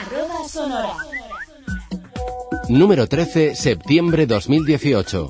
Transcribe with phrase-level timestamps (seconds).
[0.00, 0.94] Arroba Sonora.
[2.70, 5.28] Número 13, septiembre 2018.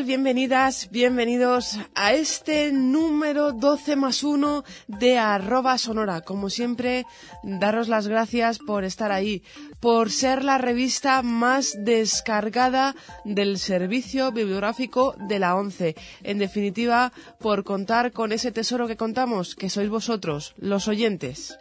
[0.00, 6.22] Bienvenidas, bienvenidos a este número 12 más 1 de arroba sonora.
[6.22, 7.04] Como siempre,
[7.42, 9.42] daros las gracias por estar ahí,
[9.80, 15.94] por ser la revista más descargada del servicio bibliográfico de la ONCE.
[16.22, 21.58] En definitiva, por contar con ese tesoro que contamos, que sois vosotros, los oyentes.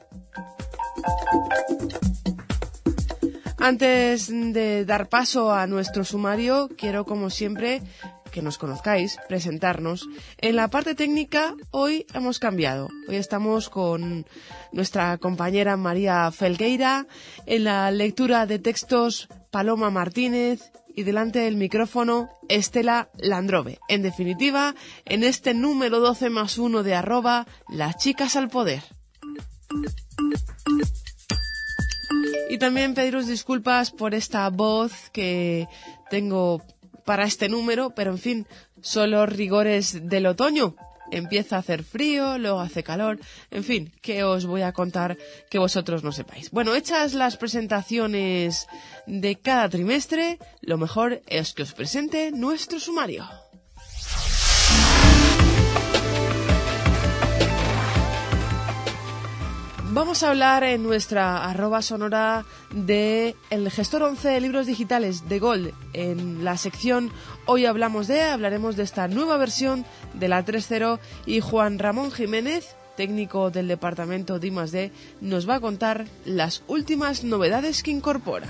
[3.57, 7.83] Antes de dar paso a nuestro sumario, quiero, como siempre,
[8.31, 10.07] que nos conozcáis, presentarnos.
[10.37, 12.89] En la parte técnica, hoy hemos cambiado.
[13.07, 14.25] Hoy estamos con
[14.71, 17.07] nuestra compañera María Felgueira,
[17.45, 23.79] en la lectura de textos Paloma Martínez y delante del micrófono Estela Landrove.
[23.87, 28.81] En definitiva, en este número 12 más 1 de arroba, las chicas al poder.
[32.49, 35.67] Y también pediros disculpas por esta voz que
[36.09, 36.61] tengo
[37.05, 38.47] para este número, pero en fin,
[38.81, 40.75] son los rigores del otoño.
[41.11, 45.17] Empieza a hacer frío, luego hace calor, en fin, que os voy a contar
[45.49, 46.51] que vosotros no sepáis.
[46.51, 48.67] Bueno, hechas las presentaciones
[49.07, 53.27] de cada trimestre, lo mejor es que os presente nuestro sumario.
[59.93, 65.39] Vamos a hablar en nuestra arroba sonora de el gestor 11 de libros digitales de
[65.39, 65.73] Gold.
[65.91, 67.11] En la sección
[67.45, 69.83] Hoy hablamos de, hablaremos de esta nueva versión
[70.13, 75.59] de la 3.0 y Juan Ramón Jiménez, técnico del departamento de I+D, nos va a
[75.59, 78.47] contar las últimas novedades que incorpora.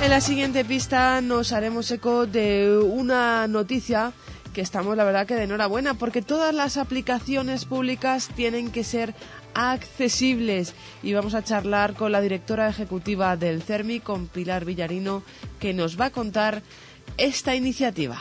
[0.00, 4.12] En la siguiente pista nos haremos eco de una noticia
[4.56, 9.14] que estamos la verdad que de enhorabuena porque todas las aplicaciones públicas tienen que ser
[9.52, 10.72] accesibles
[11.02, 15.22] y vamos a charlar con la directora ejecutiva del CERMI, con Pilar Villarino,
[15.60, 16.62] que nos va a contar
[17.18, 18.18] esta iniciativa.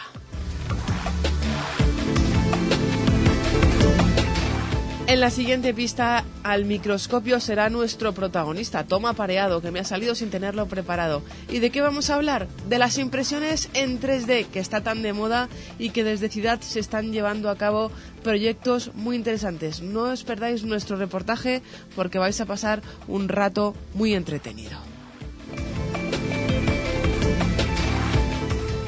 [5.07, 10.15] En la siguiente pista, al microscopio será nuestro protagonista, Toma Pareado, que me ha salido
[10.15, 11.21] sin tenerlo preparado.
[11.47, 12.47] ¿Y de qué vamos a hablar?
[12.67, 16.79] De las impresiones en 3D, que está tan de moda y que desde Ciudad se
[16.79, 17.91] están llevando a cabo
[18.23, 19.83] proyectos muy interesantes.
[19.83, 21.61] No os perdáis nuestro reportaje
[21.95, 24.79] porque vais a pasar un rato muy entretenido.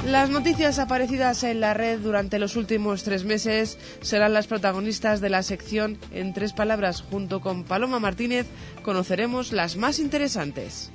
[0.07, 5.29] Las noticias aparecidas en la red durante los últimos tres meses serán las protagonistas de
[5.29, 7.01] la sección En tres palabras.
[7.01, 8.47] Junto con Paloma Martínez
[8.83, 10.91] conoceremos las más interesantes.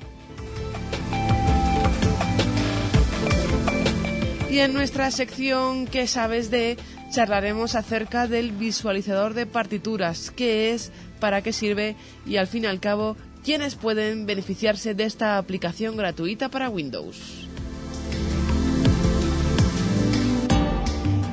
[4.51, 6.79] Y en nuestra sección ¿Qué sabes de?
[7.13, 10.91] charlaremos acerca del visualizador de partituras, qué es,
[11.21, 15.99] para qué sirve y al fin y al cabo quiénes pueden beneficiarse de esta aplicación
[15.99, 17.52] gratuita para Windows.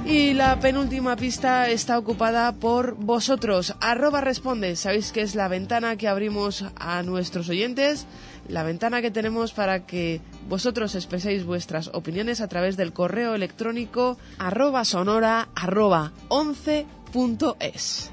[0.09, 3.75] Y la penúltima pista está ocupada por vosotros.
[3.79, 4.75] Arroba responde.
[4.75, 8.07] Sabéis que es la ventana que abrimos a nuestros oyentes,
[8.47, 14.17] la ventana que tenemos para que vosotros expreséis vuestras opiniones a través del correo electrónico
[14.39, 18.09] arroba sonora arroba 11.es.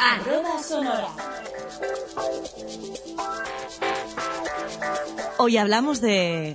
[0.00, 1.08] Arroba Sonora.
[5.42, 6.54] Hoy hablamos de...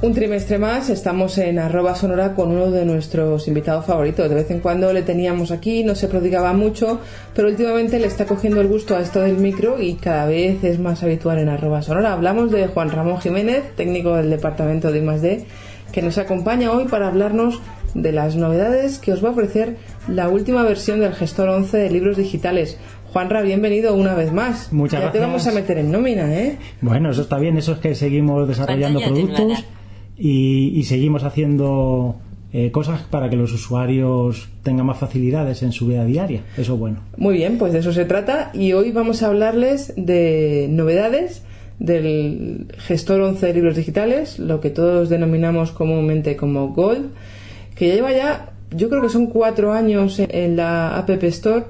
[0.00, 4.26] Un trimestre más estamos en arroba sonora con uno de nuestros invitados favoritos.
[4.30, 6.98] De vez en cuando le teníamos aquí, no se prodigaba mucho,
[7.34, 10.78] pero últimamente le está cogiendo el gusto a esto del micro y cada vez es
[10.78, 12.14] más habitual en arroba sonora.
[12.14, 15.44] Hablamos de Juan Ramón Jiménez, técnico del departamento de I+D,
[15.92, 17.60] que nos acompaña hoy para hablarnos
[17.94, 19.76] de las novedades que os va a ofrecer
[20.08, 22.78] la última versión del gestor 11 de libros digitales.
[23.12, 24.72] Juanra, bienvenido una vez más.
[24.72, 25.12] Muchas ya gracias.
[25.12, 26.58] te vamos a meter en nómina, ¿eh?
[26.80, 29.64] Bueno, eso está bien, eso es que seguimos desarrollando productos
[30.16, 32.16] y, y seguimos haciendo
[32.52, 36.42] eh, cosas para que los usuarios tengan más facilidades en su vida diaria.
[36.56, 37.00] Eso es bueno.
[37.16, 41.42] Muy bien, pues de eso se trata y hoy vamos a hablarles de novedades
[41.78, 47.10] del gestor 11 de libros digitales, lo que todos denominamos comúnmente como Gold,
[47.74, 51.66] que ya lleva ya, yo creo que son cuatro años en la App Store,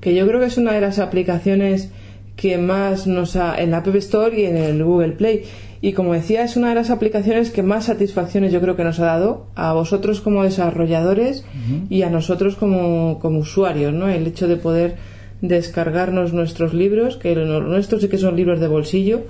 [0.00, 1.90] que yo creo que es una de las aplicaciones
[2.36, 5.44] que más nos ha en la App Store y en el Google Play.
[5.82, 8.98] Y como decía, es una de las aplicaciones que más satisfacciones yo creo que nos
[9.00, 11.44] ha dado a vosotros como desarrolladores
[11.88, 14.08] y a nosotros como, como usuarios, ¿no?
[14.08, 14.96] El hecho de poder
[15.40, 19.22] descargarnos nuestros libros, que los nuestros sí que son libros de bolsillo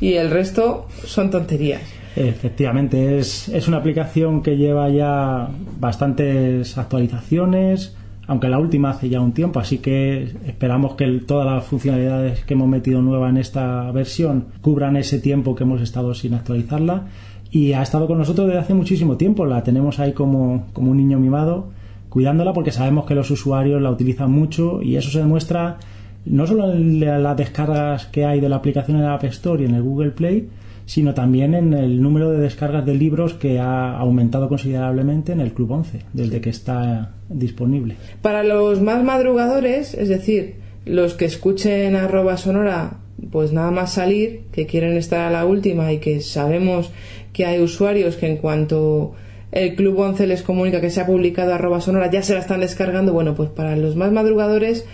[0.00, 1.82] y el resto son tonterías.
[2.16, 5.48] Efectivamente, es, es una aplicación que lleva ya
[5.80, 11.64] bastantes actualizaciones, aunque la última hace ya un tiempo, así que esperamos que todas las
[11.64, 16.34] funcionalidades que hemos metido nueva en esta versión cubran ese tiempo que hemos estado sin
[16.34, 17.06] actualizarla.
[17.50, 20.96] Y ha estado con nosotros desde hace muchísimo tiempo, la tenemos ahí como, como un
[20.96, 21.68] niño mimado
[22.14, 25.78] cuidándola porque sabemos que los usuarios la utilizan mucho y eso se demuestra
[26.24, 29.66] no solo en las descargas que hay de la aplicación en la App Store y
[29.66, 30.48] en el Google Play,
[30.86, 35.52] sino también en el número de descargas de libros que ha aumentado considerablemente en el
[35.52, 37.96] Club 11 desde que está disponible.
[38.22, 42.98] Para los más madrugadores, es decir, los que escuchen arroba sonora,
[43.30, 46.92] pues nada más salir, que quieren estar a la última y que sabemos
[47.32, 49.14] que hay usuarios que en cuanto
[49.52, 52.60] el Club 11 les comunica que se ha publicado arroba sonora, ya se la están
[52.60, 53.12] descargando.
[53.12, 54.84] Bueno, pues para los más madrugadores,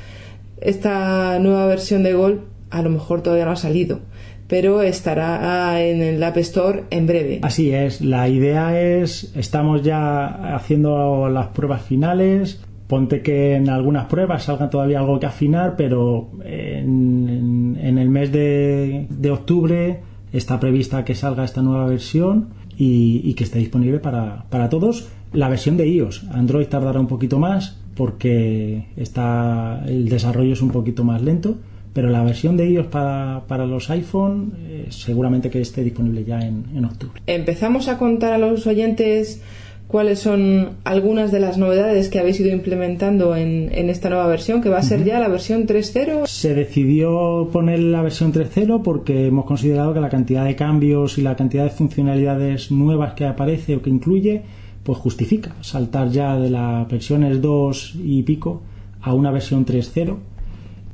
[0.61, 4.01] esta nueva versión de Gol a lo mejor todavía no ha salido,
[4.51, 7.39] pero estará en el App Store en breve.
[7.43, 12.61] Así es, la idea es, estamos ya haciendo las pruebas finales.
[12.89, 19.31] Ponte que en algunas pruebas salga todavía algo que afinar, pero en, el mes de,
[19.31, 20.01] octubre
[20.33, 25.11] está prevista que salga esta nueva versión y, que esté disponible para, todos.
[25.33, 30.71] La versión de iOS, Android tardará un poquito más porque está, el desarrollo es un
[30.71, 31.59] poquito más lento,
[31.93, 36.41] pero la versión de iOS para, para los iPhone eh, seguramente que esté disponible ya
[36.41, 37.21] en, en octubre.
[37.27, 39.43] Empezamos a contar a los oyentes
[39.91, 44.69] cuáles son algunas de las novedades que habéis ido implementando en, esta nueva versión, que
[44.69, 46.27] va a ser ya la versión 3.0.
[46.27, 51.23] Se decidió poner la versión 3.0 porque hemos considerado que la cantidad de cambios y
[51.23, 54.43] la cantidad de funcionalidades nuevas que aparece o que incluye,
[54.85, 58.63] pues justifica saltar ya de las versiones 2 y pico
[59.03, 60.17] a una versión 3.0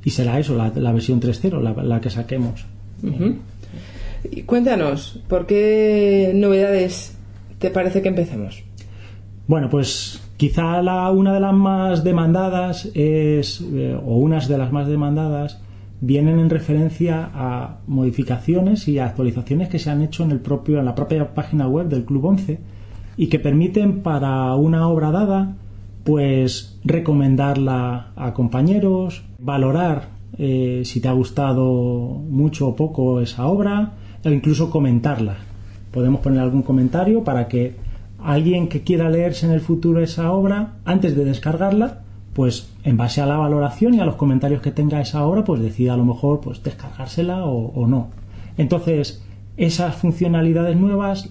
[0.07, 2.65] y será eso, la, versión 3.0, la, que saquemos.
[4.47, 7.19] Cuéntanos, ¿por qué novedades
[7.59, 8.63] te parece que empecemos?
[9.49, 14.71] Bueno, pues quizá la, una de las más demandadas es, eh, o unas de las
[14.71, 15.61] más demandadas,
[16.01, 20.85] vienen en referencia a modificaciones y actualizaciones que se han hecho en, el propio, en
[20.85, 22.61] la propia página web del Club 11
[23.17, 25.57] y que permiten para una obra dada
[26.07, 30.09] pues recomendarla a compañeros, valorar
[30.39, 33.93] eh, si te ha gustado mucho o poco esa obra
[34.25, 35.37] o incluso comentarla.
[35.93, 37.77] Podemos poner algún comentario para que
[38.23, 42.01] alguien que quiera leerse en el futuro esa obra, antes de descargarla,
[42.35, 45.63] pues en base a la valoración y a los comentarios que tenga esa obra, pues
[45.63, 48.09] decida a lo mejor pues descargársela o, no.
[48.59, 49.25] Entonces,
[49.57, 51.31] esas funcionalidades nuevas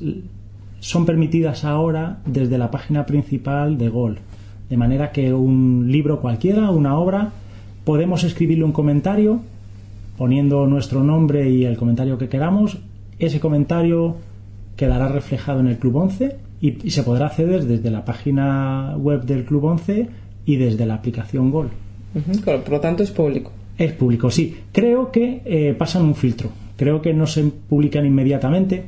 [0.80, 4.20] son permitidas ahora desde la página principal de Gol.
[4.70, 7.34] De manera que un libro cualquiera, una obra,
[7.86, 9.42] podemos escribirle un comentario
[10.18, 12.80] poniendo nuestro nombre y el comentario que queramos.
[13.20, 14.18] Ese comentario
[14.76, 19.46] quedará reflejado en el Club 11 y, se podrá acceder desde la página web del
[19.46, 20.08] Club 11
[20.46, 21.70] y desde la aplicación Gol.
[22.44, 23.52] por lo tanto es público.
[23.78, 24.58] Es público, sí.
[24.72, 26.50] Creo que eh, pasan un filtro.
[26.78, 28.84] Creo que no se publican inmediatamente,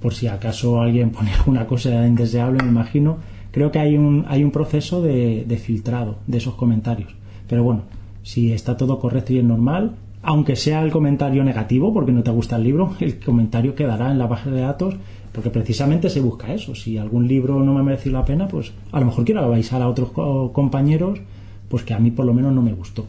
[0.00, 3.18] por si acaso alguien pone alguna cosa indeseable, me imagino.
[3.50, 7.14] Creo que hay un, hay un proceso de, de filtrado de esos comentarios.
[7.48, 7.82] Pero bueno,
[8.22, 12.30] si está todo correcto y es normal, aunque sea el comentario negativo porque no te
[12.30, 14.94] gusta el libro, el comentario quedará en la base de datos
[15.32, 16.74] porque precisamente se busca eso.
[16.74, 19.88] Si algún libro no me merece la pena, pues a lo mejor quiero avisar a
[19.88, 20.10] otros
[20.52, 21.20] compañeros
[21.68, 23.06] pues que a mí por lo menos no me gustó.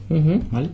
[0.52, 0.70] ¿vale?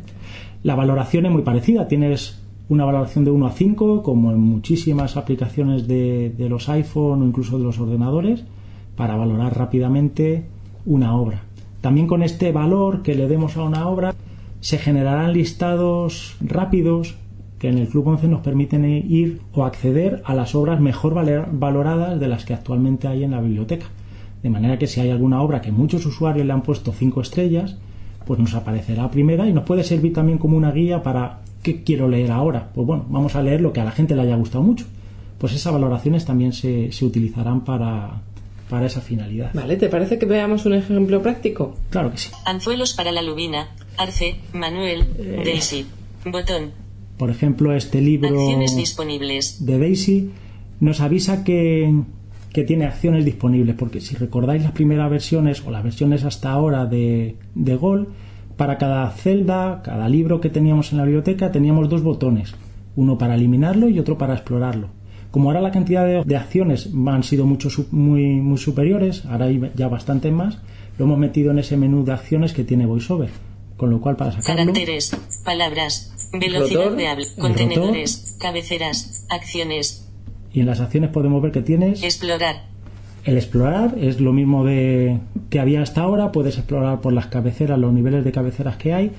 [0.62, 1.88] La valoración es muy parecida.
[1.88, 7.24] Tienes una valoración de 1 a 5, como en muchísimas aplicaciones de, de los iPhone
[7.24, 8.44] o incluso de los ordenadores,
[8.96, 10.46] para valorar rápidamente
[10.86, 11.42] una obra.
[11.82, 14.14] También con este valor que le demos a una obra,
[14.62, 17.16] se generarán listados rápidos
[17.60, 21.14] que en el Club 11 nos permiten ir o acceder a las obras mejor
[21.52, 23.88] valoradas de las que actualmente hay en la biblioteca.
[24.42, 27.76] De manera que si hay alguna obra que muchos usuarios le han puesto 5 estrellas,
[28.26, 32.08] pues nos aparecerá primera y nos puede servir también como una guía para qué quiero
[32.08, 32.70] leer ahora.
[32.74, 34.86] Pues bueno, vamos a leer lo que a la gente le haya gustado mucho.
[35.38, 38.22] Pues esas valoraciones también se, se utilizarán para,
[38.70, 39.52] para esa finalidad.
[39.54, 41.76] Vale, ¿te parece que veamos un ejemplo práctico?
[41.90, 42.32] Claro que sí.
[42.46, 45.86] Anzuelos para la lubina, Arce, Manuel, eh, Daisy,
[46.26, 46.72] Botón,
[47.20, 48.40] por ejemplo, este libro
[48.74, 49.66] disponibles.
[49.66, 50.32] de Daisy
[50.80, 51.94] nos avisa que,
[52.66, 57.36] tiene acciones disponibles, porque si recordáis las primeras versiones o las versiones hasta ahora de,
[57.56, 58.08] de Gol,
[58.56, 62.56] para cada celda, cada libro que teníamos en la biblioteca, teníamos dos botones,
[62.96, 64.88] uno para eliminarlo y otro para explorarlo.
[65.30, 69.72] Como ahora la cantidad de, de acciones han sido mucho, muy, muy superiores, ahora hay
[69.76, 70.58] ya bastante más,
[70.98, 73.49] lo hemos metido en ese menú de acciones que tiene VoiceOver.
[73.80, 76.98] Con lo cual, para sacarlo, Caracteres, palabras, velocidad Rotor.
[76.98, 80.06] de habla, contenedores, cabeceras, acciones,
[80.52, 82.66] y en las acciones podemos ver que tienes explorar,
[83.24, 85.20] el explorar, es lo mismo de
[85.50, 89.12] que había hasta ahora, puedes explorar por las cabeceras, los niveles de cabeceras que hay.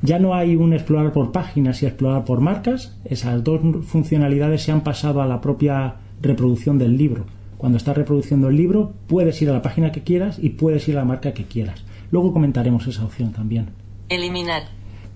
[0.00, 4.70] Ya no hay un explorar por páginas y explorar por marcas, esas dos funcionalidades se
[4.72, 7.24] han pasado a la propia reproducción del libro.
[7.56, 10.96] Cuando estás reproduciendo el libro, puedes ir a la página que quieras y puedes ir
[10.96, 11.82] a la marca que quieras.
[12.12, 13.66] Luego comentaremos esa opción también.
[14.08, 14.68] Eliminar,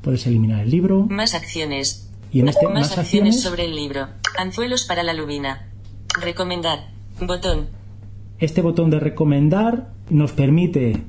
[0.02, 1.06] Puedes eliminar el libro.
[1.08, 3.40] Más acciones, y en este más, más acciones.
[3.40, 5.68] sobre el libro, anzuelos para la lubina,
[6.20, 6.88] recomendar,
[7.20, 7.68] botón,
[8.38, 11.00] este botón de recomendar nos permite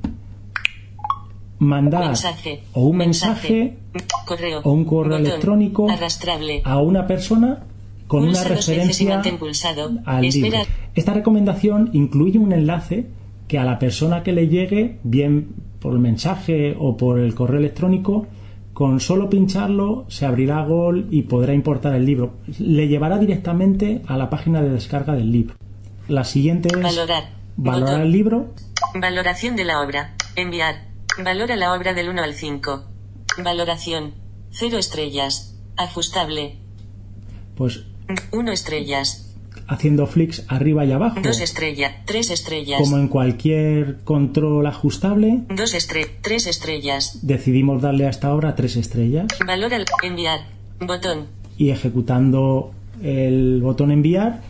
[1.58, 3.78] mandar mensaje, o un mensaje.
[4.24, 7.64] correo, o un correo botón, electrónico arrastrable, a una persona
[8.06, 9.22] con Pulsa una referencia
[10.04, 10.58] al libro.
[10.94, 13.08] Esta recomendación incluye un enlace
[13.48, 15.48] que a la persona que le llegue, bien
[15.84, 18.26] por el mensaje o por el correo electrónico,
[18.72, 22.36] con solo pincharlo se abrirá Gol y podrá importar el libro.
[22.58, 25.56] Le llevará directamente a la página de descarga del libro.
[26.08, 27.24] La siguiente es Valorar.
[27.58, 28.00] valorar Botón.
[28.00, 28.54] el libro.
[28.98, 30.14] Valoración de la obra.
[30.36, 30.76] Enviar.
[31.22, 32.84] Valora la obra del 1 al 5.
[33.44, 34.14] Valoración.
[34.52, 35.60] 0 estrellas.
[35.76, 36.60] Ajustable.
[37.56, 37.84] Pues
[38.32, 39.23] 1 estrellas.
[39.66, 41.92] Haciendo flicks arriba y abajo, 2 estrellas.
[42.04, 42.80] 3 estrellas.
[42.82, 46.10] como en cualquier control ajustable, 2 estrellas.
[46.22, 47.18] 3 estrellas.
[47.22, 49.76] decidimos darle a esta obra tres estrellas Valora.
[49.76, 50.40] el- Enviar.
[50.80, 51.26] Botón.
[51.56, 54.42] y ejecutando el botón enviar,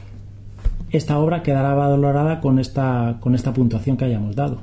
[0.91, 4.63] esta obra quedará valorada con esta, con esta puntuación que hayamos dado.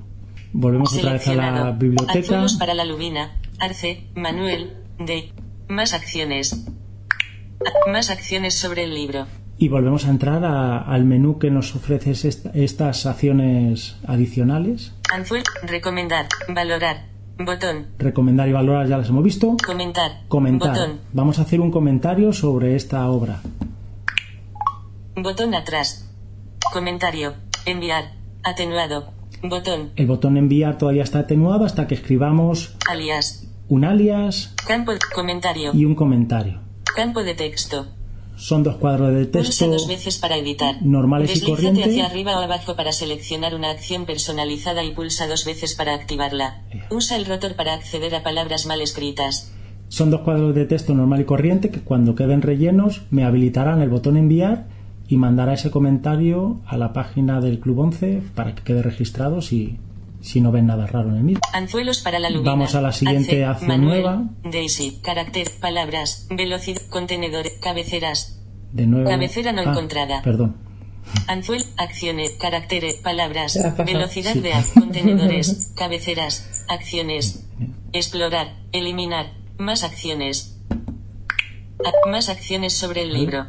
[0.54, 2.46] Volvemos otra vez a la biblioteca.
[2.60, 3.38] Para la lubina.
[3.60, 4.06] Arce.
[4.16, 4.74] Manuel.
[5.00, 5.32] De.
[5.70, 6.66] Más acciones.
[7.92, 9.28] Más acciones sobre el libro.
[9.62, 14.94] Y volvemos a entrar a- al menú que nos ofrece esta- estas acciones adicionales.
[15.14, 15.44] Anzuel.
[15.62, 16.26] Recomendar.
[16.50, 17.06] Valorar.
[17.38, 17.86] Botón.
[18.00, 19.56] Recomendar y valorar ya las hemos visto.
[19.64, 20.24] Comentar.
[20.30, 20.70] Comentar.
[20.72, 21.00] Botón.
[21.14, 23.42] Vamos a hacer un comentario sobre esta obra.
[25.16, 26.10] Botón atrás.
[26.74, 27.34] Comentario.
[27.68, 28.14] Enviar.
[28.44, 29.12] Atenuado.
[29.44, 29.92] Botón.
[29.96, 33.48] El botón enviar todavía está atenuado hasta que escribamos Alias.
[33.70, 34.94] un alias Campo.
[35.14, 35.72] Comentario.
[35.76, 36.62] y un comentario.
[36.96, 37.88] Campo de texto.
[38.42, 40.82] Son dos cuadros de texto dos veces para editar.
[40.82, 41.86] normales y Deslízate corrientes.
[41.86, 46.64] hacia arriba o abajo para seleccionar una acción personalizada y pulsa dos veces para activarla.
[46.90, 49.54] Usa el rotor para acceder a palabras mal escritas.
[49.90, 53.90] Son dos cuadros de texto normal y corriente que cuando queden rellenos me habilitarán el
[53.90, 54.66] botón enviar
[55.08, 59.78] y mandará ese comentario a la página del Club 11 para que quede registrado si,
[60.22, 61.42] si no ven nada raro en el mismo.
[61.54, 62.52] Anzuelos para la lubina.
[62.52, 64.24] Vamos a la siguiente acción Manuel, nueva.
[64.44, 65.00] Daisy.
[65.04, 65.50] Carácter.
[65.60, 66.28] Palabras.
[66.30, 66.82] Velocidad.
[66.90, 67.54] Contenedores.
[67.62, 68.40] Cabeceras.
[68.72, 69.10] De nuevo.
[69.10, 70.22] Cabecera no Ah, encontrada.
[70.22, 70.56] Perdón.
[71.28, 74.40] Anzuel, acciones, caracteres, palabras, velocidad Sí.
[74.42, 77.48] de app, contenedores, cabeceras, acciones,
[77.92, 80.60] explorar, eliminar, más acciones,
[81.84, 83.48] A- más acciones sobre el libro.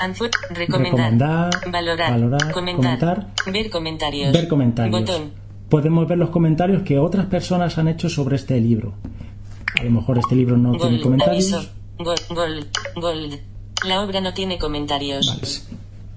[0.00, 5.00] Anzuel, recomendar, Recomendar, valorar, valorar, comentar, comentar, ver comentarios, Ver comentarios.
[5.00, 5.32] botón,
[5.70, 8.92] Podemos ver los comentarios que otras personas han hecho sobre este libro.
[9.80, 11.52] A lo mejor este libro no tiene gol, comentarios.
[11.52, 13.30] aviso, gol, gol, gol.
[13.86, 15.36] La obra no tiene comentarios.
[15.38, 15.68] Pues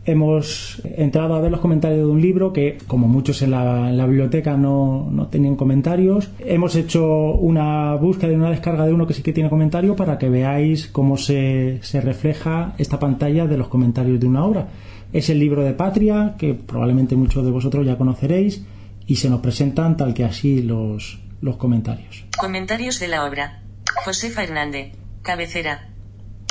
[0.05, 3.97] hemos entrado a ver los comentarios de un libro que, como muchos en la, en
[3.97, 6.29] la biblioteca, no, no tenían comentarios.
[6.39, 10.17] Hemos hecho una búsqueda y una descarga de uno que sí que tiene comentario para
[10.17, 14.67] que veáis cómo se, se refleja esta pantalla de los comentarios de una obra.
[15.13, 18.65] Es el libro de Patria, que probablemente muchos de vosotros ya conoceréis,
[19.05, 22.25] y se nos presentan tal que así los, los comentarios.
[22.37, 23.63] Comentarios de la obra.
[24.05, 24.93] Josefa Hernández.
[25.21, 25.89] Cabecera.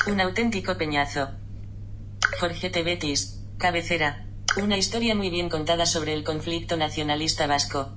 [0.07, 1.31] Un auténtico peñazo.
[2.41, 3.45] Jorge Betis.
[3.59, 4.27] Cabecera.
[4.63, 7.93] Una historia muy bien contada sobre el conflicto nacionalista vasco.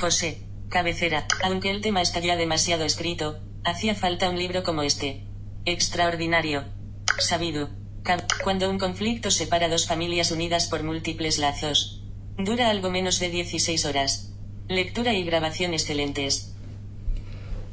[0.00, 0.44] José.
[0.68, 1.26] Cabecera.
[1.42, 5.24] Aunque el tema está ya demasiado escrito, hacía falta un libro como este.
[5.64, 6.64] Extraordinario.
[7.18, 7.70] Sabido.
[8.44, 12.04] Cuando un conflicto separa dos familias unidas por múltiples lazos.
[12.38, 14.32] Dura algo menos de 16 horas.
[14.68, 16.54] Lectura y grabación excelentes.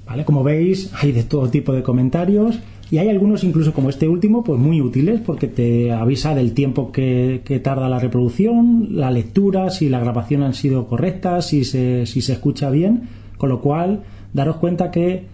[0.08, 0.26] ¿Vale?
[0.26, 2.58] Como veis, hay de todo tipo de comentarios
[2.90, 6.92] y hay algunos, incluso como este último, pues muy útiles porque te avisa del tiempo
[6.92, 12.08] que, que tarda la reproducción, la lectura, si la grabación han sido correctas, si se,
[12.08, 13.08] si se escucha bien,
[13.38, 14.04] con lo cual
[14.34, 15.26] daros cuenta que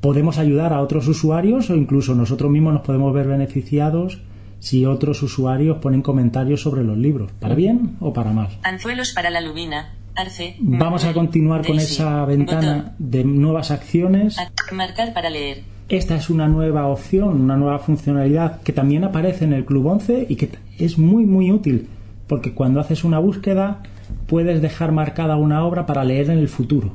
[0.00, 4.20] podemos ayudar a otros usuarios o incluso nosotros mismos nos podemos ver beneficiados
[4.62, 8.48] si otros usuarios ponen comentarios sobre los libros, para bien o para mal.
[8.62, 9.94] Anzuelos para la lubina.
[10.14, 10.54] Arce.
[10.60, 11.94] Vamos a continuar con Daisy.
[11.94, 12.94] esa ventana Botón.
[12.98, 14.36] de nuevas acciones.
[14.70, 15.64] Marcar para leer.
[15.88, 20.26] Esta es una nueva opción, una nueva funcionalidad que también aparece en el Club 11
[20.28, 21.88] y que es muy muy útil
[22.28, 23.82] porque cuando haces una búsqueda
[24.28, 26.92] puedes dejar marcada una obra para leer en el futuro.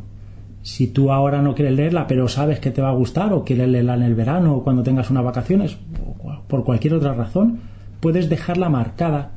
[0.68, 3.70] Si tú ahora no quieres leerla pero sabes que te va a gustar o quieres
[3.70, 5.78] leerla en el verano o cuando tengas unas vacaciones
[6.24, 7.60] o por cualquier otra razón,
[8.02, 9.32] puedes dejarla marcada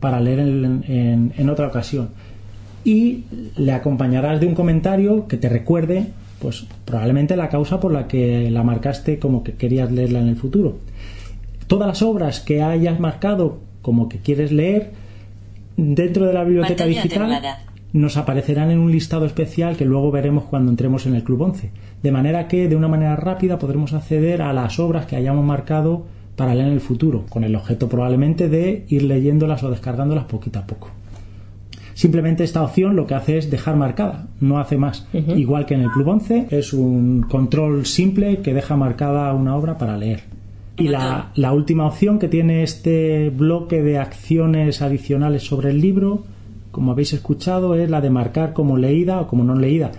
[0.00, 2.08] para leer en, en- en otra ocasión.
[2.84, 3.24] Y
[3.56, 6.06] le acompañarás de un comentario que te recuerde,
[6.40, 10.36] pues probablemente la causa por la que la marcaste como que querías leerla en el
[10.36, 10.78] futuro.
[11.66, 14.90] Todas las obras que hayas marcado como que quieres leer
[15.76, 17.58] dentro de la biblioteca Pantalla digital atenuada.
[17.92, 21.70] Nos aparecerán en un listado especial que luego veremos cuando entremos en el Club 11.
[22.02, 26.04] De manera que de una manera rápida podremos acceder a las obras que hayamos marcado
[26.36, 30.58] para leer en el futuro, con el objeto probablemente de ir leyéndolas o descargándolas poquito
[30.58, 30.90] a poco.
[31.94, 35.06] Simplemente esta opción lo que hace es dejar marcada, no hace más.
[35.12, 39.76] Igual que en el Club 11, es un control simple que deja marcada una obra
[39.76, 40.22] para leer.
[40.78, 46.24] Y la, la última opción que tiene este bloque de acciones adicionales sobre el libro,
[46.72, 49.92] como habéis escuchado, es la de marcar como leída o como no leída.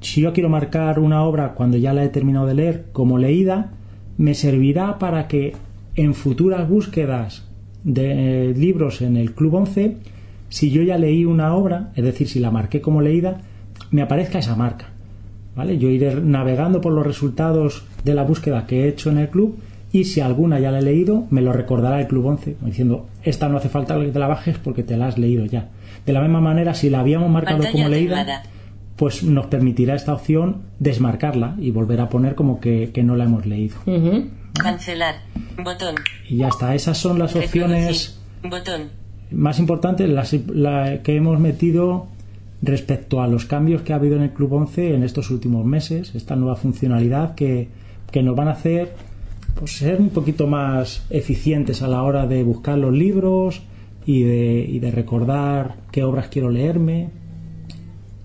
[0.00, 3.72] Si yo quiero marcar una obra cuando ya la he terminado de leer como leída,
[4.18, 5.54] me servirá para que
[5.96, 7.48] en futuras búsquedas
[7.82, 9.96] de eh, libros en el Club 11,
[10.48, 13.40] si yo ya leí una obra, es decir, si la marqué como leída,
[13.90, 14.90] me aparezca esa marca.
[15.56, 15.78] ¿Vale?
[15.78, 19.56] Yo iré navegando por los resultados de la búsqueda que he hecho en el club
[19.92, 23.06] y si alguna ya la he leído, me lo recordará el Club 11, como diciendo,
[23.22, 25.70] esta no hace falta que te la bajes porque te la has leído ya.
[26.04, 28.42] De la misma manera, si la habíamos marcado Pantalla como leída,
[28.96, 33.24] pues nos permitirá esta opción desmarcarla y volver a poner como que, que no la
[33.24, 33.76] hemos leído.
[34.54, 35.16] Cancelar.
[35.62, 35.96] Botón.
[36.28, 38.18] Y ya está, esas son las opciones.
[38.42, 38.90] Botón.
[39.30, 42.06] más importantes las la que hemos metido
[42.62, 46.14] respecto a los cambios que ha habido en el Club 11 en estos últimos meses,
[46.14, 47.68] esta nueva funcionalidad que,
[48.10, 48.92] que nos van a hacer
[49.58, 53.62] pues, ser un poquito más eficientes a la hora de buscar los libros
[54.06, 57.10] y de, recordar qué obras quiero leerme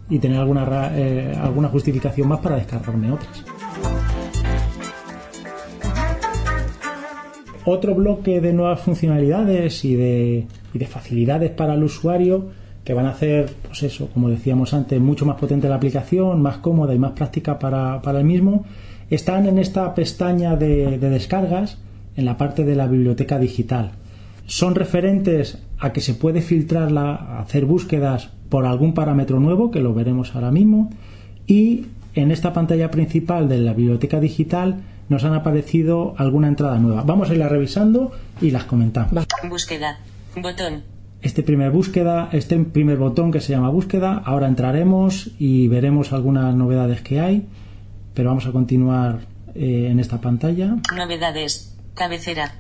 [0.10, 3.44] y tener alguna, eh, alguna justificación más para descargarme otras.
[7.66, 12.50] Otro bloque de nuevas funcionalidades y de, y de facilidades para el usuario
[12.84, 16.58] que van a hacer, pues eso, como decíamos antes, mucho más potente la aplicación, más
[16.58, 18.66] cómoda y más práctica para, para el mismo,
[19.10, 21.80] están en esta pestaña de descargas
[22.16, 23.92] en la parte de la biblioteca digital.
[24.48, 29.82] Son referentes a que se puede filtrar la, hacer búsquedas por algún parámetro nuevo, que
[29.82, 30.92] lo veremos ahora mismo,
[31.48, 37.04] y en esta pantalla principal de la biblioteca digital nos han aparecido alguna entrada nueva.
[37.04, 39.26] Vamos a irla revisando y las comentamos.
[39.50, 40.00] Búsqueda.
[40.36, 40.84] Botón.
[41.22, 46.56] Este primer búsqueda, este primer botón que se llama búsqueda, ahora entraremos y veremos algunas
[46.56, 47.48] novedades que hay,
[48.14, 49.20] pero vamos a continuar
[49.54, 50.78] eh, en esta pantalla.
[50.96, 51.78] Novedades.
[51.96, 52.54] Cabecera.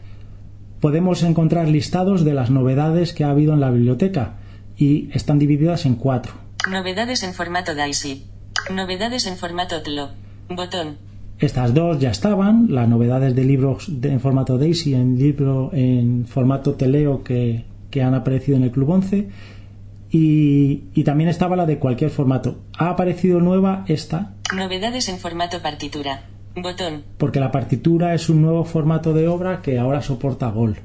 [0.82, 4.38] Podemos encontrar listados de las novedades que ha habido en la biblioteca
[4.76, 6.34] y están divididas en cuatro.
[6.70, 8.26] Novedades en formato DAISY.
[8.74, 10.10] Novedades en formato TLO.
[10.50, 10.98] Botón.
[11.39, 16.26] Estas dos ya estaban, las novedades de libros de- en formato DAISY, en libro en
[16.28, 19.30] formato Teleo que, que han aparecido en el Club 11
[20.12, 22.60] y, y también estaba la de cualquier formato.
[22.78, 26.24] Ha aparecido nueva esta Novedades en formato partitura.
[26.56, 27.04] Botón.
[27.18, 30.76] porque la partitura es un nuevo formato de obra que ahora soporta GOL.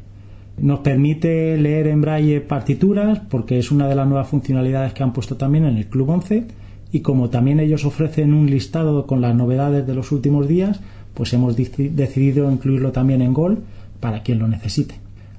[0.59, 5.13] Nos permite leer en braille partituras porque es una de las nuevas funcionalidades que han
[5.13, 6.45] puesto también en el Club 11
[6.93, 10.81] y como también ellos ofrecen un listado con las novedades de los últimos días,
[11.15, 13.59] pues hemos deci- decidido incluirlo también en GOL
[14.01, 14.95] para quien lo necesite.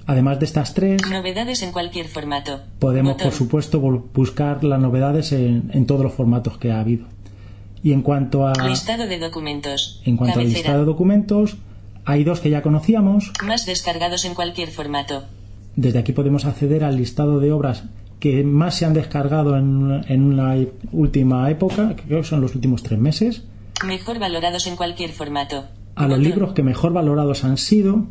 [0.06, 2.60] Además de estas tres, Novedades en cualquier formato.
[2.78, 3.26] podemos Botón.
[3.28, 3.80] por supuesto
[4.14, 7.06] buscar las novedades en, en todos los formatos que ha habido.
[7.82, 10.00] Y en cuanto a, Listado de documentos.
[10.04, 10.58] en cuanto al Cabecera.
[10.58, 11.56] listado de documentos,
[12.04, 15.24] hay dos que ya conocíamos, Más descargados en cualquier formato.
[15.76, 17.84] Desde aquí podemos acceder al listado de obras
[18.18, 20.56] que más se han descargado en, en una
[20.90, 23.44] última época, que creo que son los últimos tres meses,
[23.86, 25.66] Mejor valorados en cualquier formato.
[25.94, 28.06] a los libros que mejor valorados han sido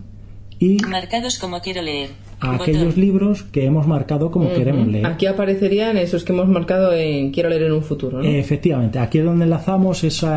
[0.59, 2.09] y Marcados como quiero leer.
[2.39, 5.05] a aquellos libros que hemos marcado como queremos leer.
[5.05, 8.27] Aquí aparecerían esos que hemos marcado en quiero leer en un futuro, ¿no?
[8.27, 10.27] Efectivamente, aquí es donde enlazamos ese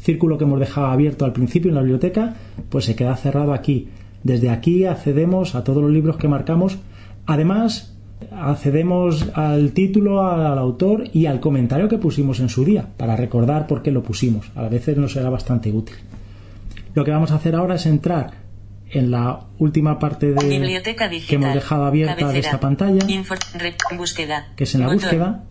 [0.00, 2.34] círculo que hemos dejado abierto al principio en la biblioteca,
[2.68, 3.88] pues se queda cerrado aquí.
[4.22, 6.78] Desde aquí accedemos a todos los libros que marcamos.
[7.26, 7.94] Además,
[8.30, 13.66] accedemos al título, al autor y al comentario que pusimos en su día, para recordar
[13.66, 14.50] por qué lo pusimos.
[14.54, 15.96] A veces nos será bastante útil.
[16.94, 18.41] Lo que vamos a hacer ahora es entrar
[18.92, 21.28] en la última parte de, Biblioteca digital.
[21.28, 24.48] que hemos dejado abierta de esta pantalla, Infor- re- búsqueda.
[24.56, 25.44] que es en la búsqueda.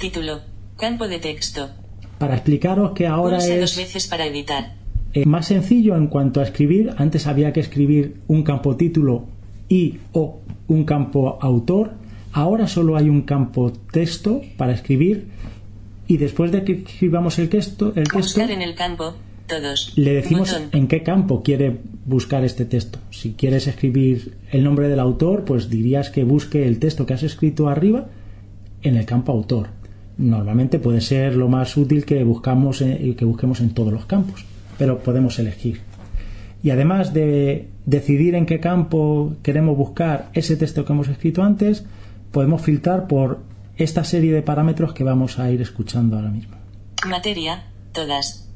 [0.00, 0.40] Título.
[0.76, 1.70] Campo de texto.
[2.18, 4.74] Para explicaros que ahora dos es veces para editar.
[5.12, 6.94] eh, más sencillo en cuanto a escribir.
[6.98, 9.24] Antes había que escribir un campo título
[9.68, 11.92] y o un campo autor.
[12.32, 15.28] Ahora solo hay un campo texto para escribir
[16.06, 19.14] y después de que escribamos el texto, el texto Buscar en el campo.
[19.48, 19.92] Todos.
[19.96, 20.68] le decimos Botón.
[20.72, 22.98] en qué campo quiere buscar este texto.
[23.10, 27.22] Si quieres escribir el nombre del autor, pues dirías que busque el texto que has
[27.22, 28.06] escrito arriba
[28.82, 29.68] en el campo autor.
[30.18, 34.44] Normalmente puede ser lo más útil que buscamos en- que busquemos en todos los campos,
[34.76, 35.80] pero podemos elegir.
[36.62, 41.84] Y además de decidir en qué campo queremos buscar ese texto que hemos escrito antes,
[42.32, 43.38] podemos filtrar por
[43.76, 46.56] esta serie de parámetros que vamos a ir escuchando ahora mismo.
[47.08, 47.62] Materia.
[47.92, 48.47] Todas.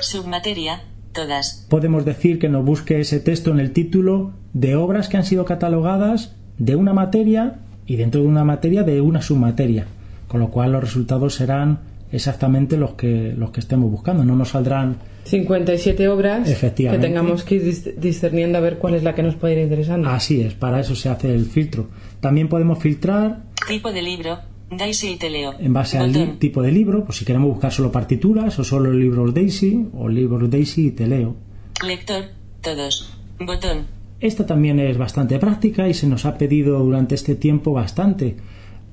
[0.00, 0.82] Submateria.
[1.12, 1.64] Todas.
[1.70, 5.44] podemos decir que nos busque ese texto en el título de obras que han sido
[5.44, 9.86] catalogadas de una materia y dentro de una materia de una submateria,
[10.26, 11.78] con lo cual los resultados serán
[12.10, 17.54] exactamente los que los que estemos buscando, no nos saldrán 57 obras que tengamos que
[17.56, 20.08] ir dis- discerniendo a ver cuál es la que nos puede ir interesando.
[20.08, 21.86] así es, para eso se hace el filtro.
[22.20, 24.38] También podemos filtrar Tipo de libro.
[24.76, 25.54] Daisy y te leo.
[25.58, 26.38] en base al Botón.
[26.38, 30.50] tipo de libro, pues si queremos buscar solo partituras o solo libros Daisy o libros
[30.50, 31.36] Daisy y te leo.
[31.86, 32.24] Lector.
[32.60, 33.16] Todos.
[33.38, 33.86] Botón.
[34.20, 38.36] Esta también es bastante práctica y se nos ha pedido durante este tiempo bastante.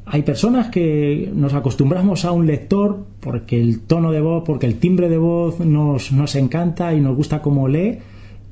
[0.05, 4.75] Hay personas que nos acostumbramos a un lector porque el tono de voz, porque el
[4.79, 7.99] timbre de voz nos, nos encanta y nos gusta cómo lee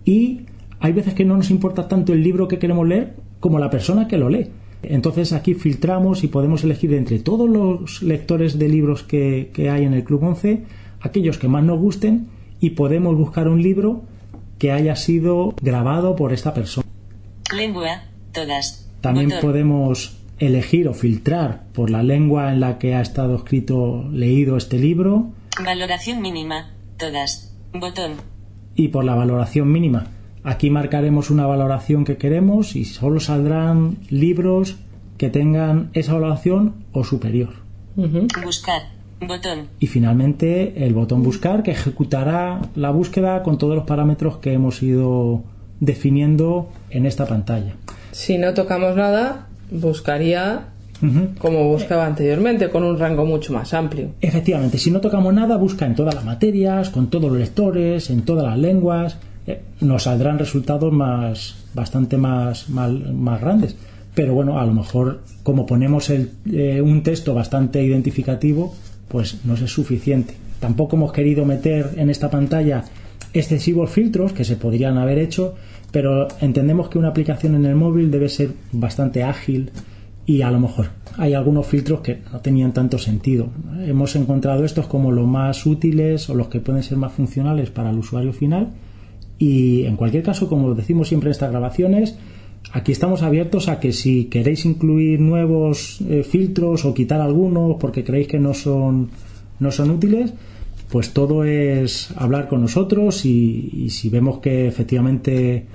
[0.06, 0.42] y
[0.80, 4.08] hay veces que no nos importa tanto el libro que queremos leer como la persona
[4.08, 4.48] que lo lee.
[4.84, 9.84] Entonces aquí filtramos y podemos elegir entre todos los lectores de libros que, que hay
[9.84, 10.64] en el Club 11
[11.02, 12.28] aquellos que más nos gusten
[12.60, 14.04] y podemos buscar un libro
[14.58, 16.86] que haya sido grabado por esta persona.
[17.56, 18.04] Lengua.
[18.34, 18.90] Todas.
[19.02, 24.56] También podemos elegir o filtrar por la lengua en la que ha estado escrito, leído
[24.58, 25.32] este libro
[25.64, 26.72] Valoración mínima.
[26.98, 27.54] Todas.
[27.74, 28.14] Botón.
[28.76, 30.08] y por la valoración mínima.
[30.44, 34.78] Aquí marcaremos una valoración que queremos y solo saldrán libros
[35.18, 37.50] que tengan esa valoración o superior.
[37.96, 38.84] Buscar.
[39.20, 39.68] Botón.
[39.82, 44.82] Y finalmente el botón buscar que ejecutará la búsqueda con todos los parámetros que hemos
[44.82, 45.44] ido
[45.82, 47.74] definiendo en esta pantalla.
[48.12, 50.70] Si no tocamos nada, buscaría
[51.40, 54.10] como buscaba anteriormente, con un rango mucho más amplio.
[54.20, 58.24] Efectivamente, si no tocamos nada, busca en todas las materias, con todos los lectores, en
[58.24, 59.18] todas las lenguas.
[59.50, 63.76] Eh, nos saldrán resultados más bastante más, más, grandes.
[64.14, 68.74] Pero bueno, a lo mejor como ponemos eh, un texto bastante identificativo,
[69.08, 70.36] pues no es suficiente.
[70.60, 72.84] Tampoco hemos querido meter en esta pantalla
[73.34, 75.56] excesivos filtros que se podrían haber hecho,
[75.92, 79.72] pero entendemos que una aplicación en el móvil debe ser bastante ágil
[80.26, 83.50] y a lo mejor hay algunos filtros que no tenían tanto sentido.
[83.86, 87.90] Hemos encontrado estos como los más útiles o los que pueden ser más funcionales para
[87.90, 88.70] el usuario final
[89.40, 92.18] y en cualquier caso, como decimos siempre en estas grabaciones,
[92.74, 98.04] aquí estamos abiertos a que si queréis incluir nuevos eh, filtros o quitar algunos porque
[98.04, 99.10] creéis que no son,
[99.60, 100.34] no son útiles,
[100.92, 105.66] pues todo es hablar con nosotros y, y si vemos que efectivamente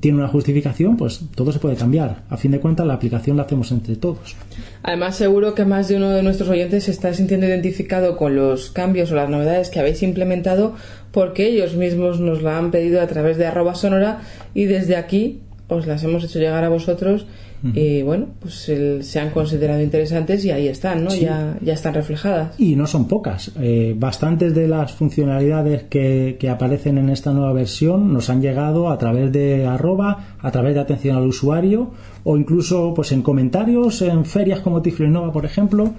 [0.00, 2.22] tiene una justificación, pues todo se puede cambiar.
[2.28, 4.36] A fin de cuentas, la aplicación la hacemos entre todos.
[4.82, 8.70] Además, seguro que más de uno de nuestros oyentes se está sintiendo identificado con los
[8.70, 10.74] cambios o las novedades que habéis implementado
[11.12, 14.22] porque ellos mismos nos la han pedido a través de arroba sonora
[14.54, 17.26] y desde aquí os las hemos hecho llegar a vosotros
[17.74, 21.10] y bueno, pues el- se han considerado interesantes y ahí están, ¿no?
[21.10, 21.20] Sí.
[21.20, 22.58] Ya, ya están reflejadas.
[22.58, 23.52] Y no son pocas.
[23.60, 28.90] Eh, bastantes de las funcionalidades que, que aparecen en esta nueva versión nos han llegado
[28.90, 31.90] a través de arroba, a través de atención al usuario
[32.24, 35.92] o incluso pues en comentarios en ferias como Tiflo Innova, por ejemplo,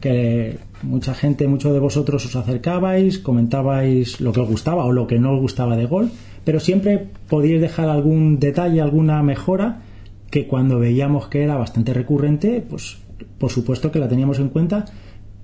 [0.00, 5.06] que mucha gente, muchos de vosotros os acercabais, comentabais lo que os gustaba o lo
[5.06, 6.10] que no os gustaba de Gol,
[6.44, 9.82] pero siempre podíais dejar algún detalle, alguna mejora
[10.30, 12.98] que cuando veíamos que era bastante recurrente, pues
[13.38, 14.84] por supuesto que la teníamos en cuenta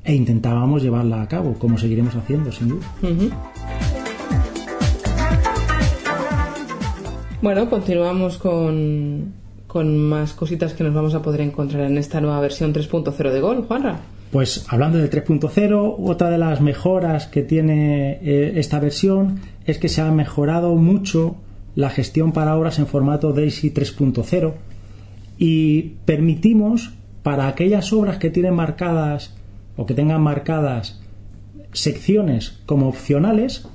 [0.04, 2.86] e intentábamos llevarla a cabo, como seguiremos haciendo, sin duda.
[7.42, 9.32] Bueno, continuamos con,
[9.66, 13.40] con más cositas que nos vamos a poder encontrar en esta nueva versión 3.0 de
[13.40, 14.00] Gol, Juanra.
[14.30, 19.88] Pues hablando del 3.0, otra de las mejoras que tiene eh, esta versión es que
[19.88, 21.36] se ha mejorado mucho
[21.74, 24.54] la gestión para obras en formato DAISY 3.0
[25.38, 29.34] y permitimos para aquellas obras que tienen marcadas
[29.76, 31.00] o que tengan marcadas
[31.72, 33.68] secciones como opcionales,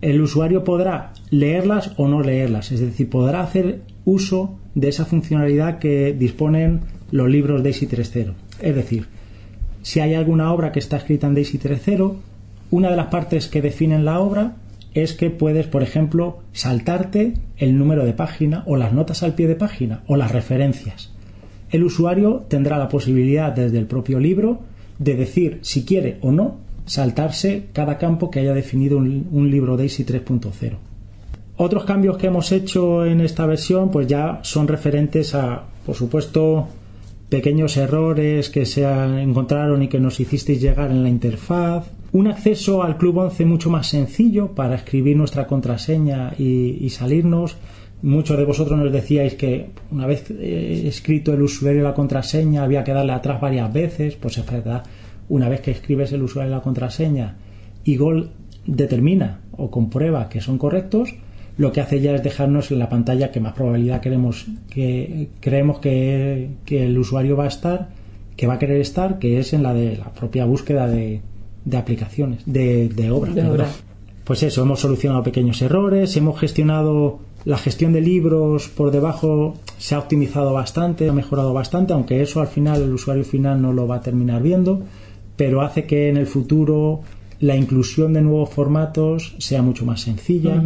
[0.00, 5.78] el usuario podrá leerlas o no leerlas, es decir, podrá hacer uso de esa funcionalidad
[5.78, 8.34] que disponen los libros DAISY 3.0.
[8.60, 9.06] Es decir,
[9.82, 12.14] si hay alguna obra que está escrita en Daisy 3.0,
[12.70, 14.56] una de las partes que definen la obra
[14.94, 19.48] es que puedes, por ejemplo, saltarte el número de página o las notas al pie
[19.48, 21.12] de página o las referencias.
[21.70, 24.60] El usuario tendrá la posibilidad desde el propio libro
[24.98, 30.04] de decir si quiere o no saltarse cada campo que haya definido un, libro Daisy
[30.04, 30.76] 3.0.
[31.56, 36.68] Otros cambios que hemos hecho en esta versión pues ya son referentes a, por supuesto,
[37.28, 42.82] pequeños errores que se encontraron y que nos hicisteis llegar en la interfaz, un acceso
[42.82, 47.56] al Club 11 mucho más sencillo para escribir nuestra contraseña y, salirnos.
[48.02, 52.64] Muchos de vosotros nos decíais que una vez eh, escrito el usuario y la contraseña
[52.64, 54.82] había que darle atrás varias veces, pues es verdad,
[55.28, 57.36] una vez que escribes el usuario y la contraseña
[57.84, 58.30] y Gol
[58.66, 61.14] determina o comprueba que son correctos,
[61.56, 65.78] lo que hace ya es dejarnos en la pantalla que más probabilidad queremos que creemos
[65.78, 67.90] que, el usuario va a estar,
[68.36, 71.20] que va a querer estar, que es en la de la propia búsqueda de,
[71.64, 73.82] de aplicaciones, de, de obras.
[74.24, 79.94] Pues eso, hemos solucionado pequeños errores, hemos gestionado la gestión de libros por debajo, se
[79.94, 83.88] ha optimizado bastante, ha mejorado bastante, aunque eso al final el usuario final no lo
[83.88, 84.82] va a terminar viendo,
[85.36, 87.00] pero hace que en el futuro
[87.42, 90.62] la inclusión de nuevos formatos sea mucho más sencilla.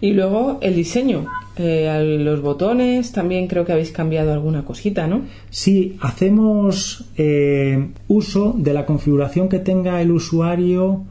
[0.00, 5.20] Y luego el diseño, eh, los botones, también creo que habéis cambiado alguna cosita, ¿no?
[5.50, 11.04] Sí, hacemos eh, uso de la configuración que tenga el usuario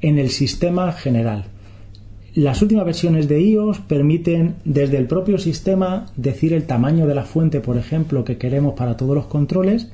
[0.00, 1.46] en el sistema general.
[2.36, 7.24] Las últimas versiones de iOS permiten desde el propio sistema decir el tamaño de la
[7.24, 9.90] fuente, por ejemplo, que queremos para todos los controles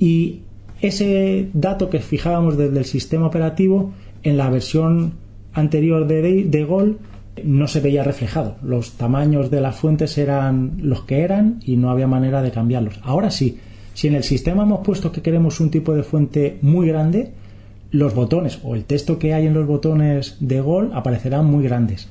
[0.00, 0.40] y
[0.88, 3.92] ese dato que fijábamos desde el sistema operativo
[4.22, 5.14] en la versión
[5.52, 6.98] anterior de, de Gol
[7.42, 8.56] no se veía reflejado.
[8.62, 13.00] Los tamaños de las fuentes eran los que eran y no había manera de cambiarlos.
[13.02, 13.58] Ahora sí,
[13.94, 17.32] si en el sistema hemos puesto que queremos un tipo de fuente muy grande,
[17.90, 22.08] los botones o el texto que hay en los botones de Gol aparecerán muy grandes.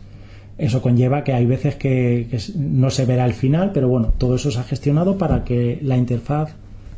[0.57, 4.35] Eso conlleva que hay veces que, que no se verá el final, pero bueno, todo
[4.35, 6.55] eso se ha gestionado para que la interfaz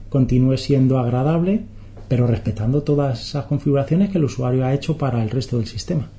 [0.09, 1.61] continúe siendo agradable,
[2.07, 6.09] pero respetando todas esas configuraciones que el usuario ha hecho para el resto del sistema.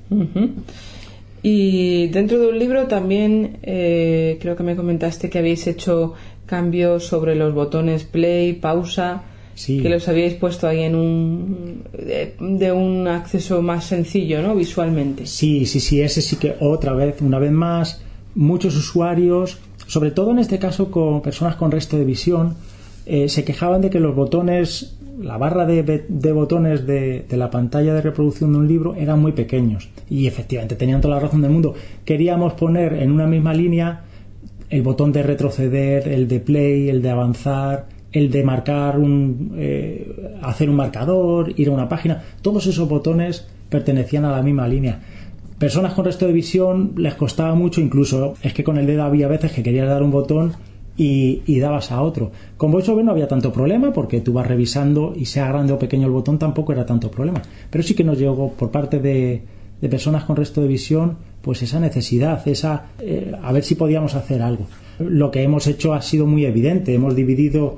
[1.43, 6.13] Y dentro del libro también eh, creo que me comentaste que habéis hecho
[6.45, 9.23] cambios sobre los botones play, pausa,
[9.65, 14.55] que los habíais puesto ahí en un de, un acceso más sencillo, ¿no?
[14.55, 15.25] Visualmente.
[15.25, 18.01] Sí, sí, sí, ese sí que otra vez, una vez más,
[18.35, 22.55] muchos usuarios, sobre todo en este caso con personas con resto de visión,
[23.07, 28.01] eh, se quejaban de que los botones, la barra de, botones de, la pantalla de
[28.01, 29.89] reproducción de un libro eran muy pequeños.
[30.09, 31.73] Y efectivamente, tenían toda la razón del mundo.
[32.05, 34.03] Queríamos poner en una misma línea
[34.69, 40.35] el botón de retroceder, el de play, el de avanzar, el de marcar un, eh,
[40.41, 42.23] hacer un marcador, ir a una página.
[42.41, 44.99] Todos esos botones pertenecían a la misma línea
[45.59, 49.27] personas con resto de visión les costaba mucho, incluso es que con el dedo había
[49.27, 50.53] veces que querías dar un botón
[50.97, 52.31] y, dabas a otro.
[52.57, 56.07] Con VoiceOver no había tanto problema porque tú vas revisando y sea grande o pequeño
[56.07, 57.41] el botón tampoco era tanto problema.
[57.69, 59.43] Pero sí que nos llegó por parte de,
[59.89, 64.41] personas con resto de visión pues esa necesidad, esa eh, a ver si podíamos hacer
[64.41, 64.65] algo.
[64.99, 66.95] Lo que hemos hecho ha sido muy evidente.
[66.95, 67.77] Hemos dividido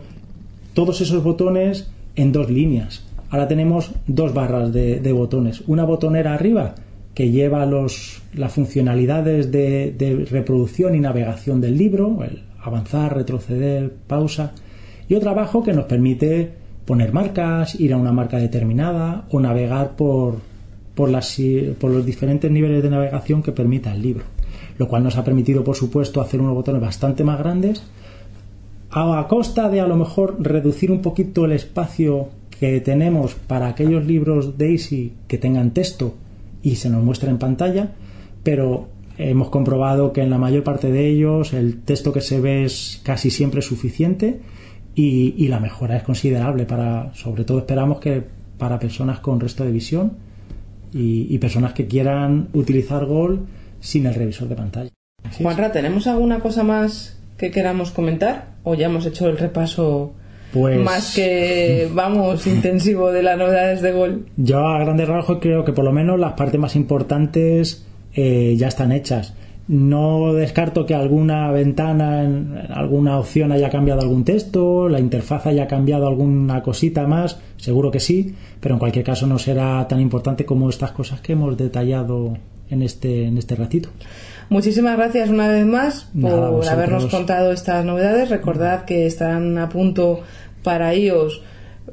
[0.73, 3.03] todos esos botones en dos líneas.
[3.29, 5.61] Ahora tenemos dos barras de, botones.
[5.67, 6.75] Una botonera arriba
[7.13, 12.17] que lleva los, las funcionalidades de, de, reproducción y navegación del libro,
[12.61, 14.53] avanzar, retroceder, pausa,
[15.07, 16.51] y otro abajo que nos permite
[16.85, 20.35] poner marcas, ir a una marca determinada o navegar por,
[20.95, 24.23] por los diferentes niveles de navegación que permita el libro.
[24.77, 27.83] Lo cual nos ha permitido, por supuesto, hacer unos botones bastante más grandes,
[28.91, 34.05] a costa de a lo mejor reducir un poquito el espacio que tenemos para aquellos
[34.05, 36.15] libros Daisy que tengan texto
[36.63, 37.91] y se nos muestra en pantalla,
[38.43, 38.87] pero
[39.21, 43.01] Hemos comprobado que en la mayor parte de ellos el texto que se ve es
[43.03, 44.39] casi siempre suficiente
[44.95, 48.23] y, la mejora es considerable para, sobre todo esperamos que
[48.57, 50.13] para personas con resto de visión
[50.93, 53.45] y, personas que quieran utilizar Gol
[53.81, 54.89] sin el revisor de pantalla.
[55.37, 60.13] Juanra, ¿tenemos alguna cosa más que queramos comentar o ya hemos hecho el repaso
[60.53, 64.27] pues, más que vamos intensivo de las novedades de Gol?
[64.37, 68.67] Yo a grandes rasgos creo que por lo menos las partes más importantes eh, ya
[68.67, 69.33] están hechas.
[69.67, 75.67] No descarto que alguna ventana, en alguna opción haya cambiado algún texto, la interfaz haya
[75.67, 80.43] cambiado alguna cosita más, seguro que sí, pero en cualquier caso no será tan importante
[80.43, 82.35] como estas cosas que hemos detallado
[82.71, 83.89] en este, en este ratito.
[84.49, 88.29] Muchísimas gracias una vez más por habernos contado estas novedades.
[88.29, 90.21] Recordad que están a punto
[90.63, 91.43] para iOS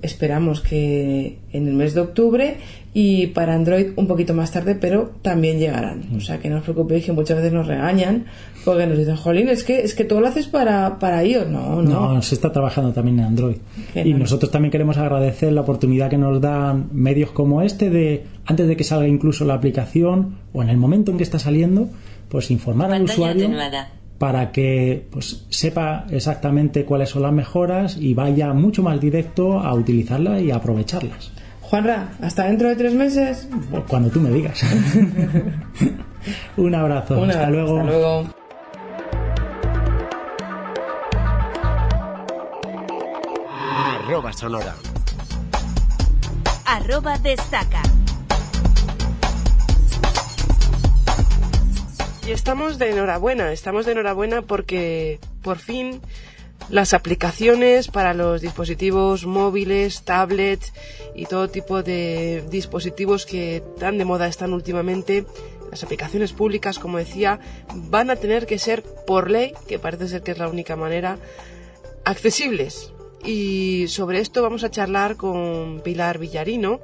[0.03, 2.57] esperamos que en el mes de octubre
[2.99, 6.17] y para Android un poquito más tarde, pero también llegarán.
[6.17, 8.25] O sea que no os preocupéis que muchas veces nos regañan
[8.65, 11.47] porque nos dicen, Jolín, es que, es que todo lo haces para, para iOS.
[11.47, 12.15] No, no.
[12.15, 13.57] No, se está trabajando también en Android.
[13.95, 14.21] Y no.
[14.21, 18.79] nosotros también queremos agradecer la oportunidad que nos dan medios como este de, antes de
[18.79, 21.91] que salga incluso la aplicación o en el momento en que está saliendo,
[22.31, 23.91] pues informar al usuario atenuada.
[24.17, 29.75] para que pues sepa exactamente cuáles son las mejoras y vaya mucho más directo a
[29.75, 31.31] utilizarlas y a aprovecharlas.
[31.71, 33.49] Juanra, hasta dentro de tres meses.
[33.71, 34.63] Pues Cuando tú me digas.
[36.57, 37.19] Un abrazo.
[37.21, 37.79] Una- hasta luego.
[37.79, 38.29] Hasta luego.
[44.05, 44.75] Arroba Sonora.
[46.65, 47.83] Arroba destaca.
[52.27, 56.01] Y estamos de enhorabuena, estamos de enhorabuena porque por fin
[56.69, 60.73] las aplicaciones para los dispositivos móviles, tablets
[61.15, 65.25] y todo tipo de dispositivos que tan de moda están últimamente,
[65.71, 67.41] las aplicaciones públicas, como decía,
[67.75, 71.19] van a tener que ser por ley, que parece ser que es la única manera,
[72.05, 72.93] accesibles.
[73.25, 76.81] Y sobre esto vamos a charlar con Pilar Villarino,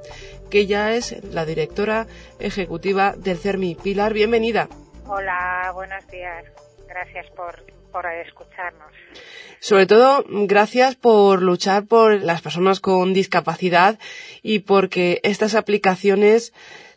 [0.49, 2.07] que ya es la directora
[2.39, 3.75] ejecutiva del CERMI.
[3.75, 4.67] Pilar, bienvenida.
[5.07, 6.45] Hola, buenos días.
[6.87, 8.91] Gracias por, por escucharnos.
[9.69, 13.97] Sobre todo, gracias por luchar por las personas con discapacidad
[14.41, 16.51] y porque estas aplicaciones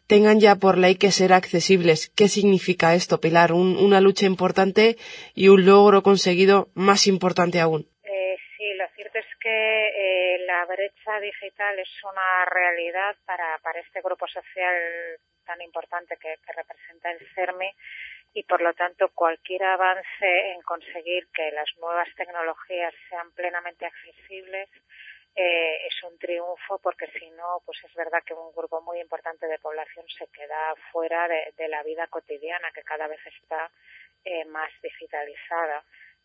[0.08, 2.10] tengan ya por ley que ser accesibles.
[2.18, 3.52] ¿Qué significa esto, Pilar?
[3.52, 4.96] Un- una lucha importante
[5.36, 7.86] y un logro conseguido más importante aún.
[8.02, 9.56] Eh, sí, lo cierto es que
[10.04, 14.74] eh, la brecha digital es una realidad para, para este grupo social
[15.46, 17.70] tan importante que, que representa el CERMI
[18.36, 24.68] y por lo tanto cualquier avance en conseguir que las nuevas tecnologías sean plenamente accesibles
[25.34, 29.46] eh, es un triunfo porque si no, pues es verdad que un grupo muy importante
[29.46, 33.70] de población se queda fuera de, la vida cotidiana que cada vez está
[34.22, 35.82] eh, más digitalizada.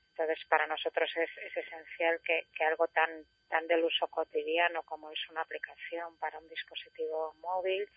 [0.09, 5.09] Entonces, para nosotros es, es esencial que, que algo tan, tan del uso cotidiano como
[5.11, 7.87] es una aplicación para un dispositivo móvil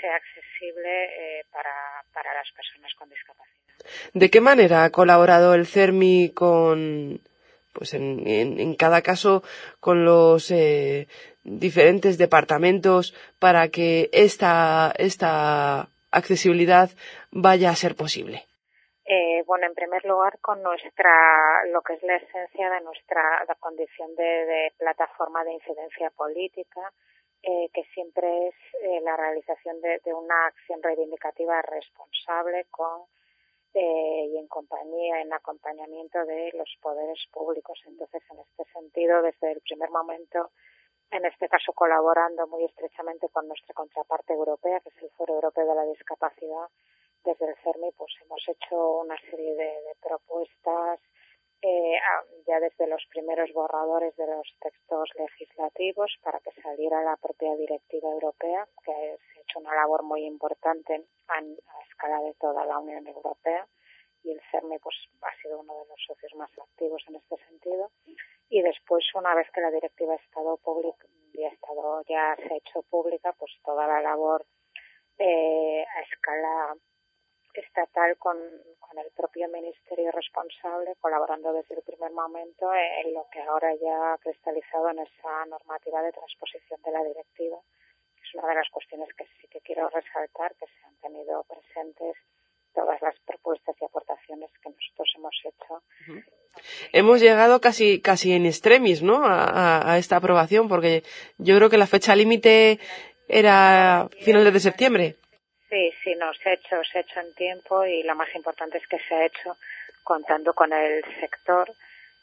[0.00, 3.56] sea accesible eh, para, para las personas con discapacidad.
[4.14, 7.20] ¿De qué manera ha colaborado el CERMI con,
[7.72, 9.42] pues en, en, en cada caso,
[9.80, 11.06] con los eh,
[11.44, 16.90] diferentes departamentos para que esta, esta accesibilidad
[17.30, 18.44] vaya a ser posible?
[19.08, 23.54] Eh, bueno, en primer lugar, con nuestra, lo que es la esencia de nuestra la
[23.54, 26.92] condición de, de plataforma de incidencia política,
[27.42, 33.02] eh, que siempre es eh, la realización de, de una acción reivindicativa responsable con
[33.74, 37.78] eh, y en compañía, en acompañamiento de los poderes públicos.
[37.86, 40.50] Entonces, en este sentido, desde el primer momento,
[41.10, 45.66] en este caso colaborando muy estrechamente con nuestra contraparte europea, que es el Foro Europeo
[45.66, 46.68] de la Discapacidad,
[47.22, 51.00] desde el CERMI, pues hemos hecho una serie de, de propuestas
[51.62, 51.98] eh,
[52.46, 58.10] ya desde los primeros borradores de los textos legislativos para que saliera la propia directiva
[58.10, 61.40] europea, que se ha hecho una labor muy importante a,
[61.88, 63.66] escala de toda la Unión Europea
[64.22, 67.90] y el CERMI pues ha sido uno de los socios más activos en este sentido.
[68.48, 72.54] Y después una vez que la directiva ha estado pública y ha estado ya se
[72.54, 74.44] ha hecho pública pues toda la labor
[75.18, 76.76] eh, a escala
[77.60, 78.36] estatal con,
[78.96, 84.18] el propio ministerio responsable, colaborando desde el primer momento en lo que ahora ya ha
[84.18, 87.58] cristalizado en esa normativa de transposición de la directiva.
[88.16, 92.16] Es una de las cuestiones que sí que quiero resaltar, que se han tenido presentes
[92.74, 95.82] todas las propuestas y aportaciones que nosotros hemos hecho.
[96.94, 99.20] Hemos llegado casi, casi en extremis, ¿no?
[99.24, 101.02] A esta aprobación, porque
[101.36, 102.80] yo creo que la fecha límite
[103.28, 105.16] era finales de septiembre.
[105.68, 108.78] Sí, sí, no, se ha hecho, se ha hecho en tiempo y lo más importante
[108.78, 109.56] es que se ha hecho
[110.04, 111.72] contando con el sector,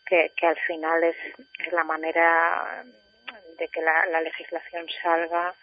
[0.05, 1.15] que, que al final es,
[1.59, 2.83] es la manera
[3.57, 5.53] de que la, la legislación salga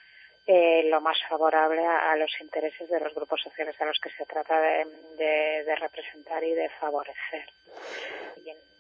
[0.47, 4.27] eh, lo más favorable a, los intereses de los grupos sociales a los que se
[4.27, 4.85] trata de,
[5.17, 7.47] de- representar y de favorecer.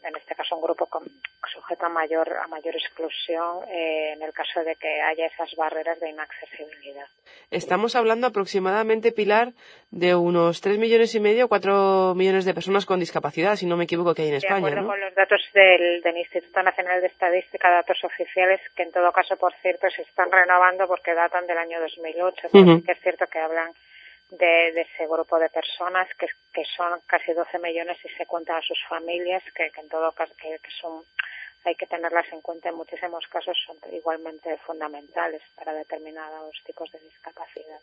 [0.03, 1.05] En este caso un grupo con,
[1.53, 5.99] sujeto a mayor, a mayor exclusión eh, en el caso de que haya esas barreras
[6.01, 7.07] de inaccesibilidad.
[7.51, 9.53] Estamos hablando aproximadamente, Pilar,
[9.91, 13.85] de unos tres millones y medio, cuatro millones de personas con discapacidad, si no me
[13.85, 14.89] equivoco, que hay en De España, acuerdo ¿no?
[14.89, 19.37] con los datos del, del Instituto Nacional de Estadística, datos oficiales que en todo caso,
[19.37, 22.77] por cierto, se están renovando porque datan del año 2008, pero Ujú.
[22.79, 23.73] sí que es cierto que hablan
[24.31, 26.29] de, de ese grupo de personas que,
[26.77, 30.35] son casi 12 millones y se cuentan a sus familias, que, que en todo caso
[30.37, 31.05] que son
[31.65, 36.99] hay que tenerlas en cuenta en muchísimos casos son igualmente fundamentales para determinados tipos de
[37.01, 37.79] discapacidad.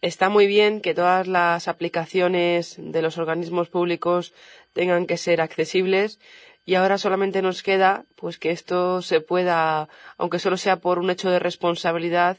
[0.00, 4.34] Está muy bien que todas las aplicaciones de los organismos públicos
[4.72, 6.18] tengan que ser accesibles
[6.64, 9.88] y ahora solamente nos queda pues que esto se pueda,
[10.18, 12.36] aunque solo sea por un hecho de responsabilidad,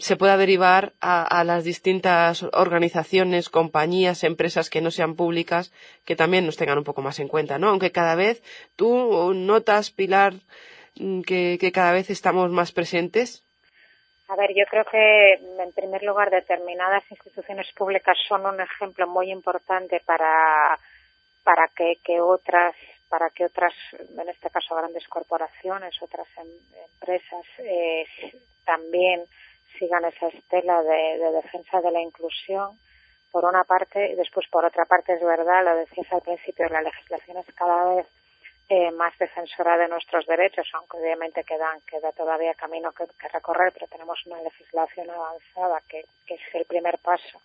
[0.00, 5.72] se pueda derivar a, las distintas organizaciones, compañías, empresas que no sean públicas,
[6.04, 7.68] que también nos tengan un poco más en cuenta, ¿no?
[7.68, 8.42] Aunque cada vez
[8.76, 10.34] tú notas, Pilar,
[10.96, 13.44] mm, que, cada vez estamos más presentes.
[14.28, 19.30] A ver, yo creo que, en primer lugar, determinadas instituciones públicas son un ejemplo muy
[19.30, 20.78] importante para,
[21.42, 22.74] para que, que otras
[23.06, 26.48] para que otras, en este caso grandes corporaciones, otras em,
[26.90, 28.04] empresas, eh,
[28.64, 29.24] también
[29.78, 32.78] sigan esa estela de, defensa de la inclusión,
[33.30, 36.82] por una parte, y después por otra parte es verdad, lo decías al principio, la
[36.82, 38.06] legislación es cada vez
[38.68, 43.88] eh, más defensora de nuestros derechos, aunque obviamente quedan, queda todavía camino que, recorrer, pero
[43.88, 47.40] tenemos una legislación avanzada que, que es el primer paso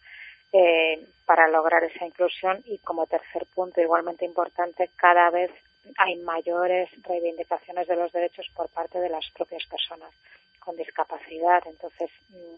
[0.53, 2.61] eh, para lograr esa inclusión.
[2.65, 5.51] Y como tercer punto igualmente importante cada vez
[5.97, 10.13] hay mayores reivindicaciones de los derechos por parte de las propias personas
[10.59, 11.61] con discapacidad.
[11.65, 12.55] Entonces, mm,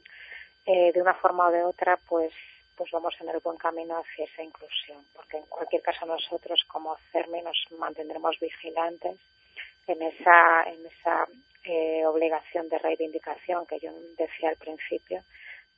[0.66, 2.34] eh, de una forma o de otra, pues
[2.76, 6.97] pues vamos en el buen camino hacia esa inclusión, porque en cualquier caso nosotros como
[7.12, 9.20] CERMI nos mantendremos vigilantes
[9.86, 11.28] en esa en esa
[11.64, 15.24] eh, obligación de reivindicación que yo decía al principio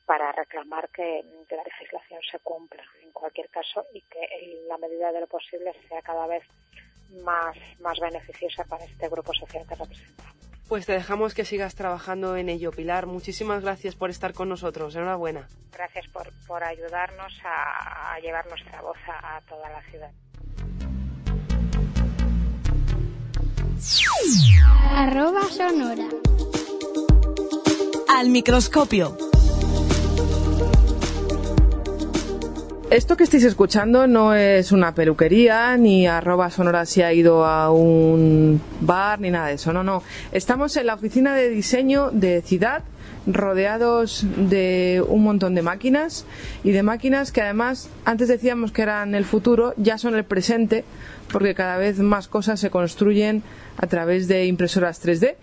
[0.06, 4.78] para reclamar que, que, la legislación se cumpla en cualquier caso y que en la
[4.78, 6.44] medida de lo posible sea cada vez
[7.22, 10.43] más, más beneficiosa para este grupo social que representamos.
[10.68, 13.06] Pues te dejamos que sigas trabajando en ello, Pilar.
[13.06, 14.94] Muchísimas gracias por estar con nosotros.
[14.96, 15.48] Enhorabuena.
[15.72, 20.10] Gracias por, por ayudarnos a, llevar nuestra voz a, a toda la ciudad.
[24.90, 26.08] Arroba sonora.
[28.08, 29.33] Al microscopio.
[32.94, 37.72] Esto que estáis escuchando no es una peluquería, ni arroba sonora si ha ido a
[37.72, 39.72] un bar, ni nada de eso.
[39.72, 40.04] No, no.
[40.30, 42.84] Estamos en la oficina de diseño de Ciudad,
[43.26, 46.24] rodeados de un montón de máquinas
[46.62, 50.84] y de máquinas que además antes decíamos que eran el futuro, ya son el presente,
[51.32, 53.42] porque cada vez más cosas se construyen
[53.76, 55.34] a través de impresoras 3D.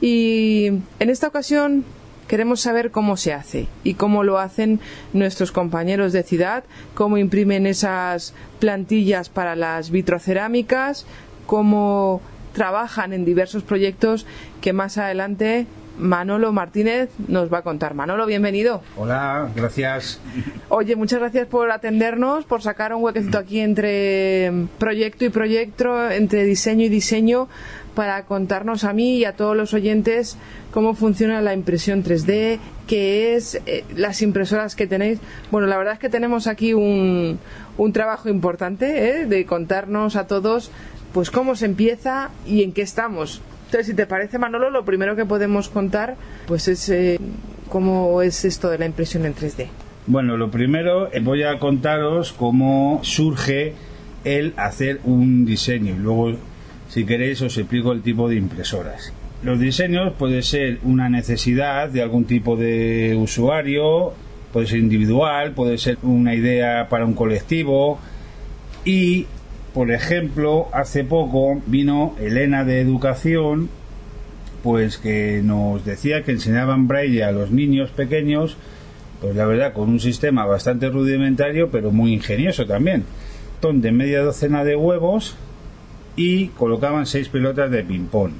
[0.00, 1.84] Y en esta ocasión
[2.28, 4.80] Queremos saber cómo se hace y cómo lo hacen
[5.12, 6.64] nuestros compañeros de ciudad,
[6.94, 11.06] cómo imprimen esas plantillas para las vitrocerámicas,
[11.46, 12.20] cómo
[12.52, 14.26] trabajan en diversos proyectos
[14.60, 15.66] que más adelante
[15.98, 17.94] Manolo Martínez nos va a contar.
[17.94, 18.82] Manolo, bienvenido.
[18.96, 20.20] Hola, gracias.
[20.68, 26.44] Oye, muchas gracias por atendernos, por sacar un huequecito aquí entre proyecto y proyecto, entre
[26.44, 27.48] diseño y diseño,
[27.96, 30.38] para contarnos a mí y a todos los oyentes
[30.70, 35.18] cómo funciona la impresión 3D, qué es, eh, las impresoras que tenéis.
[35.50, 37.40] Bueno, la verdad es que tenemos aquí un,
[37.78, 39.26] un trabajo importante ¿eh?
[39.26, 40.70] de contarnos a todos
[41.12, 43.40] pues cómo se empieza y en qué estamos.
[43.64, 46.16] Entonces, si te parece, Manolo, lo primero que podemos contar
[46.46, 47.18] pues es eh,
[47.70, 49.66] cómo es esto de la impresión en 3D.
[50.06, 53.72] Bueno, lo primero voy a contaros cómo surge
[54.24, 56.36] el hacer un diseño y luego
[56.96, 59.12] si queréis os explico el tipo de impresoras.
[59.42, 64.14] Los diseños puede ser una necesidad de algún tipo de usuario,
[64.50, 67.98] puede ser individual, puede ser una idea para un colectivo
[68.86, 69.26] y,
[69.74, 73.68] por ejemplo, hace poco vino Elena de Educación,
[74.62, 78.56] pues que nos decía que enseñaban braille a los niños pequeños,
[79.20, 83.04] pues la verdad con un sistema bastante rudimentario, pero muy ingenioso también.
[83.60, 85.36] Donde media docena de huevos
[86.16, 88.32] y colocaban seis pelotas de ping-pong.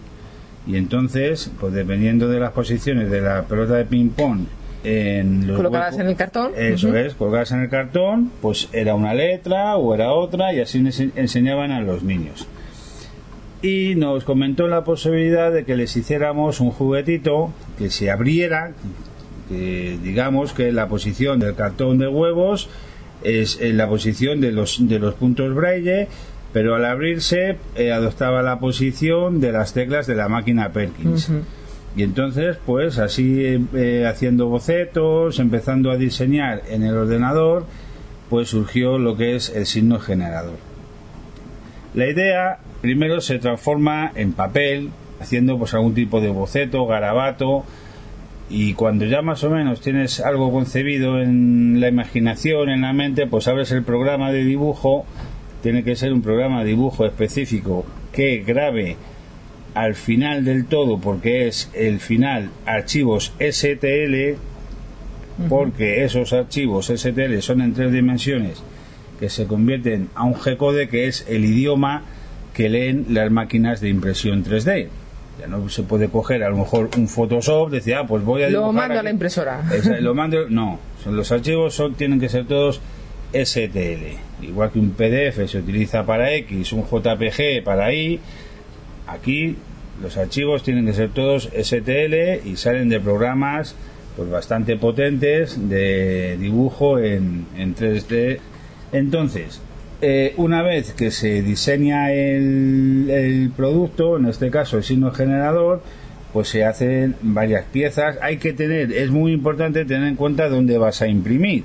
[0.67, 4.47] Y entonces, pues dependiendo de las posiciones de la pelota de ping-pong
[4.87, 9.15] en los colocadas en el cartón eso es colocadas en el cartón pues era una
[9.15, 10.79] letra o era otra y así
[11.17, 12.47] enseñaban a los niños
[13.63, 18.73] y nos comentó la posibilidad de que les hiciéramos un juguetito que se abriera
[19.49, 22.69] que digamos que la posición del cartón de huevos
[23.25, 26.07] es en la posición de los de los puntos braille
[26.57, 31.31] pero al abrirse eh, adoptaba la posición de las teclas de la máquina Perkins.
[31.95, 37.67] Y entonces, pues así eh, haciendo bocetos, empezando a diseñar en el ordenador,
[38.31, 40.57] pues surgió lo que es el signo generador.
[41.93, 47.67] La idea primero se transforma en papel, haciendo pues algún tipo de boceto, garabato,
[48.49, 53.27] y cuando ya más o menos tienes algo concebido en la imaginación, en la mente,
[53.27, 55.05] pues abres el programa de dibujo
[55.63, 58.97] tiene que ser un programa de dibujo específico que grabe
[59.75, 64.37] al final del todo, porque es el final archivos STL,
[65.49, 68.63] porque esos archivos STL son en tres dimensiones
[69.21, 72.03] que se convierten a un G-code que es el idioma
[72.55, 74.89] que leen las máquinas de impresión 3D.
[75.39, 78.49] Ya no se puede coger a lo mejor un Photoshop, decir, ah, pues voy a
[78.49, 79.05] Lo mando a aquí".
[79.05, 79.63] la impresora.
[79.75, 82.81] Esa- lo mando, no, son, los archivos son, tienen que ser todos
[83.35, 84.17] STL.
[84.43, 88.21] Igual que un PDF se utiliza para X, un JPG para Y,
[89.07, 89.57] aquí
[90.03, 93.75] los archivos tienen que ser todos STL y salen de programas
[94.17, 98.39] pues bastante potentes de dibujo en, en 3D.
[98.93, 99.61] Entonces,
[100.01, 105.83] eh, una vez que se diseña el, el producto, en este caso el signo generador,
[106.33, 108.19] pues se hacen varias piezas.
[108.21, 111.65] Hay que tener, es muy importante tener en cuenta dónde vas a imprimir.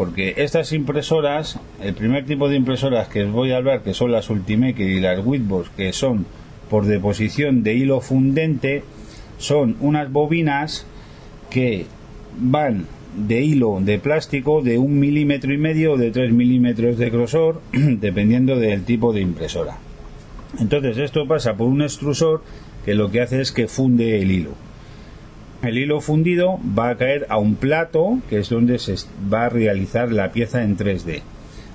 [0.00, 4.10] Porque estas impresoras, el primer tipo de impresoras que os voy a hablar, que son
[4.10, 6.24] las Ultimaker y las Whitbox, que son
[6.70, 8.82] por deposición de hilo fundente,
[9.36, 10.86] son unas bobinas
[11.50, 11.84] que
[12.38, 17.10] van de hilo de plástico de un milímetro y medio o de tres milímetros de
[17.10, 19.76] grosor, dependiendo del tipo de impresora.
[20.58, 22.42] Entonces esto pasa por un extrusor
[22.86, 24.69] que lo que hace es que funde el hilo.
[25.62, 28.94] El hilo fundido va a caer a un plato, que es donde se
[29.32, 31.20] va a realizar la pieza en 3D.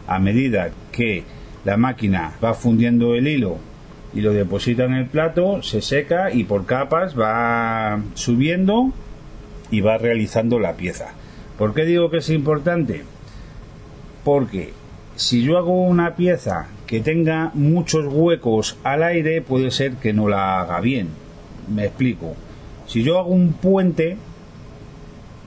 [0.08, 1.24] A medida que
[1.66, 3.58] la máquina va fundiendo el hilo
[4.14, 8.92] y lo deposita en el plato, se seca y por capas va subiendo
[9.70, 11.14] y va realizando la pieza.
[11.58, 13.04] ¿Por qué digo que es importante?
[14.24, 14.74] Porque
[15.16, 20.28] si yo hago una pieza que tenga muchos huecos al aire, puede ser que no
[20.28, 21.10] la haga bien.
[21.70, 22.36] Me explico.
[22.88, 24.18] Si yo hago un puente,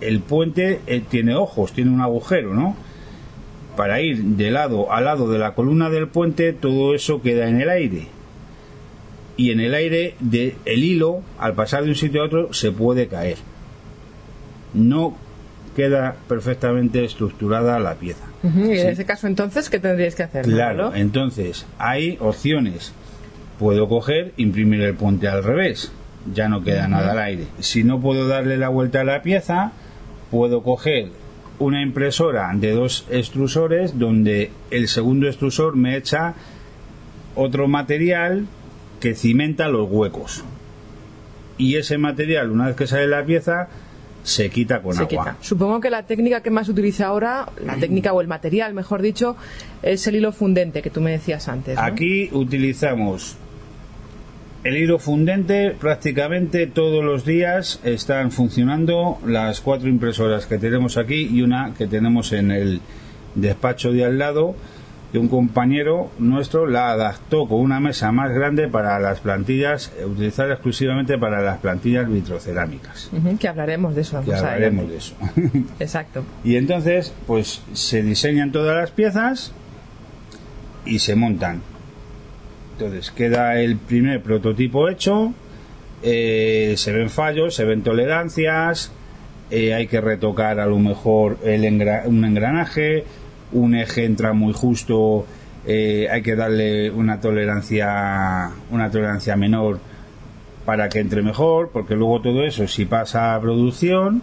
[0.01, 2.77] el puente eh, tiene ojos, tiene un agujero, ¿no?
[3.77, 7.61] Para ir de lado a lado de la columna del puente, todo eso queda en
[7.61, 8.07] el aire.
[9.37, 12.73] Y en el aire, de, el hilo, al pasar de un sitio a otro, se
[12.73, 13.37] puede caer.
[14.75, 15.17] No
[15.77, 18.25] queda perfectamente estructurada la pieza.
[18.43, 18.73] Y en Sí.
[18.89, 20.45] ese caso, entonces, ¿qué tendríais que hacer?
[20.45, 22.93] Claro, entonces hay opciones.
[23.61, 25.93] Puedo coger, imprimir el puente al revés,
[26.35, 27.47] ya no queda nada al aire.
[27.61, 29.73] Si no puedo darle la vuelta a la pieza,
[30.31, 31.09] puedo coger
[31.59, 36.35] una impresora de dos extrusores donde el segundo extrusor me echa
[37.35, 38.47] otro material
[39.01, 40.45] que cimenta los huecos.
[41.57, 43.69] Y ese material, una vez que sale la pieza,
[44.23, 45.09] se quita con Se agua.
[45.09, 45.37] quita.
[45.41, 49.03] Supongo que la técnica que más se utiliza ahora, la técnica o el material, mejor
[49.03, 49.37] dicho,
[49.83, 51.77] es el hilo fundente que tú me decías antes.
[51.77, 51.83] ¿no?
[51.83, 53.37] Aquí utilizamos
[54.65, 61.29] el hilo fundente prácticamente todos los días están funcionando las cuatro impresoras que tenemos aquí
[61.33, 62.81] y una que tenemos en el
[63.35, 64.57] despacho de al lado
[65.13, 70.53] que un compañero nuestro la adaptó con una mesa más grande para las plantillas utilizada
[70.53, 74.23] exclusivamente para las plantillas vitrocerámicas que hablaremos de eso.
[74.23, 75.41] que hablaremos adelante.
[75.41, 76.25] de eso Exacto.
[76.45, 79.53] y entonces, pues se diseñan todas las piezas
[80.85, 81.61] y se montan.
[82.79, 85.35] Entonces queda el primer prototipo hecho,
[86.01, 88.93] eh, se ven fallos, se ven tolerancias,
[89.51, 91.65] eh, hay que retocar a lo mejor el
[92.07, 93.03] un engranaje,
[93.51, 95.27] un eje entra muy justo,
[95.67, 99.81] eh, hay que darle una tolerancia, una tolerancia menor
[100.65, 104.23] para que entre mejor, porque luego todo eso, si pasa a producción,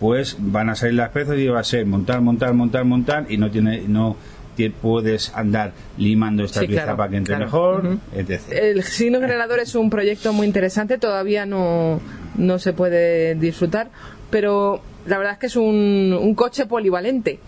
[0.00, 3.36] pues van a salir las piezas y va a ser montar, montar, montar, montar y
[3.36, 4.16] no tiene, no
[4.56, 7.44] te puedes andar limando esta Sí, pieza claro, para que entre claro.
[7.46, 7.98] mejor, Ujú.
[8.16, 8.40] etc.
[8.50, 12.00] El signo generador es un proyecto muy interesante, todavía no,
[12.36, 13.88] no se puede disfrutar,
[14.30, 17.38] pero la verdad es que es un, un coche polivalente,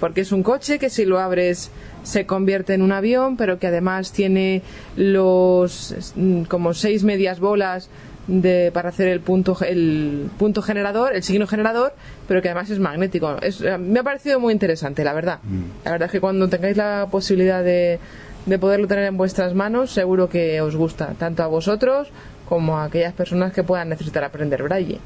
[0.00, 1.70] porque es un coche que si lo abres
[2.02, 4.62] se convierte en un avión, pero que además tiene
[4.96, 7.88] los mm, como seis medias bolas
[8.26, 11.92] de, para hacer el punto el punto generador, el signo generador,
[12.28, 13.36] pero que además es magnético.
[13.42, 15.38] Es, eh, me ha parecido muy interesante, la verdad.
[15.84, 17.98] La verdad es que cuando tengáis la posibilidad de,
[18.46, 22.08] de poderlo tener en vuestras manos, seguro que os gusta, tanto a vosotros
[22.48, 24.98] como a aquellas personas que puedan necesitar aprender braille.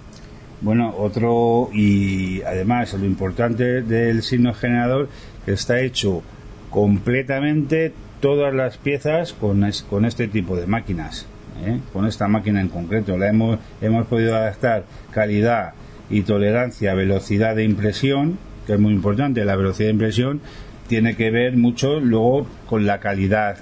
[0.61, 5.09] Bueno, otro y además lo importante del signo generador
[5.45, 6.23] que está hecho
[6.71, 11.27] completamente todas las piezas con, es- con este tipo de máquinas,
[11.65, 11.81] ¿eh?
[11.93, 13.17] con esta máquina en concreto.
[13.17, 15.73] La hemos, hemos podido adaptar calidad
[16.11, 19.45] y tolerancia, velocidad de impresión, que es muy importante.
[19.45, 20.41] La velocidad de impresión
[20.89, 23.57] tiene que ver mucho luego con la calidad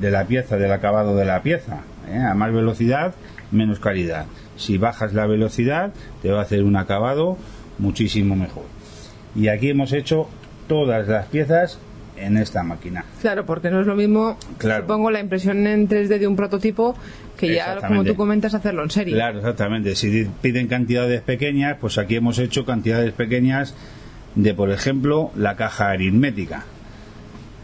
[0.00, 1.78] de la pieza, del acabado de la pieza.
[2.10, 2.18] ¿eh?
[2.18, 3.14] A más velocidad,
[3.50, 4.26] menos calidad.
[4.56, 5.92] Si bajas la velocidad,
[6.22, 7.36] te va a hacer un acabado
[7.78, 8.64] muchísimo mejor.
[9.34, 10.28] Y aquí hemos hecho
[10.66, 11.78] todas las piezas
[12.16, 13.04] en esta máquina.
[13.20, 14.82] Claro, porque no es lo mismo, Claro.
[14.82, 16.96] supongo, la impresión en 3D de un prototipo
[17.38, 19.14] que ya, como tú comentas, hacerlo en serie.
[19.14, 19.94] Claro, exactamente.
[19.94, 23.74] Si piden cantidades pequeñas, pues aquí hemos hecho cantidades pequeñas
[24.34, 26.64] de, por ejemplo, la caja aritmética.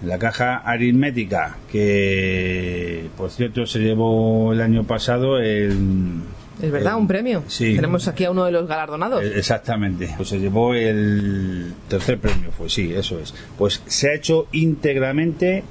[0.05, 6.21] La caja aritmética, que por cierto se llevó el año pasado el.
[6.63, 7.43] Es verdad, un premio.
[7.49, 7.75] Sí.
[7.75, 9.25] Tenemos aquí a uno de los galardonados.
[9.25, 10.13] Eh, Exactamente.
[10.17, 13.35] Pues se llevó el tercer premio, fue sí, eso es.
[13.59, 15.65] Pues se ha hecho íntegramente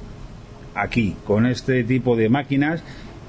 [0.76, 2.84] aquí, con este tipo de máquinas,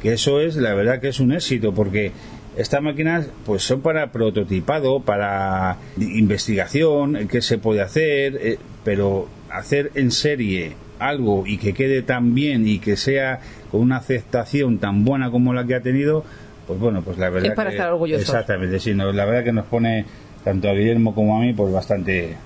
[0.05, 2.13] que eso es, la verdad que es un éxito, porque
[2.59, 9.91] estas máquinas pues son para prototipado, para investigación, qué se puede hacer, eh, pero hacer
[9.95, 13.41] en serie algo y que quede tan bien y que sea
[13.71, 16.23] con una aceptación tan buena como la que ha tenido,
[16.67, 18.29] pues bueno, pues la verdad Es para que- estar orgullosos.
[18.29, 20.05] Exactamente, sí, no, la verdad que nos pone
[20.45, 22.37] tanto a Guillermo como a mí pues bastante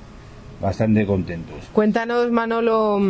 [0.60, 1.56] bastante contentos.
[1.72, 3.00] Cuéntanos, Manolo,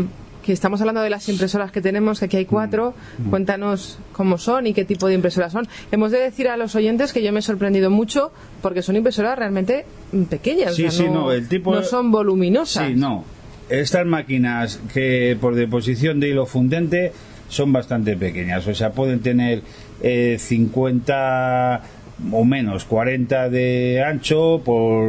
[0.48, 2.94] que estamos hablando de las impresoras que tenemos, que aquí hay cuatro.
[3.18, 3.28] Mm.
[3.28, 5.68] Cuéntanos cómo son y qué tipo de impresoras son.
[5.92, 8.32] Hemos de decir a los oyentes que yo me he sorprendido mucho
[8.62, 10.74] porque son impresoras realmente mm, pequeñas.
[10.74, 12.88] Sí, o sea, sí, no, el tipo- no son voluminosas.
[12.88, 13.26] Sí, no.
[13.68, 17.12] Estas máquinas que por deposición de hilo fundente
[17.50, 19.62] son bastante pequeñas, o sea, pueden tener
[20.02, 21.82] eh, 50
[22.32, 25.08] o menos, 40 de ancho por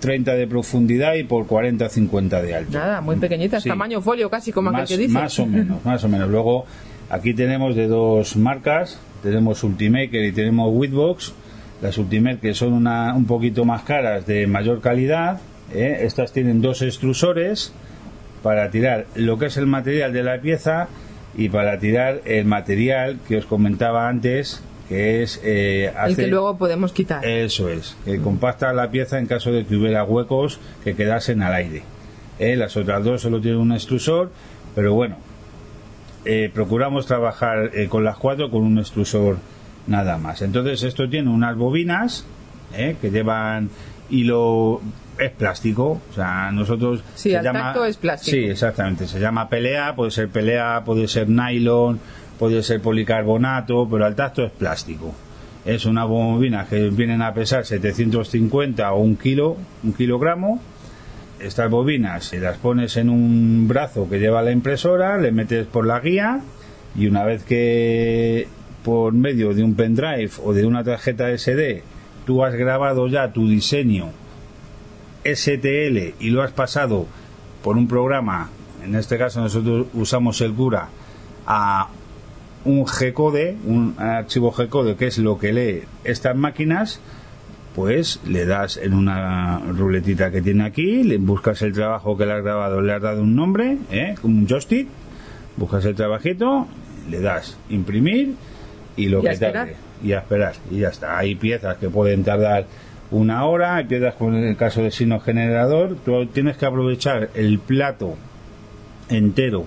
[0.00, 2.78] 30 de profundidad y por 40 o 50 de alto.
[2.78, 3.68] Nada, muy pequeñitas, Sí.
[3.68, 5.12] tamaño folio casi, como aquel más, que dice.
[5.12, 6.28] más o menos, más o menos.
[6.28, 6.66] Luego
[7.10, 11.32] aquí tenemos de dos marcas, tenemos Ultimaker y tenemos Whitbox.
[11.80, 15.40] Las Ultimaker son una, un poquito más caras, de mayor calidad.
[15.72, 15.98] ¿eh?
[16.02, 17.72] Estas tienen dos extrusores
[18.42, 20.88] para tirar lo que es el material de la pieza
[21.36, 24.62] y para tirar el material que os comentaba antes,
[24.92, 27.24] que es eh, el que hace- luego podemos quitar.
[27.24, 31.54] eso es, que compacta la pieza en caso de que hubiera huecos que quedasen al
[31.54, 31.82] aire.
[32.38, 32.56] ¿eh?
[32.56, 34.30] Las otras dos solo tienen un extrusor,
[34.74, 35.16] pero bueno,
[36.24, 39.38] eh, procuramos trabajar eh, con las cuatro con un extrusor
[39.86, 40.42] nada más.
[40.42, 42.26] Entonces esto tiene unas bobinas
[42.76, 42.96] ¿eh?
[43.00, 43.70] que llevan
[44.10, 44.80] hilo
[45.18, 48.34] es plástico, o sea, nosotros Sí, se al tacto es plástico.
[48.36, 52.00] Sí, exactamente, se llama pelea, puede ser pelea, puede ser nylon,
[52.42, 55.14] puede ser policarbonato, pero al tacto es plástico.
[55.64, 60.60] Es una bobina que vienen a pesar 750 o un kilo, un kilogramo.
[61.38, 65.86] Estas bobinas se las pones en un brazo que lleva la impresora, le metes por
[65.86, 66.40] la guía
[66.96, 68.48] y una vez que
[68.84, 71.84] por medio de un pendrive o de una tarjeta SD
[72.26, 74.08] tú has grabado ya tu diseño
[75.24, 77.06] STL y lo has pasado
[77.62, 78.50] por un programa,
[78.84, 80.88] en este caso nosotros usamos el Cura,
[81.46, 81.88] a
[82.64, 87.00] un G-code, un archivo G-code que es lo que lee estas máquinas,
[87.74, 92.32] pues le das en una ruletita que tiene aquí, le buscas el trabajo que le
[92.32, 94.14] has grabado, le has dado un nombre, ¿eh?
[94.20, 94.88] como un joystick,
[95.56, 96.66] buscas el trabajito,
[97.10, 98.34] le das imprimir
[98.96, 101.18] y lo Y que tarde y a esperar y ya está.
[101.18, 102.66] Hay piezas que pueden tardar
[103.10, 107.30] una hora, hay piezas como en el caso del signo generador, tú tienes que aprovechar
[107.34, 108.16] el plato
[109.08, 109.66] entero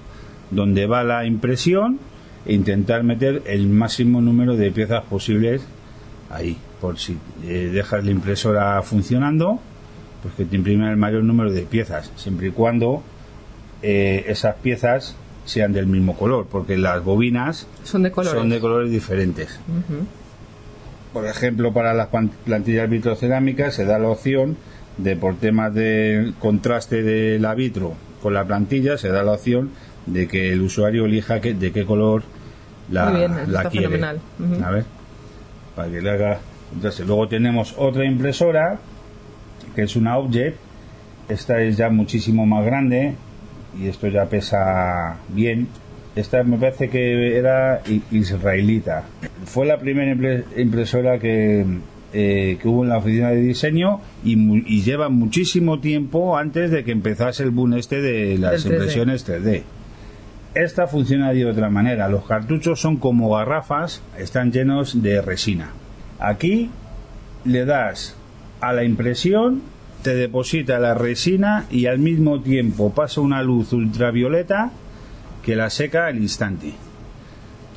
[0.51, 1.99] donde va la impresión
[2.45, 5.61] e intentar meter el máximo número de piezas posibles
[6.29, 9.59] ahí, por si eh, dejas la impresora funcionando,
[10.21, 13.03] pues que te imprime el mayor número de piezas, siempre y cuando
[13.81, 15.15] eh, esas piezas
[15.45, 18.39] sean del mismo color, porque las bobinas Son de colores.
[18.39, 19.59] son de colores diferentes.
[21.13, 22.09] Por ejemplo, para las
[22.43, 24.57] plantillas vitrocerámicas se da la opción
[24.97, 29.69] de, por temas de contraste de la vitro con la plantilla, se da la opción
[30.07, 32.23] de que el usuario elija que- de qué color
[32.91, 33.87] la, Muy bien, la está quiere.
[33.87, 34.19] fenomenal.
[34.63, 34.85] A ver,
[35.75, 36.39] para que le haga.
[36.73, 38.79] Entonces, luego tenemos otra impresora
[39.75, 40.57] que es una Object.
[41.29, 43.15] Esta es ya muchísimo más grande
[43.79, 45.67] y esto ya pesa bien.
[46.15, 47.81] Esta me parece que era
[48.11, 49.03] israelita.
[49.45, 51.65] Fue la primera impre- impresora que,
[52.13, 56.83] eh, que hubo en la oficina de diseño y, y lleva muchísimo tiempo antes de
[56.83, 58.75] que empezase el boom este de las Del 3D.
[58.75, 59.63] impresiones 3D.
[60.55, 62.07] Esta funciona de otra manera.
[62.07, 65.71] Los cartuchos son como garrafas, están llenos de resina.
[66.17, 66.69] Aquí
[67.43, 68.15] le das
[68.61, 69.63] a la impresión,
[70.01, 74.71] te deposita la resina y al mismo tiempo pasa una luz ultravioleta
[75.43, 76.73] que la seca al instante.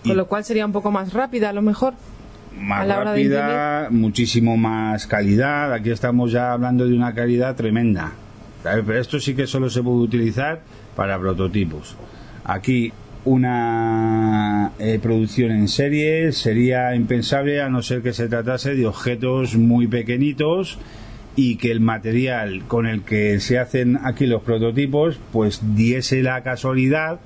[0.04, 1.94] Con lo cual sería un poco más rápida a lo mejor.
[2.56, 5.72] Más a la hora de rápida, muchísimo más calidad.
[5.72, 8.12] Aquí estamos ya hablando de una calidad tremenda.
[8.62, 10.60] Pero esto sí que solo se puede utilizar
[10.94, 11.96] para prototipos.
[12.48, 12.92] Aquí
[13.26, 19.56] una eh, producción en serie sería impensable a no ser que se tratase de objetos
[19.56, 20.78] muy pequeñitos
[21.36, 26.42] y que el material con el que se hacen aquí los prototipos pues diese la
[26.42, 27.20] casualidad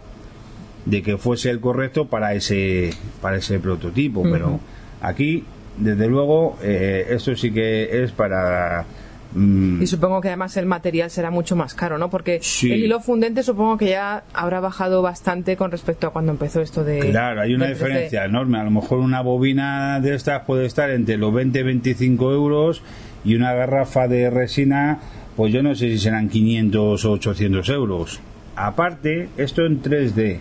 [0.86, 4.24] de que fuese el correcto para ese para ese prototipo.
[4.24, 4.58] Pero
[5.00, 5.44] aquí
[5.78, 8.86] desde luego eh, esto sí que es para
[9.34, 12.10] mm, Y supongo que además el material será mucho más caro, ¿no?
[12.10, 12.70] Porque Sí.
[12.72, 16.84] el hilo fundente supongo que ya habrá bajado bastante con respecto a cuando empezó esto
[16.84, 16.98] de...
[17.10, 17.78] Claro, hay una del 3D.
[17.78, 18.58] diferencia enorme.
[18.58, 22.82] A lo mejor una bobina de estas puede estar entre los 20 y 25 euros
[23.24, 24.98] y una garrafa de resina,
[25.36, 28.20] pues yo no sé si serán 500 o 800 euros.
[28.56, 30.38] Aparte, esto en 3D.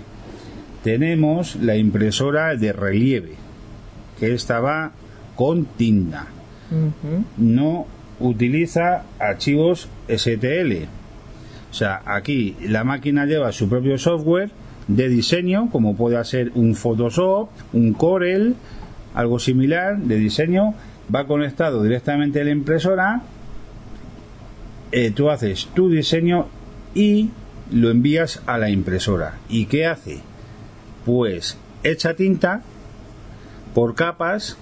[0.83, 3.33] Tenemos la impresora de relieve,
[4.19, 4.91] que esta va
[5.35, 6.25] con tinta.
[7.37, 7.85] No
[8.21, 10.85] utiliza archivos STL.
[11.69, 14.51] O sea, aquí la máquina lleva su propio software
[14.87, 18.55] de diseño, como puede ser un Photoshop, un Corel,
[19.13, 20.73] algo similar de diseño,
[21.13, 23.21] va conectado directamente a la impresora,
[24.91, 26.47] eh, tú haces tu diseño
[26.93, 27.29] y
[27.71, 29.37] lo envías a la impresora.
[29.49, 30.19] ¿Y qué hace?
[31.05, 32.61] Pues echa tinta
[33.73, 34.57] por capas,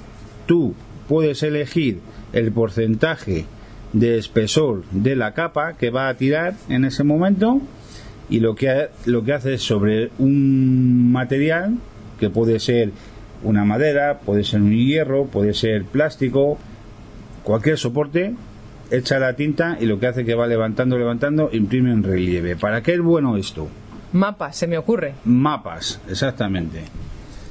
[0.45, 0.76] tú
[1.07, 1.99] puedes elegir
[2.34, 3.46] el porcentaje
[3.94, 7.60] de espesor de la capa que va a tirar en ese momento
[8.30, 11.78] y lo que, ha- lo que hace es sobre un material
[12.20, 12.92] que puede ser
[13.42, 16.58] una madera, puede ser un hierro, puede ser plástico,
[17.44, 18.36] cualquier soporte,
[18.92, 22.56] echa la tinta y lo que hace que va levantando, levantando, imprime en relieve.
[22.56, 23.68] ¿Para qué es bueno esto?
[24.12, 25.14] Mapa, se me ocurre.
[25.26, 26.82] Mapas, exactamente.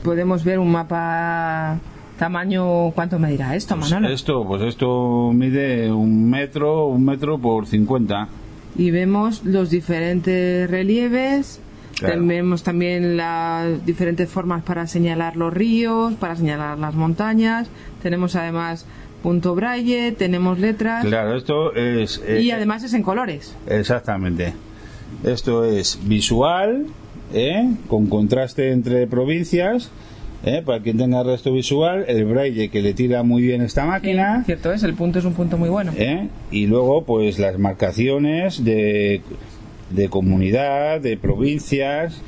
[0.04, 1.78] Podemos ver un mapa
[2.18, 2.90] tamaño...
[2.90, 4.08] ¿Cuánto me dirá esto, Manolo?
[4.10, 8.28] Esto, pues esto mide un metro, un metro por 50.
[8.76, 11.60] Y vemos los diferentes relieves.
[11.98, 12.24] Claro.
[12.26, 17.68] Vemos también las diferentes formas para señalar los ríos, para señalar las montañas.
[18.02, 18.86] Tenemos además
[19.22, 21.04] punto braille, tenemos letras.
[21.04, 22.22] Claro, esto es...
[22.24, 23.56] eh, Y además es en colores.
[23.66, 24.52] Exactamente.
[25.24, 26.86] Esto es visual,
[27.34, 27.68] ¿eh?
[27.88, 29.90] con contraste entre provincias,
[30.44, 30.62] ¿eh?
[30.64, 34.72] para quien tenga resto visual, el braille que le tira muy bien esta máquina, Cierto
[34.72, 35.92] es, el punto es un punto muy bueno.
[35.96, 36.28] ¿eh?
[36.50, 39.22] y luego pues las marcaciones de,
[39.90, 42.20] de comunidad, de provincias.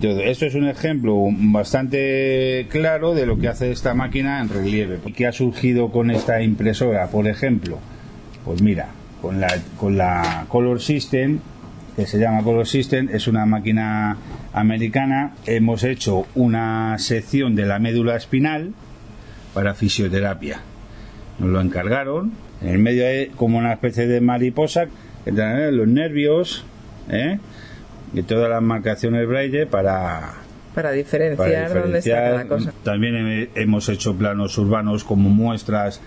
[0.00, 0.20] todo.
[0.20, 4.98] Esto es un ejemplo bastante claro de lo que hace esta máquina en relieve.
[5.16, 7.78] ¿Qué ha surgido con esta impresora, por ejemplo?
[8.44, 8.88] Pues mira,
[9.20, 11.40] con la, con la Color System,
[12.00, 14.16] que se llama Color System, es una máquina
[14.54, 15.34] americana.
[15.44, 18.72] Hemos hecho una sección de la médula espinal
[19.52, 20.60] para fisioterapia.
[21.38, 22.32] Nos lo encargaron.
[22.62, 24.86] En el medio hay como una especie de mariposa
[25.26, 26.64] que traen los nervios
[27.10, 27.38] ¿eh?
[28.14, 30.32] y todas las marcaciones braille para,
[30.74, 32.32] Para diferenciar, para dónde está diferenciar.
[32.32, 32.72] cada cosa.
[32.82, 36.00] También he- hemos hecho planos urbanos como muestras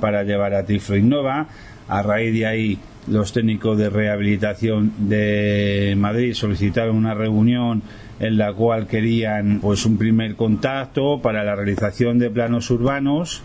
[0.00, 1.48] para llevar a Tiflo Innova.
[1.88, 2.78] A raíz de ahí,
[3.08, 7.82] los técnicos de rehabilitación de Madrid solicitaron una reunión
[8.18, 13.42] en la cual querían pues un primer contacto para la realización de planos urbanos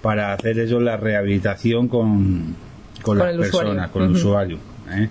[0.00, 2.56] para hacer ellos la rehabilitación con,
[3.02, 3.50] con, Con las usuario.
[3.70, 4.58] personas, con el usuario.
[4.90, 5.08] ¿eh?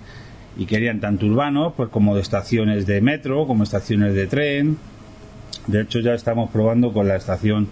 [0.56, 4.78] Y querían tanto urbanos pues como de estaciones de metro, como estaciones de tren.
[5.66, 7.68] De hecho, ya estamos probando con la estación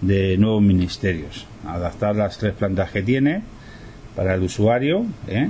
[0.00, 3.42] de nuevos ministerios, adaptar las tres plantas que tiene
[4.16, 5.04] para el usuario.
[5.28, 5.48] ¿eh?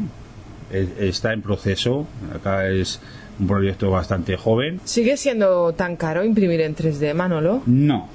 [0.98, 3.00] Está en proceso, acá es
[3.38, 4.80] un proyecto bastante joven.
[4.84, 7.62] ¿Sigue siendo tan caro imprimir en 3D, Manolo?
[7.66, 8.08] No,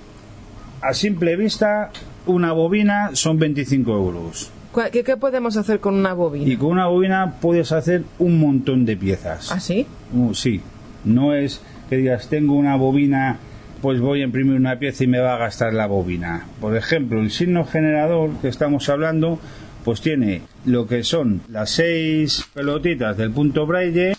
[0.82, 1.92] a simple vista,
[2.26, 4.52] una bobina son 25 euros.
[4.74, 6.52] ¿Cuál- ¿Qué, qué podemos hacer con una bobina?
[6.52, 9.52] Y con una bobina puedes hacer un montón de piezas.
[9.52, 9.86] ¿Ah, sí?
[10.14, 10.62] Uh, sí,
[11.06, 13.38] no es que digas tengo una bobina,
[13.82, 16.48] pues voy a imprimir una pieza y me va a gastar la bobina.
[16.60, 19.40] Por ejemplo, el signo generador que estamos hablando,
[19.84, 24.14] pues tiene lo que son las seis pelotitas del punto braille,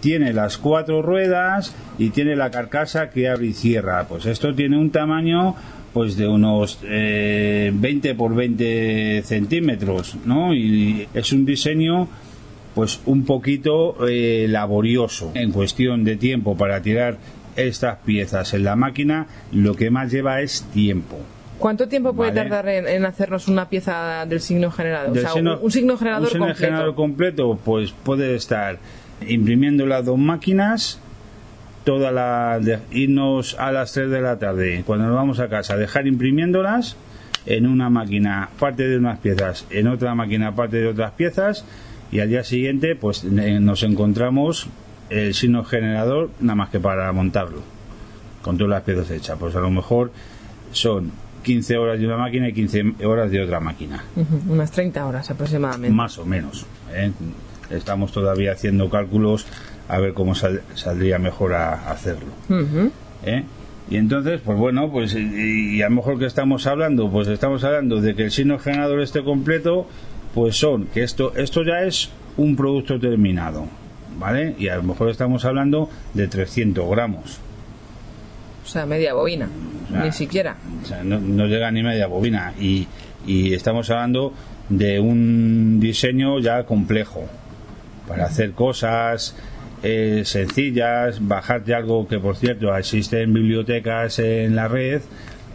[0.00, 4.06] tiene las cuatro ruedas y tiene la carcasa que abre y cierra.
[4.08, 5.54] Pues esto tiene un tamaño
[5.92, 10.54] pues de unos eh, 20 por 20 centímetros, ¿no?
[10.54, 12.08] Y es un diseño
[12.74, 17.18] pues un poquito eh, laborioso en cuestión de tiempo para tirar
[17.56, 21.18] estas piezas en la máquina lo que más lleva es tiempo
[21.60, 22.48] ¿Cuánto tiempo puede Vale.
[22.48, 25.12] tardar en, en hacernos una pieza del signo generador?
[25.12, 26.64] Del o sea, signo- un, un signo generador un signo completo.
[26.66, 28.78] generador completo pues puede estar
[29.28, 30.98] imprimiendo las dos máquinas
[31.84, 35.76] toda la de- irnos a las 3 de la tarde cuando nos vamos a casa
[35.76, 36.96] dejar imprimiéndolas
[37.46, 41.64] en una máquina parte de unas piezas en otra máquina parte de otras piezas
[42.12, 44.68] y al día siguiente pues nos encontramos
[45.08, 47.62] el signo generador nada más que para montarlo
[48.42, 50.12] con todas las piezas hechas pues a lo mejor
[50.72, 54.04] son 15 horas de una máquina y 15 horas de otra máquina.
[54.48, 55.94] Unas 30 horas aproximadamente.
[55.94, 56.66] Más o menos.
[56.92, 57.10] ¿eh?
[57.70, 59.46] Estamos todavía haciendo cálculos
[59.88, 62.28] a ver cómo sal- saldría mejor a hacerlo.
[63.24, 63.44] ¿eh?
[63.90, 67.64] Y entonces, pues bueno, pues y, y a lo mejor que estamos hablando, pues estamos
[67.64, 69.86] hablando de que el signo generador esté completo,
[70.34, 73.66] pues son que esto esto ya es un producto terminado,
[74.18, 74.54] ¿vale?
[74.58, 77.38] Y a lo mejor estamos hablando de 300 gramos.
[78.64, 79.48] O sea, media bobina.
[79.90, 80.56] Ni siquiera.
[80.82, 82.52] O sea, no, no llega ni media bobina.
[82.58, 82.86] Y,
[83.26, 84.32] y estamos hablando
[84.68, 87.28] de un diseño ya complejo
[88.06, 89.36] para hacer cosas
[89.82, 95.02] eh, sencillas, bajarte algo que, por cierto, existen bibliotecas en la red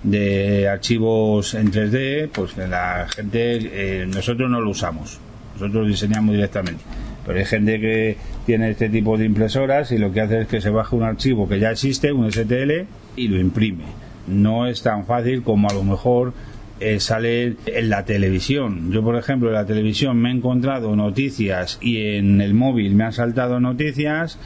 [0.04, 5.20] de archivos en 3D, pues que la gente, eh, nosotros no lo usamos,
[5.54, 6.84] nosotros diseñamos directamente.
[7.26, 10.62] Pero hay gente que tiene este tipo de impresoras y lo que hace es que
[10.62, 13.86] se baja un archivo que ya existe, un STL, y lo imprime.
[14.28, 16.34] No es tan fácil como a lo mejor
[16.80, 18.92] eh, sale en la televisión.
[18.92, 23.06] Yo, por ejemplo, en la televisión me he encontrado noticias y en el móvil me
[23.06, 24.38] han saltado noticias.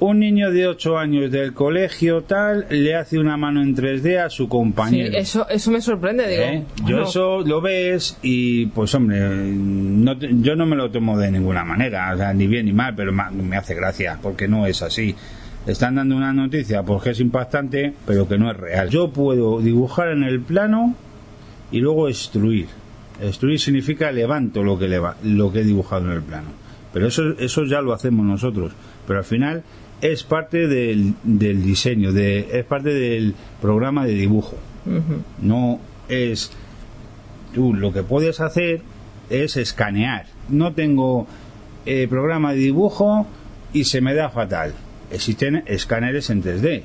[0.00, 4.30] Un niño de 8 años del colegio tal le hace una mano en 3D a
[4.30, 5.18] su Sí, compañero.
[5.18, 6.42] eso, eso me sorprende, digo.
[6.44, 6.62] ¿Eh?
[6.76, 11.18] Yo bueno, eso lo ves y pues hombre, no te- yo no me lo tomo
[11.18, 14.66] de ninguna manera, o sea, ni bien ni mal, pero me hace gracia porque no
[14.68, 15.16] es así.
[15.66, 18.88] Están dando una noticia porque es impactante, pero que no es real.
[18.88, 20.94] Yo puedo dibujar en el plano
[21.70, 22.66] y luego extruir.
[23.20, 26.48] Extruir significa levanto lo que leva- lo que he dibujado en el plano.
[26.92, 28.72] Pero eso eso ya lo hacemos nosotros,
[29.06, 29.62] pero al final
[30.00, 34.56] es parte del, del diseño, de, es parte del programa de dibujo
[35.42, 36.50] no es
[37.54, 38.80] tú lo que puedes hacer
[39.28, 41.26] es escanear no tengo
[41.84, 43.26] eh, programa de dibujo
[43.74, 44.72] y se me da fatal
[45.10, 46.82] existen escáneres en 3D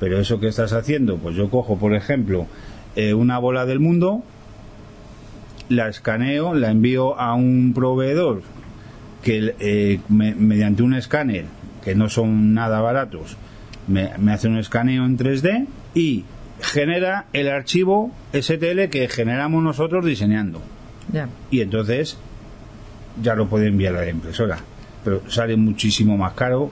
[0.00, 2.46] pero eso que estás haciendo pues yo cojo por ejemplo
[2.96, 4.22] eh, una bola del mundo
[5.68, 8.42] la escaneo la envío a un proveedor
[9.22, 11.46] que eh, me- mediante un escáner
[11.82, 13.36] que no son nada baratos
[13.86, 16.24] me, me hace un escaneo en 3D y
[16.60, 20.62] genera el archivo STL que generamos nosotros diseñando.
[21.50, 22.16] Y entonces
[23.22, 24.56] ya lo puede enviar a la impresora.
[25.04, 26.70] Pero sale muchísimo más caro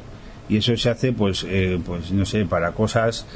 [0.52, 3.26] y eso se hace pues eh, pues no sé para cosas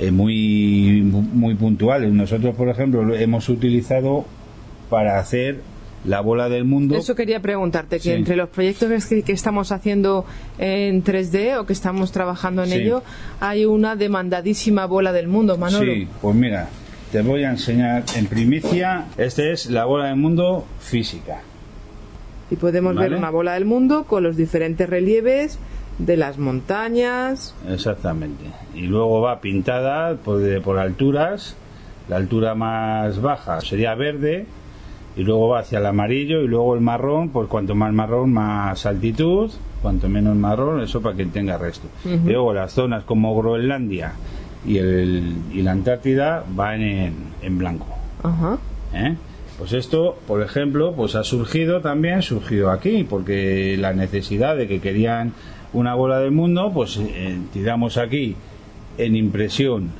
[0.00, 4.24] eh, muy muy puntuales nosotros por ejemplo lo hemos utilizado
[4.90, 5.60] para hacer
[6.04, 8.10] la bola del mundo Eso quería preguntarte, que Sí.
[8.10, 10.26] entre los proyectos que, que estamos haciendo
[10.58, 12.74] en 3D o que estamos trabajando en Sí.
[12.76, 13.02] ello,
[13.40, 15.90] hay una demandadísima bola del mundo, Manolo.
[15.94, 16.68] Sí, pues mira,
[17.10, 19.06] te voy a enseñar en primicia.
[19.16, 21.40] Este es la bola del mundo física.
[22.50, 25.58] Y podemos ver una bola del mundo con los diferentes relieves
[25.98, 27.54] de las montañas.
[27.68, 28.44] Exactamente.
[28.74, 31.56] Y luego va pintada por, de- por alturas.
[32.08, 34.46] La altura más baja sería verde.
[35.16, 37.28] Y luego va hacia el amarillo y luego el marrón.
[37.30, 39.50] Pues cuanto más marrón, más altitud.
[39.80, 41.86] Cuanto menos marrón, eso para que tenga resto.
[42.04, 44.12] Y luego las zonas como Groenlandia
[44.66, 47.86] y, el, y la Antártida van en, en blanco.
[48.94, 49.14] ¿eh?
[49.58, 54.80] Pues esto, por ejemplo, pues ha surgido también, surgido aquí, porque la necesidad de que
[54.80, 55.32] querían
[55.74, 58.36] una bola del mundo, pues eh, tiramos aquí
[58.96, 59.90] en impresión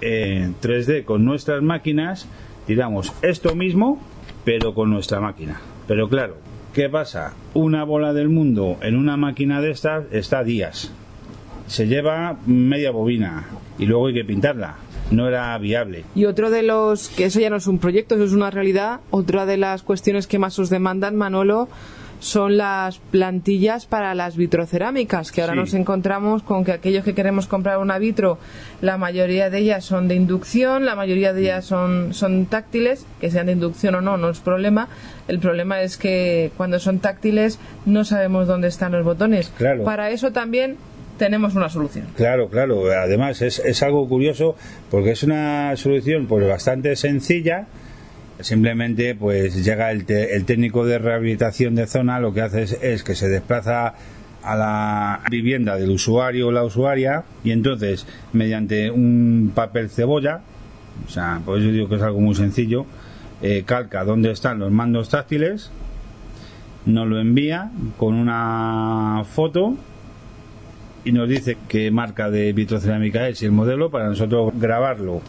[0.00, 2.28] en 3D con nuestras máquinas,
[2.66, 4.00] tiramos esto mismo,
[4.44, 5.60] pero con nuestra máquina.
[5.86, 6.36] Pero claro,
[6.74, 7.34] ¿qué pasa?
[7.54, 10.92] Una bola del mundo en una máquina de estas está días.
[11.66, 13.46] Se lleva media bobina
[13.78, 14.76] y luego hay que pintarla.
[15.10, 16.04] No era viable.
[16.14, 19.00] Y otro de los, que eso ya no es un proyecto, eso es una realidad,
[19.10, 21.68] otra de las cuestiones que más os demandan, Manolo,
[22.20, 25.58] son las plantillas para las vitrocerámicas, que ahora Sí.
[25.60, 28.38] nos encontramos con que aquellos que queremos comprar una vitro,
[28.80, 33.30] la mayoría de ellas son de inducción, la mayoría de ellas son, son táctiles, que
[33.30, 34.88] sean de inducción o no, no es problema.
[35.28, 39.52] El problema es que cuando son táctiles no sabemos dónde están los botones.
[39.56, 39.84] Claro.
[39.84, 40.76] Para eso también
[41.18, 42.06] tenemos una solución.
[42.16, 42.84] Claro, claro.
[42.92, 44.54] Además es, es algo curioso
[44.90, 47.66] porque es una solución pues bastante sencilla.
[48.40, 53.02] Simplemente pues llega el, te- el técnico de rehabilitación de zona, lo que hace es,
[53.02, 53.94] que se desplaza
[54.44, 60.40] a la vivienda del usuario o la usuaria y entonces mediante un papel cebolla,
[61.06, 62.86] o sea, por eso digo que es algo muy sencillo,
[63.42, 65.70] eh, calca dónde están los mandos táctiles,
[66.86, 69.76] nos lo envía con una foto
[71.04, 75.20] y nos dice qué marca de vitrocerámica es y el modelo para nosotros grabarlo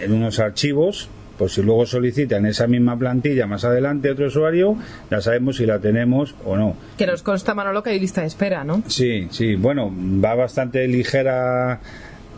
[0.00, 1.08] en unos archivos
[1.38, 4.76] por si luego solicitan esa misma plantilla más adelante otro usuario
[5.10, 8.26] ya sabemos si la tenemos o no Que nos consta, Manolo, que hay lista de
[8.28, 8.82] espera, ¿no?
[8.86, 11.80] sí sí bueno va bastante ligera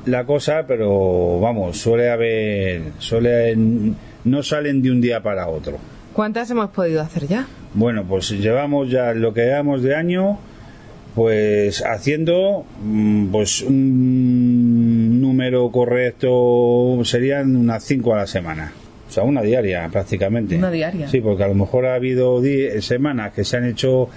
[0.06, 5.78] la cosa, pero vamos, suele haber, suele, no salen de un día para otro.
[6.12, 7.46] ¿Cuántas hemos podido hacer ya?
[7.74, 10.38] Bueno, pues llevamos ya lo que llevamos de año,
[11.14, 18.72] pues haciendo, mm, pues un número correcto serían unas 5 a la semana.
[19.14, 20.56] Sea, una diaria prácticamente.
[20.56, 21.06] Una diaria.
[21.08, 24.08] Sí, porque a lo mejor ha habido di- semanas que se han hecho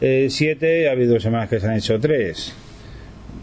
[0.00, 2.54] 7 y ha habido semanas que se han hecho 3.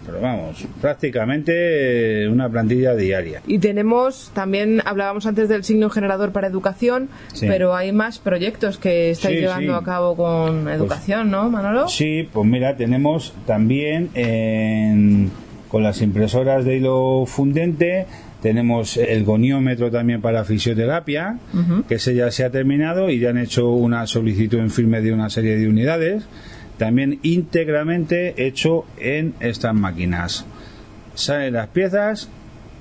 [0.05, 3.41] Pero vamos, prácticamente eh, una plantilla diaria.
[3.47, 7.45] Y tenemos, también hablábamos antes del signo generador para educación, Sí.
[7.47, 9.79] pero hay más proyectos que estáis Sí, llevando sí.
[9.81, 11.87] a cabo con educación, ¿no, Manolo?
[11.87, 15.31] Sí, pues mira, tenemos también en-
[15.69, 18.05] con las impresoras de hilo fundente,
[18.43, 21.39] tenemos el goniómetro también para fisioterapia,
[21.87, 25.13] que ese ya se ha terminado y ya han hecho una solicitud en firme de
[25.13, 26.25] una serie de unidades,
[26.77, 30.45] también íntegramente hecho en estas máquinas.
[31.15, 32.29] Salen las piezas,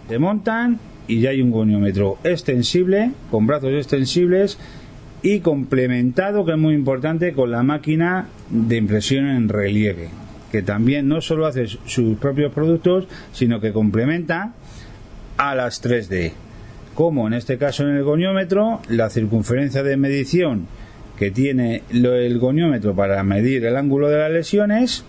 [0.09, 4.59] te montan y ya hay un goniómetro extensible, con brazos extensibles
[5.23, 10.09] y complementado, que es muy importante, con la máquina de impresión en relieve,
[10.51, 14.55] que también no solo hace su- sus propios productos, sino que complementa
[15.37, 16.33] a las 3D.
[16.95, 20.67] Como en este caso en el goniómetro, la circunferencia de medición
[21.19, 25.05] que tiene el goniómetro para medir el ángulo de las lesiones,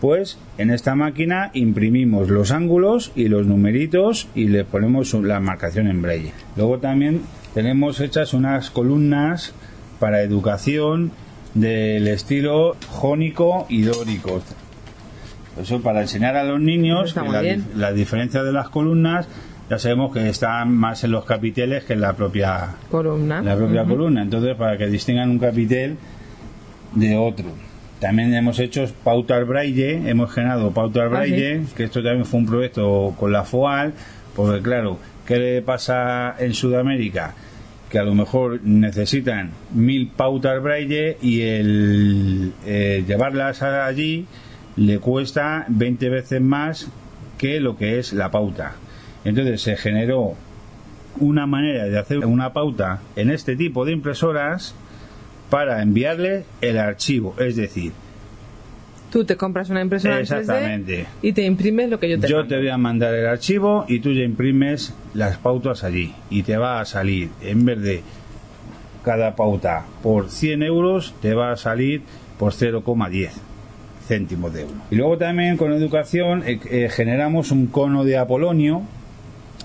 [0.00, 5.88] pues en esta máquina imprimimos los ángulos y los numeritos y le ponemos la marcación
[5.88, 6.32] en braille.
[6.56, 7.22] Luego también
[7.54, 9.54] tenemos hechas unas columnas
[9.98, 11.12] para educación
[11.54, 14.42] del estilo jónico y dórico.
[15.60, 19.26] Eso para enseñar a los niños la, la diferencia de las columnas
[19.68, 23.42] ya sabemos que están más en los capiteles que en la propia Columna.
[23.42, 24.22] la propia columna.
[24.22, 25.96] Entonces, para que distingan un capitel
[26.94, 27.46] de otro.
[28.00, 32.46] También hemos hecho pautar braille, hemos generado pautar Ah, braille, que esto también fue un
[32.46, 33.94] proyecto con la FOAL,
[34.34, 37.34] porque claro, ¿qué le pasa en Sudamérica?
[37.90, 44.26] Que a lo mejor necesitan mil pautas braille y el eh, llevarlas allí
[44.76, 46.88] le cuesta 20 veces más
[47.38, 48.74] que lo que es la pauta.
[49.28, 50.34] Entonces se generó
[51.18, 54.74] una manera de hacer una pauta en este tipo de impresoras
[55.50, 57.92] para enviarle el archivo, es decir,
[59.10, 61.06] Tú te compras una impresora en 3D Exactamente.
[61.22, 62.48] y te imprimes lo que yo te yo mando.
[62.48, 66.56] te voy a mandar el archivo y tú ya imprimes las pautas allí y te
[66.56, 68.02] va a salir en vez de
[69.04, 72.02] cada pauta por 100 euros te va a salir
[72.38, 73.30] por 0,10
[74.06, 74.74] céntimos de euro.
[74.90, 78.82] Y luego también con educación eh, eh, generamos un cono de Apolonio,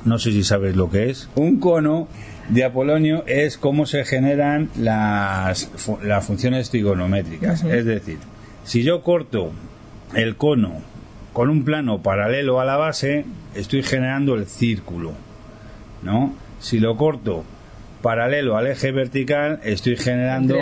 [0.06, 1.30] no sé si sabes lo que es.
[1.36, 2.08] Un cono
[2.50, 5.72] de Apolonio es cómo se generan las,
[6.04, 7.64] las funciones trigonométricas.
[7.64, 8.18] Es decir,
[8.64, 9.52] si yo corto
[10.16, 10.82] el cono
[11.34, 13.26] con un plano paralelo a la base,
[13.56, 15.14] estoy generando el círculo.
[16.04, 16.34] ¿no?
[16.60, 17.44] Si lo corto
[18.02, 20.56] paralelo al eje vertical, estoy generando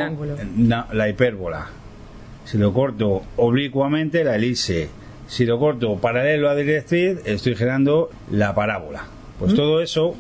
[0.92, 1.68] la hipérbola.
[2.46, 4.90] Si lo corto oblicuamente, la elipse.
[5.28, 9.04] Si lo corto paralelo a directriz, estoy generando la parábola.
[9.40, 10.16] Pues todo eso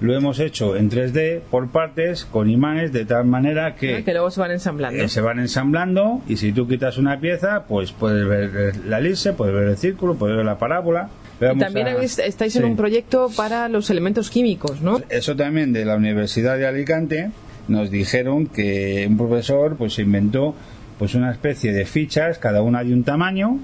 [0.00, 4.12] lo hemos hecho en 3D por partes con imanes de tal manera que, Ah, que
[4.12, 5.02] luego se van ensamblando.
[5.02, 9.32] eh, se van ensamblando y si tú quitas una pieza, pues puedes ver la elipse,
[9.32, 11.08] puedes ver el círculo, puedes ver la parábola.
[11.40, 12.68] Y también a- estáis en Sí.
[12.68, 15.00] un proyecto para los elementos químicos, ¿no?
[15.10, 17.30] Eso también de la Universidad de Alicante
[17.68, 20.54] nos dijeron que un profesor pues inventó
[20.98, 23.58] pues una especie de fichas, cada una de un tamaño,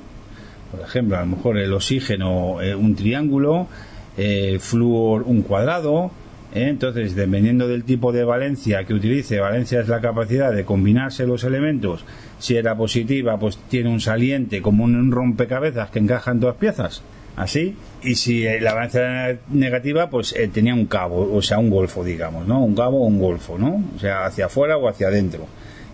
[0.73, 3.69] por ejemplo, a lo mejor el oxígeno eh, un triángulo,
[4.17, 6.11] eh, flúor un cuadrado,
[6.55, 6.69] ¿eh?
[6.69, 11.45] entonces dependiendo del tipo de valencia que utilice, valencia es la capacidad de combinarse los
[11.45, 12.05] elementos,
[12.39, 17.03] si era positiva pues tiene un saliente como un rompecabezas que encaja en dos piezas,
[17.37, 21.59] así, y si eh, la valencia era negativa pues eh, tenía un cabo, o sea
[21.59, 22.63] un golfo digamos, ¿no?
[22.65, 23.83] Un cabo o un golfo, ¿no?
[23.97, 25.47] O sea, hacia afuera o hacia adentro.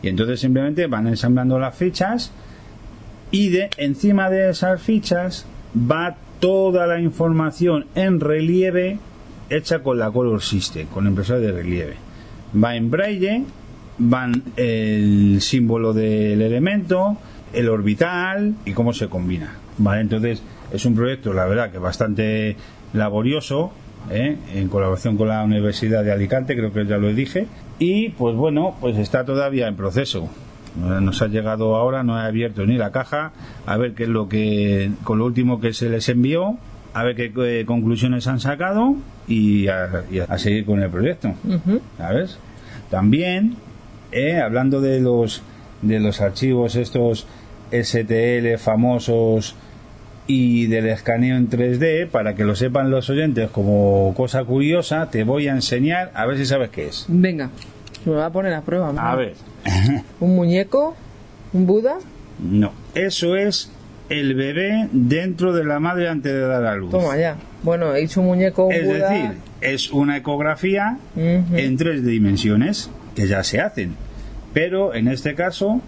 [0.03, 2.31] Y entonces simplemente van ensamblando las fichas
[3.31, 8.99] y de encima de esas fichas va toda la información en relieve
[9.49, 11.95] hecha con la Color System, con impresora de relieve.
[12.63, 13.45] Va en braille,
[13.99, 17.17] van el símbolo del elemento,
[17.53, 19.55] el orbital y cómo se combina.
[19.79, 22.57] Vale, entonces es un proyecto, la verdad, que bastante
[22.93, 23.73] laborioso,
[24.11, 24.37] ¿eh?
[24.55, 27.47] en colaboración con la Universidad de Alicante, creo que ya lo dije.
[27.79, 30.29] Y pues bueno, pues está todavía en proceso.
[30.77, 33.33] No Nos ha llegado ahora, no he abierto ni la caja,
[33.65, 36.59] a ver qué es lo que, con lo último que se les envió,
[36.93, 38.97] a ver qué eh, conclusiones han sacado
[39.27, 41.35] y a, y a seguir con el proyecto.
[41.45, 41.81] Ujú.
[41.99, 42.39] ¿Sabes?
[42.91, 43.57] También,
[44.13, 45.43] eh, hablando de los,
[45.83, 47.27] de los archivos estos
[47.71, 49.57] STL famosos
[50.27, 55.25] y del escaneo en 3D, para que lo sepan los oyentes como cosa curiosa, te
[55.25, 57.07] voy a enseñar a ver si sabes qué es.
[57.09, 57.51] Venga,
[58.07, 58.93] me va a poner a prueba.
[58.93, 59.01] ¿no?
[59.01, 59.35] A ver.
[60.21, 60.97] ¿Un muñeco?
[61.53, 61.97] ¿Un Buda?
[62.39, 63.71] No, eso es
[64.09, 66.91] el bebé dentro de la madre antes de dar a luz.
[66.91, 67.37] Toma ya.
[67.63, 69.11] Bueno, he hecho un muñeco, un Es Buda.
[69.11, 69.31] decir,
[69.61, 71.57] es una ecografía Ujú.
[71.57, 73.95] en tres dimensiones que ya se hacen.
[74.53, 75.81] Pero en este caso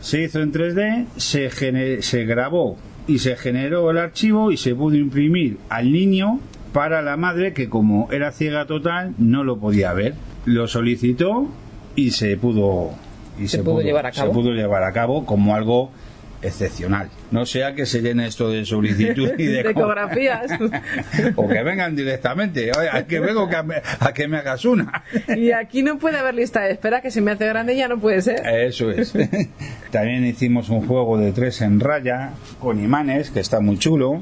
[0.00, 4.74] se hizo en 3D, se, gene- se grabó y se generó el archivo y se
[4.74, 6.40] pudo imprimir al niño
[6.72, 10.14] para la madre que como era ciega total no lo podía ver.
[10.44, 11.48] Lo solicitó
[11.96, 12.92] y se pudo
[13.38, 14.28] y Se pudo llevar a cabo.
[14.28, 15.90] Se pudo llevar a cabo como algo
[16.42, 17.10] excepcional.
[17.30, 20.50] No sea que se llene esto de solicitud y de, ecografías.
[21.36, 22.70] o que vengan directamente.
[22.78, 25.04] Oye, a que vengo que me- a que me hagas una.
[25.36, 27.98] y aquí no puede haber lista de espera, que se me hace grande ya no
[27.98, 28.46] puede ser.
[28.46, 29.12] Eso es.
[29.90, 34.20] También hicimos un juego de tres en raya con imanes que está muy chulo.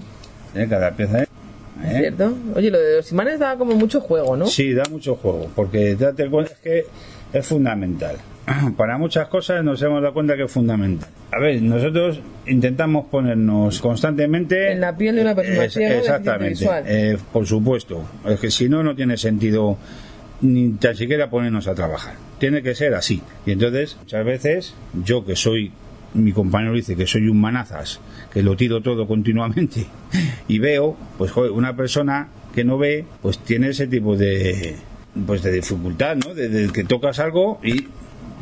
[0.56, 0.66] ¿eh?
[0.68, 1.24] Cada pieza.
[1.84, 1.98] ¿Eh?
[2.00, 2.34] ¿Cierto?
[2.54, 4.46] Oye, lo de los imanes da como mucho juego, ¿no?
[4.46, 6.84] Sí, da mucho juego, porque date cuenta es que
[7.32, 8.16] es fundamental.
[8.76, 11.08] Para muchas cosas nos hemos dado cuenta que es fundamental.
[11.30, 17.18] A ver, nosotros intentamos ponernos constantemente En la piel de una persona Es- Exactamente, eh,
[17.32, 18.02] por supuesto.
[18.26, 19.76] Es que si no, no tiene sentido
[20.40, 22.14] ni tan siquiera ponernos a trabajar.
[22.38, 23.20] Tiene que ser así.
[23.44, 24.74] Y entonces, muchas veces,
[25.04, 25.72] yo que soy,
[26.14, 28.00] mi compañero dice que soy un manazas,
[28.32, 29.86] que lo tiro todo continuamente,
[30.48, 34.76] y veo, pues joder, una persona que no ve, pues tiene ese tipo de,
[35.26, 36.34] pues de dificultad, ¿no?
[36.34, 37.86] De, de que tocas algo y,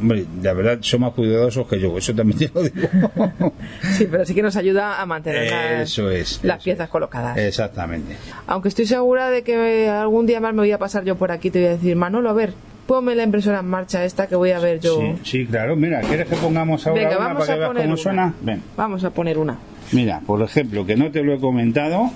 [0.00, 3.52] hombre, la verdad son más cuidadosos que yo, eso también te lo digo.
[3.96, 6.40] Sí, pero sí que nos ayuda a mantener las, eso es.
[6.42, 7.36] las eso piezas colocadas.
[7.36, 8.16] Exactamente.
[8.46, 11.48] Aunque estoy segura de que algún día más me voy a pasar yo por aquí
[11.48, 12.52] y te voy a decir, Manolo, a ver,
[12.86, 15.00] ponme la impresora en marcha esta que voy a ver yo.
[15.00, 15.76] Sí, sí, claro.
[15.76, 18.02] Mira, ¿quieres que pongamos ahora Venga, una vamos para que a veas poner cómo una.
[18.02, 18.34] suena?
[18.42, 18.62] Ven.
[18.76, 19.58] Vamos a poner una.
[19.92, 22.10] Mira, por ejemplo, que no te lo he comentado,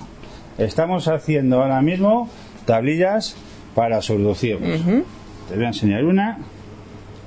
[0.57, 2.29] estamos haciendo ahora mismo
[2.65, 3.35] tablillas
[3.75, 4.63] para sordociegos.
[5.49, 6.37] Te voy a enseñar una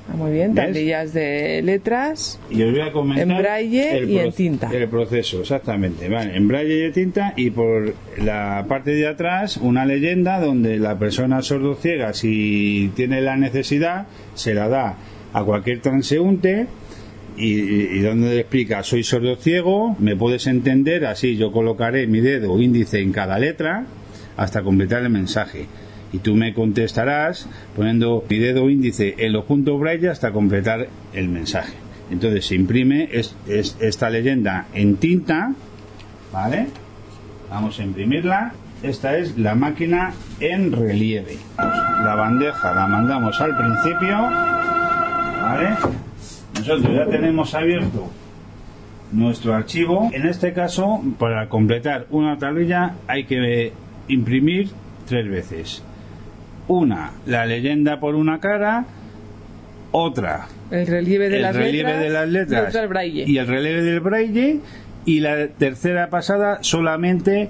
[0.07, 0.67] Ah, muy bien, ¿Ves?
[0.67, 2.39] tablillas de letras.
[2.51, 4.71] y os voy a comentar En braille y en tinta.
[4.71, 6.09] El proceso, exactamente.
[6.09, 10.79] Vale, en braille y en tinta y por la parte de atrás una leyenda donde
[10.79, 14.97] la persona sordociega, si tiene la necesidad, se la da
[15.33, 16.67] a cualquier transeúnte
[17.37, 22.21] y, y donde le explica soy sordo ciego, me puedes entender, así yo colocaré mi
[22.21, 23.87] dedo índice en cada letra
[24.37, 25.67] hasta completar el mensaje.
[26.15, 31.29] Y tú me contestarás poniendo mi dedo índice en los puntos braille hasta completar el
[31.29, 31.73] mensaje.
[32.09, 35.53] Entonces se imprime es- es- esta leyenda en tinta,
[36.33, 36.69] ¿vale?
[37.51, 38.53] Vamos a imprimirla.
[38.85, 41.37] Esta es la máquina en relieve.
[41.59, 44.17] La bandeja la mandamos al principio,
[45.43, 45.71] ¿vale?
[46.59, 48.09] Nosotros ya tenemos abierto
[49.11, 50.11] nuestro archivo.
[50.13, 53.73] En este caso, para completar una tablilla hay que
[54.07, 54.71] imprimir
[55.09, 55.83] tres veces.
[56.69, 58.87] Una, la leyenda por una cara,
[59.93, 62.49] otra, El relieve de el las relieve letras.
[62.49, 63.25] de las y otra el braille.
[63.27, 64.61] y el relieve del braille
[65.05, 67.49] y la tercera pasada solamente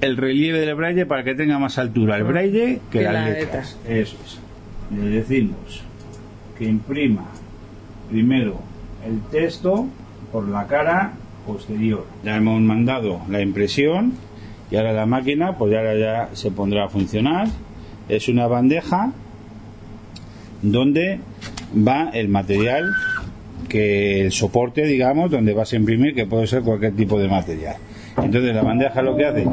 [0.00, 3.24] el relieve del braille para que tenga más altura el braille que, Que las la
[3.28, 3.78] letras.
[3.88, 4.38] Eso es.
[4.96, 5.82] Le decimos
[6.56, 7.26] que imprima
[8.10, 8.60] primero
[9.06, 9.86] el texto
[10.32, 11.12] por la cara
[11.46, 12.06] posterior.
[12.24, 14.14] Ya hemos mandado la impresión
[14.70, 17.48] y ahora la máquina pues ahora ya se pondrá a funcionar.
[18.08, 19.12] Es una bandeja
[20.62, 21.20] donde
[21.74, 22.94] va el material
[23.68, 27.76] que el soporte, digamos, donde vas a imprimir, que puede ser cualquier tipo de material.
[28.16, 29.46] Entonces la bandeja lo que hace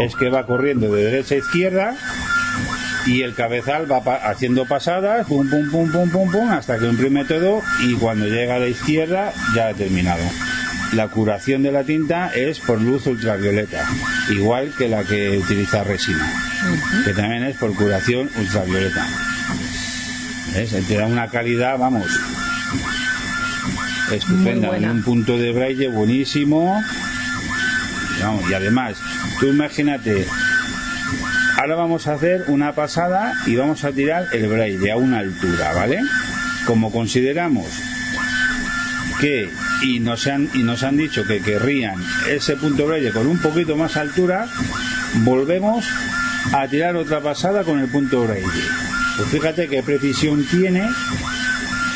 [0.00, 1.94] es que va corriendo de derecha a izquierda
[3.06, 7.24] y el cabezal va haciendo pasadas, pum, pum, pum, pum, pum, pum, hasta que imprime
[7.24, 10.22] todo y cuando llega a la izquierda ya ha terminado.
[10.92, 13.88] La curación de la tinta es por luz ultravioleta,
[14.30, 16.30] igual que la que utiliza resina,
[17.04, 19.06] que también es por curación ultravioleta.
[20.54, 20.76] ¿Ves?
[20.86, 22.06] Te da una calidad, vamos,
[24.10, 26.82] estupenda, un punto de braille buenísimo.
[28.20, 28.96] Vamos, y además,
[29.40, 30.26] tú imagínate,
[31.56, 35.72] ahora vamos a hacer una pasada y vamos a tirar el braille a una altura,
[35.72, 36.00] ¿vale?
[36.66, 37.66] Como consideramos
[39.20, 39.48] que
[39.82, 41.94] y nos han y nos han dicho que querrían
[42.28, 44.48] ese punto braille con un poquito más altura,
[45.24, 45.84] volvemos
[46.52, 48.46] a tirar otra pasada con el punto braille.
[49.16, 50.86] Pues fíjate qué precisión tiene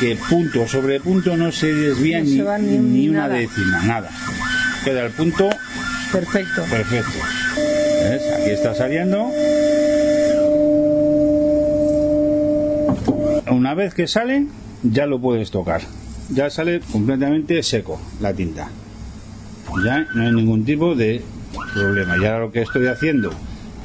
[0.00, 3.34] que punto sobre punto no se desvía No ni, se ni- ni ni una nada.
[3.34, 4.10] décima, nada.
[4.84, 5.48] Queda el punto
[6.12, 6.62] Perfecto.
[6.70, 7.18] perfecto.
[8.10, 8.22] ¿Ves?
[8.40, 9.30] Aquí está saliendo.
[13.50, 14.46] Una vez que sale,
[14.82, 15.80] ya lo puedes tocar.
[16.30, 18.68] Ya sale completamente seco la tinta.
[19.84, 21.22] Ya no hay ningún tipo de
[21.74, 22.16] problema.
[22.16, 23.32] Y ahora lo que estoy haciendo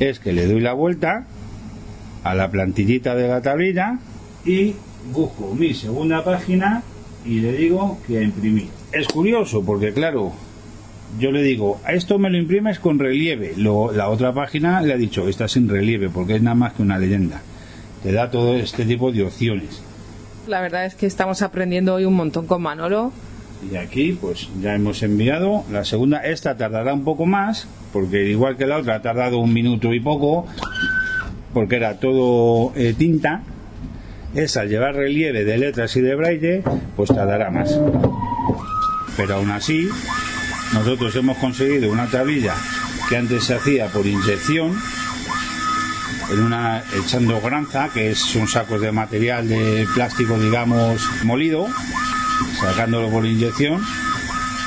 [0.10, 1.26] es que le doy la vuelta
[2.24, 4.00] a la plantillita de la tablilla
[4.44, 4.74] y
[5.14, 6.82] busco mi segunda página
[7.24, 8.70] y le digo que a imprimir.
[8.92, 10.34] Es curioso porque claro,
[11.20, 13.54] yo le digo, a esto me lo imprimes con relieve.
[13.58, 16.82] Luego la otra página le ha dicho, está sin relieve porque es nada más que
[16.82, 17.42] una leyenda.
[18.02, 19.84] Te da todo este tipo de opciones.
[20.48, 23.12] La verdad es que estamos aprendiendo hoy un montón con Manolo.
[23.70, 26.20] Y aquí pues ya hemos enviado la segunda.
[26.20, 30.00] Esta tardará un poco más porque igual que la otra ha tardado un minuto y
[30.00, 30.48] poco
[31.54, 33.44] porque era todo eh, tinta.
[34.34, 36.64] Esa al llevar relieve de letras y de braille
[36.96, 37.80] pues tardará más.
[39.18, 39.90] Pero aún así
[40.74, 42.56] nosotros hemos conseguido una tablilla
[43.10, 44.78] que antes se hacía por inyección
[46.32, 51.68] en una echando granza que son sacos de material de plástico digamos molido
[52.60, 53.82] sacándolo por inyección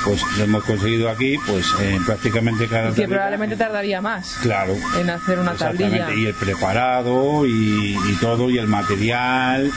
[0.03, 4.75] pues lo hemos conseguido aquí pues en prácticamente cada Y que probablemente tardaría más claro.
[4.99, 6.13] en hacer una tablilla.
[6.13, 9.71] y el preparado y, y todo y el material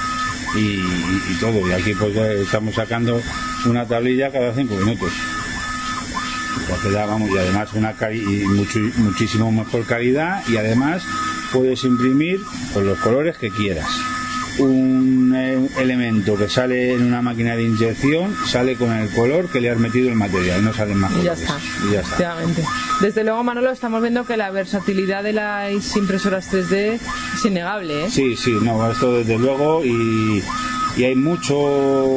[0.55, 1.67] y, y todo.
[1.67, 3.23] Y aquí pues ya estamos sacando
[3.65, 5.13] una tablilla cada cinco minutos.
[6.69, 11.03] Porque ya vamos y además una cari- y mucho- muchísimo mejor calidad y además
[11.55, 12.41] puedes imprimir
[12.75, 13.89] con los colores que quieras
[14.59, 19.61] un eh, elemento que sale en una máquina de inyección sale con el color que
[19.61, 21.59] le has metido el material no salen más Y ya está.
[21.89, 22.37] y ya está.
[23.01, 26.99] Desde luego, Manolo, estamos viendo que la versatilidad de las impresoras 3D
[27.37, 28.11] es innegable, ¿eh?
[28.11, 30.43] Sí, sí, no, esto desde luego y,
[30.97, 31.55] y hay mucho,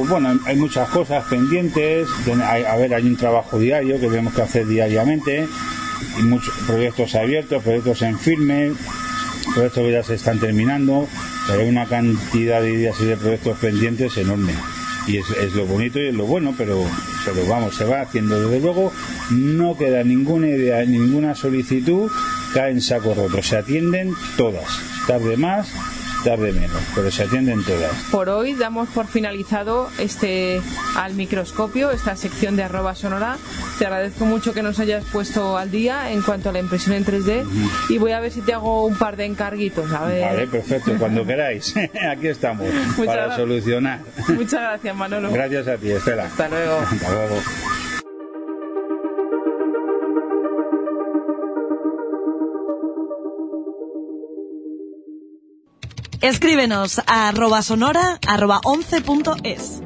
[0.08, 2.08] bueno, hay muchas cosas pendientes,
[2.44, 5.48] hay- a ver, hay un trabajo diario que tenemos que hacer diariamente
[6.20, 8.72] y muchos proyectos abiertos, proyectos en firme,
[9.54, 11.08] proyectos que ya se están terminando,
[11.48, 14.54] pero hay una cantidad de ideas y de proyectos pendientes enorme.
[15.08, 16.86] Y es, es lo bonito y es lo bueno, pero,
[17.26, 18.40] pero vamos, se va haciendo.
[18.40, 18.92] Desde luego,
[19.32, 22.12] no queda ninguna idea, ninguna solicitud,
[22.54, 23.42] cae en saco roto.
[23.42, 25.70] Se atienden todas, tarde más,
[26.24, 27.92] tarde menos, pero se atienden todas.
[28.12, 30.62] Por hoy damos por finalizado este
[30.96, 33.38] al microscopio, esta sección de arroba sonora.
[33.80, 37.06] Te agradezco mucho que nos hayas puesto al día en cuanto a la impresión en
[37.06, 37.46] 3D
[37.90, 39.92] y voy a ver si te hago un par de encarguitos.
[39.92, 40.26] A ver.
[40.26, 41.74] Vale, perfecto, cuando queráis.
[42.10, 42.68] Aquí estamos,
[42.98, 44.00] Muchas para solucionar.
[44.30, 45.32] Muchas gracias, Manolo.
[45.32, 46.26] Gracias a ti, Estela.
[46.26, 46.80] Hasta luego.
[46.80, 47.36] Hasta luego.
[56.22, 59.82] Escríbenos a arroba sonora arroba 11.es.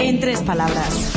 [0.00, 1.15] En tres palabras.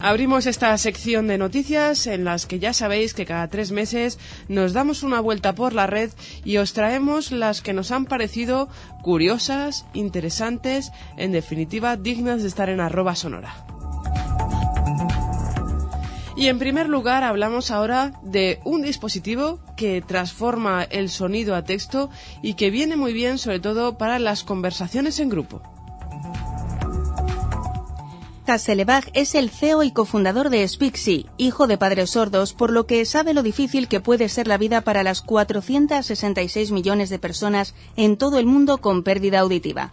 [0.00, 4.18] Abrimos esta sección de noticias en las que ya sabéis que cada tres meses
[4.48, 6.10] nos damos una vuelta por la red
[6.44, 8.68] y os traemos las que nos han parecido
[9.02, 13.64] curiosas, interesantes, en definitiva dignas de estar en arroba sonora.
[16.36, 22.08] Y en primer lugar hablamos ahora de un dispositivo que transforma el sonido a texto
[22.40, 25.77] y que viene muy bien sobre todo para las conversaciones en grupo.
[28.48, 33.04] Kasselebach es el CEO y cofundador de Spixi, hijo de padres sordos, por lo que
[33.04, 38.16] sabe lo difícil que puede ser la vida para las 466 millones de personas en
[38.16, 39.92] todo el mundo con pérdida auditiva.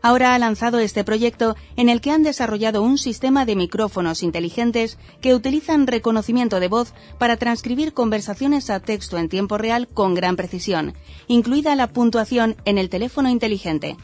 [0.00, 4.96] Ahora ha lanzado este proyecto en el que han desarrollado un sistema de micrófonos inteligentes
[5.20, 10.36] que utilizan reconocimiento de voz para transcribir conversaciones a texto en tiempo real con gran
[10.36, 10.94] precisión,
[11.28, 13.98] incluida la puntuación en el teléfono inteligente.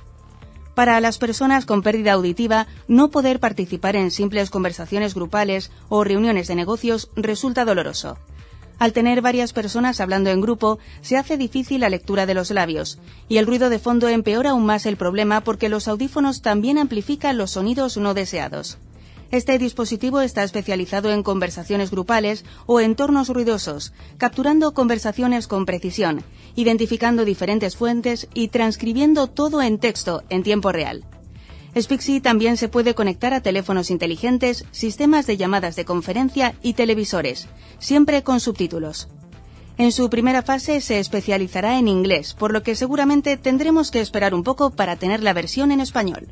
[0.76, 6.48] Para las personas con pérdida auditiva, no poder participar en simples conversaciones grupales o reuniones
[6.48, 8.18] de negocios resulta doloroso.
[8.78, 12.98] Al tener varias personas hablando en grupo, se hace difícil la lectura de los labios,
[13.26, 17.38] y el ruido de fondo empeora aún más el problema porque los audífonos también amplifican
[17.38, 18.76] los sonidos no deseados.
[19.30, 26.22] Este dispositivo está especializado en conversaciones grupales o entornos ruidosos, capturando conversaciones con precisión,
[26.54, 31.04] identificando diferentes fuentes y transcribiendo todo en texto en tiempo real.
[31.78, 37.48] Spixi también se puede conectar a teléfonos inteligentes, sistemas de llamadas de conferencia y televisores,
[37.78, 39.08] siempre con subtítulos.
[39.76, 44.34] En su primera fase se especializará en inglés, por lo que seguramente tendremos que esperar
[44.34, 46.28] un poco para tener la versión en español.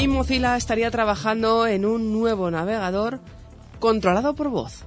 [0.00, 3.18] Y Mozilla estaría trabajando en un nuevo navegador
[3.80, 4.84] controlado por voz.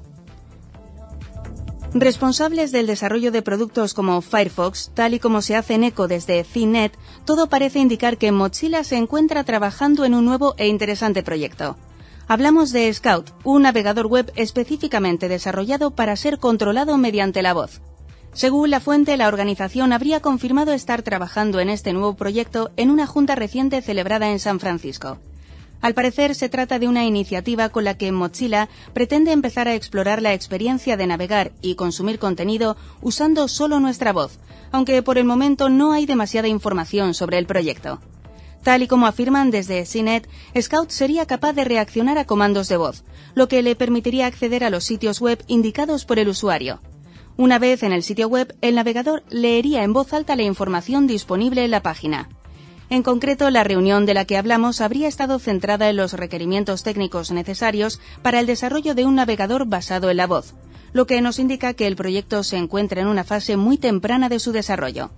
[1.93, 6.45] Responsables del desarrollo de productos como Firefox, tal y como se hace en eco desde
[6.45, 6.93] CNET,
[7.25, 11.75] todo parece indicar que Mozilla se encuentra trabajando en un nuevo e interesante proyecto.
[12.29, 17.81] Hablamos de Scout, un navegador web específicamente desarrollado para ser controlado mediante la voz.
[18.33, 23.05] Según la fuente, la organización habría confirmado estar trabajando en este nuevo proyecto en una
[23.05, 25.17] junta reciente celebrada en San Francisco.
[25.81, 30.21] Al parecer se trata de una iniciativa con la que Mozilla pretende empezar a explorar
[30.21, 34.39] la experiencia de navegar y consumir contenido usando solo nuestra voz,
[34.71, 37.99] aunque por el momento no hay demasiada información sobre el proyecto.
[38.63, 40.29] Tal y como afirman desde CNET,
[40.59, 43.03] Scout sería capaz de reaccionar a comandos de voz,
[43.33, 46.79] lo que le permitiría acceder a los sitios web indicados por el usuario.
[47.41, 51.65] Una vez en el sitio web, el navegador leería en voz alta la información disponible
[51.65, 52.29] en la página.
[52.91, 57.31] En concreto, la reunión de la que hablamos habría estado centrada en los requerimientos técnicos
[57.31, 60.53] necesarios para el desarrollo de un navegador basado en la voz,
[60.93, 64.37] lo que nos indica que el proyecto se encuentra en una fase muy temprana de
[64.37, 65.09] su desarrollo.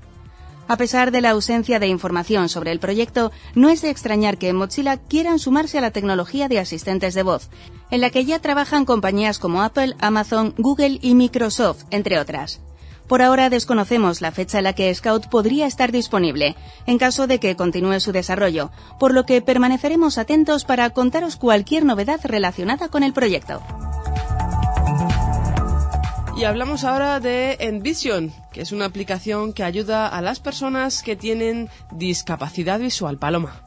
[0.67, 4.49] A pesar de la ausencia de información sobre el proyecto, no es de extrañar que
[4.49, 7.49] en Mozilla quieran sumarse a la tecnología de asistentes de voz,
[7.91, 12.61] en la que ya trabajan compañías como Apple, Amazon, Google y Microsoft, entre otras.
[13.07, 16.55] Por ahora desconocemos la fecha en la que Scout podría estar disponible,
[16.87, 21.83] en caso de que continúe su desarrollo, por lo que permaneceremos atentos para contaros cualquier
[21.83, 23.61] novedad relacionada con el proyecto.
[26.35, 31.15] Y hablamos ahora de Envision, que es una aplicación que ayuda a las personas que
[31.15, 33.19] tienen discapacidad visual.
[33.19, 33.61] Paloma.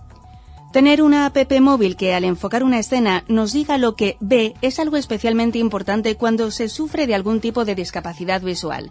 [0.73, 4.81] Tener una app móvil que al enfocar una escena nos diga lo que ve es
[4.81, 8.91] algo especialmente importante cuando se sufre de algún tipo de discapacidad visual.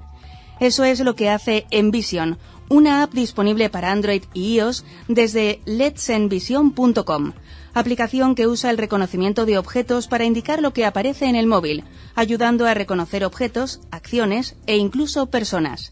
[0.61, 2.39] Eso es lo que hace Envision,
[2.69, 7.33] una app disponible para Android y iOS desde letsenvision.com,
[7.75, 11.83] aplicación que usa el reconocimiento de objetos para indicar lo que aparece en el móvil,
[12.15, 15.91] ayudando a reconocer objetos, acciones e incluso personas.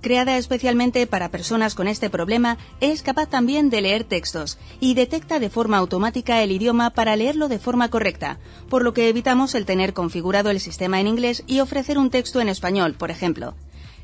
[0.00, 5.40] Creada especialmente para personas con este problema, es capaz también de leer textos y detecta
[5.40, 8.38] de forma automática el idioma para leerlo de forma correcta,
[8.68, 12.40] por lo que evitamos el tener configurado el sistema en inglés y ofrecer un texto
[12.40, 13.54] en español, por ejemplo.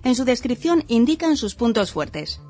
[0.03, 2.41] En su descripción indican sus puntos fuertes.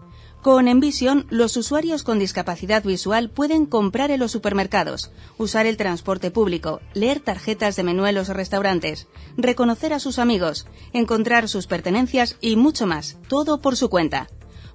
[0.43, 6.33] Con Envision, los usuarios con discapacidad visual pueden comprar en los supermercados, usar el transporte
[6.33, 9.07] público, leer tarjetas de menú en los restaurantes,
[9.37, 14.27] reconocer a sus amigos, encontrar sus pertenencias y mucho más, todo por su cuenta.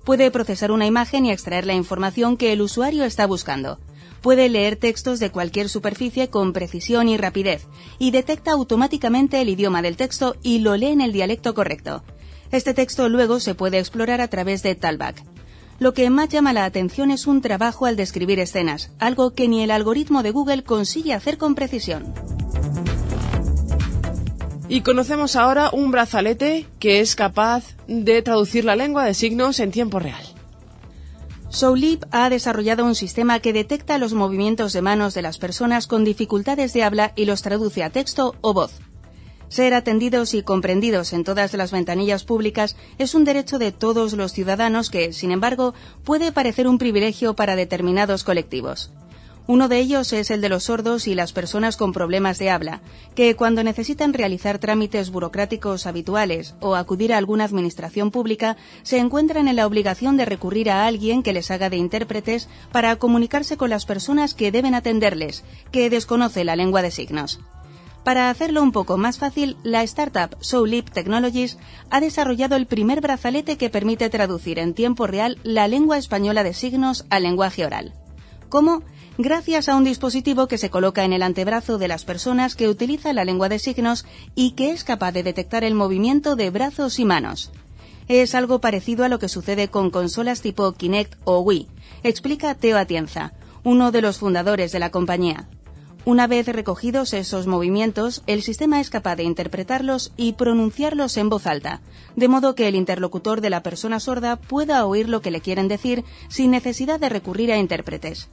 [0.05, 3.77] Puede procesar una imagen y extraer la información que el usuario está buscando.
[4.21, 7.67] Puede leer textos de cualquier superficie con precisión y rapidez,
[7.99, 12.05] y detecta automáticamente el idioma del texto y lo lee en el dialecto correcto.
[12.53, 15.36] Este texto luego se puede explorar a través de Talback.
[15.79, 19.63] Lo que más llama la atención es un trabajo al describir escenas, algo que ni
[19.63, 22.13] el algoritmo de Google consigue hacer con precisión.
[24.69, 29.71] Y conocemos ahora un brazalete que es capaz de traducir la lengua de signos en
[29.71, 30.23] tiempo real.
[31.49, 36.03] Soulip ha desarrollado un sistema que detecta los movimientos de manos de las personas con
[36.03, 38.73] dificultades de habla y los traduce a texto o voz.
[39.49, 44.33] Ser atendidos y comprendidos en todas las ventanillas públicas es un derecho de todos los
[44.33, 48.91] ciudadanos que, sin embargo, puede parecer un privilegio para determinados colectivos.
[49.49, 52.81] Uno de ellos es el de los sordos y las personas con problemas de habla,
[53.15, 59.47] que cuando necesitan realizar trámites burocráticos habituales o acudir a alguna administración pública, se encuentran
[59.47, 63.69] en la obligación de recurrir a alguien que les haga de intérpretes para comunicarse con
[63.69, 67.39] las personas que deben atenderles, que desconoce la lengua de signos.
[68.07, 71.57] Para hacerlo un poco más fácil, la startup Soulip Technologies
[71.89, 76.53] ha desarrollado el primer brazalete que permite traducir en tiempo real la lengua española de
[76.53, 77.93] signos al lenguaje oral.
[78.47, 78.81] ¿Cómo?
[79.17, 83.17] Gracias a un dispositivo que se coloca en el antebrazo de las personas que utilizan
[83.17, 84.05] la lengua de signos
[84.35, 87.51] y que es capaz de detectar el movimiento de brazos y manos.
[88.07, 91.67] Es algo parecido a lo que sucede con consolas tipo Kinect o Wii,
[92.03, 93.33] explica Teo Atienza,
[93.65, 95.49] uno de los fundadores de la compañía.
[96.07, 101.45] Una vez recogidos esos movimientos, el sistema es capaz de interpretarlos y pronunciarlos en voz
[101.45, 101.81] alta,
[102.15, 105.67] de modo que el interlocutor de la persona sorda pueda oír lo que le quieren
[105.67, 108.29] decir sin necesidad de recurrir a intérpretes.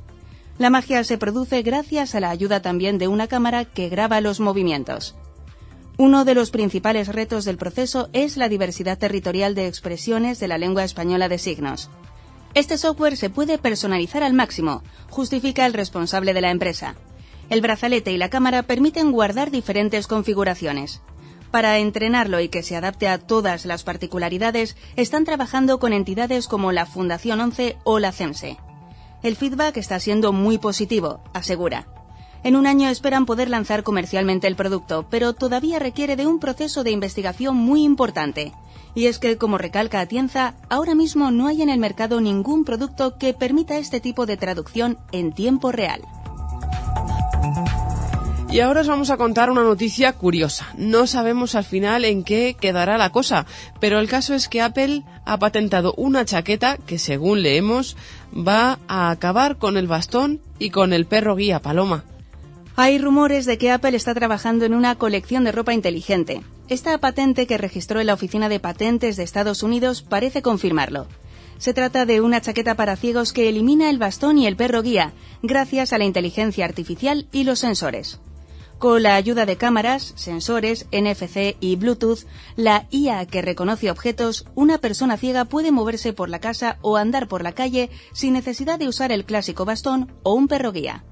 [0.56, 4.38] La magia se produce gracias a la ayuda también de una cámara que graba los
[4.38, 5.16] movimientos.
[5.98, 10.58] Uno de los principales retos del proceso es la diversidad territorial de expresiones de la
[10.58, 11.90] lengua española de signos.
[12.54, 16.94] Este software se puede personalizar al máximo, justifica el responsable de la empresa.
[17.50, 21.02] El brazalete y la cámara permiten guardar diferentes configuraciones.
[21.50, 26.72] Para entrenarlo y que se adapte a todas las particularidades, están trabajando con entidades como
[26.72, 28.56] la Fundación 11 o la CEMSE.
[29.22, 31.86] El feedback está siendo muy positivo, asegura.
[32.42, 36.84] En un año esperan poder lanzar comercialmente el producto, pero todavía requiere de un proceso
[36.84, 38.52] de investigación muy importante.
[38.94, 43.16] Y es que, como recalca Atienza, ahora mismo no hay en el mercado ningún producto
[43.16, 46.02] que permita este tipo de traducción en tiempo real.
[48.54, 50.68] Y ahora os vamos a contar una noticia curiosa.
[50.78, 53.46] No sabemos al final en qué quedará la cosa,
[53.80, 57.96] pero el caso es que Apple ha patentado una chaqueta que, según leemos,
[58.32, 62.04] va a acabar con el bastón y con el perro guía Paloma.
[62.76, 66.42] Hay rumores de que Apple está trabajando en una colección de ropa inteligente.
[66.68, 71.08] Esta patente que registró en la Oficina de Patentes de Estados Unidos parece confirmarlo.
[71.58, 75.12] Se trata de una chaqueta para ciegos que elimina el bastón y el perro guía,
[75.42, 78.20] gracias a la inteligencia artificial y los sensores.
[78.78, 82.26] Con la ayuda de cámaras, sensores, NFC y Bluetooth,
[82.56, 87.28] la IA que reconoce objetos, una persona ciega puede moverse por la casa o andar
[87.28, 91.04] por la calle sin necesidad de usar el clásico bastón o un perro guía.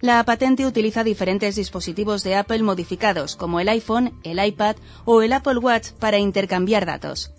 [0.00, 5.32] La patente utiliza diferentes dispositivos de Apple modificados, como el iPhone, el iPad o el
[5.32, 7.32] Apple Watch, para intercambiar datos.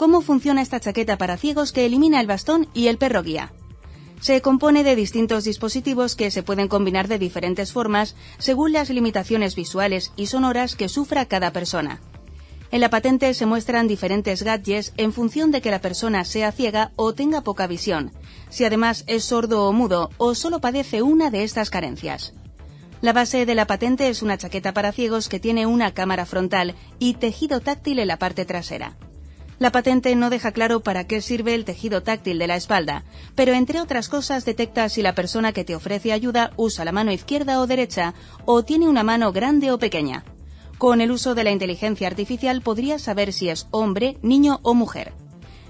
[0.00, 3.52] ¿Cómo funciona esta chaqueta para ciegos que elimina el bastón y el perro guía?
[4.18, 9.56] Se compone de distintos dispositivos que se pueden combinar de diferentes formas según las limitaciones
[9.56, 12.00] visuales y sonoras que sufra cada persona.
[12.70, 16.92] En la patente se muestran diferentes gadgets en función de que la persona sea ciega
[16.96, 18.10] o tenga poca visión,
[18.48, 22.32] si además es sordo o mudo o solo padece una de estas carencias.
[23.02, 26.74] La base de la patente es una chaqueta para ciegos que tiene una cámara frontal
[26.98, 28.96] y tejido táctil en la parte trasera.
[29.60, 33.04] La patente no deja claro para qué sirve el tejido táctil de la espalda,
[33.34, 37.12] pero entre otras cosas detecta si la persona que te ofrece ayuda usa la mano
[37.12, 38.14] izquierda o derecha
[38.46, 40.24] o tiene una mano grande o pequeña.
[40.78, 45.12] Con el uso de la inteligencia artificial podrías saber si es hombre, niño o mujer.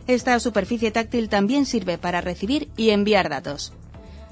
[0.06, 3.72] Esta superficie táctil también sirve para recibir y enviar datos.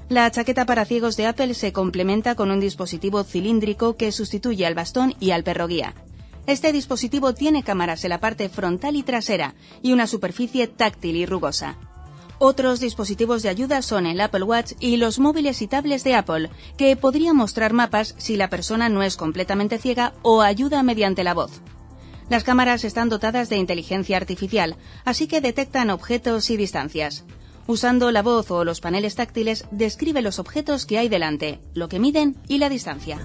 [0.07, 4.73] La chaqueta para ciegos de Apple se complementa con un dispositivo cilíndrico que sustituye al
[4.73, 5.95] bastón y al perro guía.
[6.49, 9.53] Este dispositivo tiene cámaras en la parte frontal y trasera
[9.83, 11.77] y una superficie táctil y rugosa.
[12.39, 16.49] Otros dispositivos de ayuda son el Apple Watch y los móviles y tablets de Apple,
[16.75, 21.35] que podrían mostrar mapas si la persona no es completamente ciega o ayuda mediante la
[21.35, 21.61] voz.
[22.29, 27.25] Las cámaras están dotadas de inteligencia artificial, así que detectan objetos y distancias.
[27.67, 31.99] Usando la voz o los paneles táctiles, describe los objetos que hay delante, lo que
[31.99, 33.19] miden y la distancia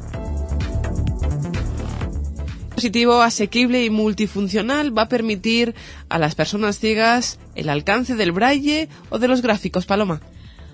[2.75, 5.77] dispositivo asequible y multifuncional va a permitir
[6.09, 10.21] a las personas ciegas el alcance del braille o de los gráficos, Paloma.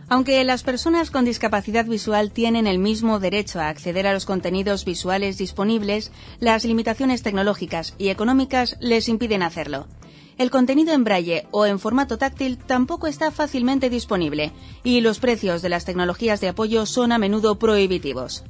[0.09, 4.87] Aunque las personas con discapacidad visual tienen el mismo derecho a acceder a los contenidos
[4.87, 9.87] visuales disponibles, las limitaciones tecnológicas y económicas les impiden hacerlo.
[10.39, 14.53] El contenido en braille o en formato táctil tampoco está fácilmente disponible
[14.83, 18.43] y los precios de las tecnologías de apoyo son a menudo prohibitivos.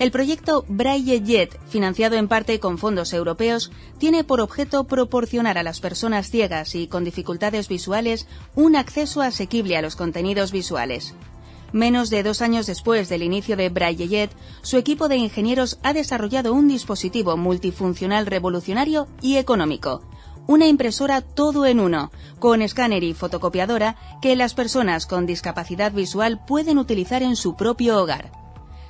[0.00, 5.62] El proyecto Braille Jet, financiado en parte con fondos europeos, tiene por objeto proporcionar a
[5.62, 8.26] las personas ciegas y con dificultades visuales
[8.56, 11.14] un acceso asequible a los contenidos visuales.
[11.72, 14.30] Menos de dos años después del inicio de Braille Jet,
[14.62, 20.02] su equipo de ingenieros ha desarrollado un dispositivo multifuncional revolucionario y económico,
[20.48, 22.10] una impresora todo en uno,
[22.40, 28.00] con escáner y fotocopiadora que las personas con discapacidad visual pueden utilizar en su propio
[28.00, 28.43] hogar.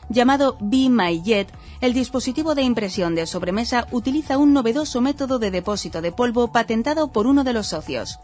[0.08, 1.48] Llamado Be My Jet,
[1.80, 7.08] el dispositivo de impresión de sobremesa utiliza un novedoso método de depósito de polvo patentado
[7.08, 8.20] por uno de los socios.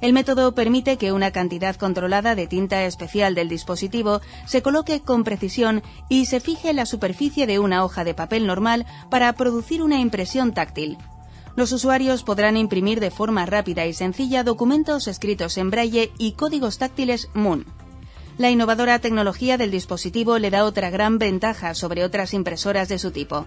[0.00, 5.22] El método permite que una cantidad controlada de tinta especial del dispositivo se coloque con
[5.22, 9.80] precisión y se fije en la superficie de una hoja de papel normal para producir
[9.80, 10.98] una impresión táctil.
[11.54, 16.78] Los usuarios podrán imprimir de forma rápida y sencilla documentos escritos en braille y códigos
[16.78, 17.64] táctiles Moon.
[18.38, 23.10] La innovadora tecnología del dispositivo le da otra gran ventaja sobre otras impresoras de su
[23.10, 23.46] tipo.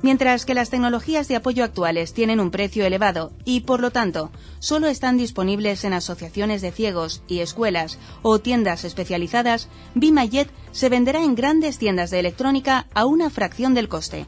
[0.00, 4.32] Mientras que las tecnologías de apoyo actuales tienen un precio elevado y, por lo tanto,
[4.58, 11.22] solo están disponibles en asociaciones de ciegos y escuelas o tiendas especializadas, Bimayet se venderá
[11.22, 14.26] en grandes tiendas de electrónica a una fracción del coste.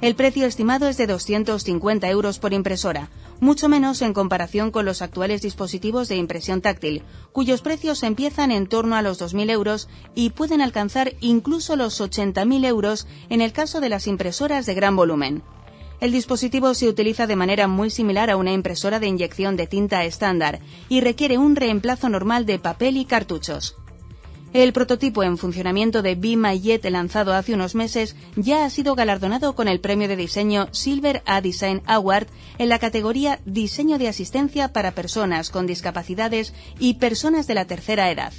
[0.00, 3.10] El precio estimado es de 250 euros por impresora,
[3.40, 7.02] mucho menos en comparación con los actuales dispositivos de impresión táctil,
[7.32, 12.66] cuyos precios empiezan en torno a los 2.000 euros y pueden alcanzar incluso los 80.000
[12.66, 15.42] euros en el caso de las impresoras de gran volumen.
[16.00, 20.02] El dispositivo se utiliza de manera muy similar a una impresora de inyección de tinta
[20.04, 23.76] estándar y requiere un reemplazo normal de papel y cartuchos.
[24.52, 28.96] El prototipo en funcionamiento de Be My Jet lanzado hace unos meses ya ha sido
[28.96, 32.26] galardonado con el premio de diseño Silver A Design Award
[32.58, 38.10] en la categoría Diseño de asistencia para personas con discapacidades y personas de la tercera
[38.10, 38.32] edad.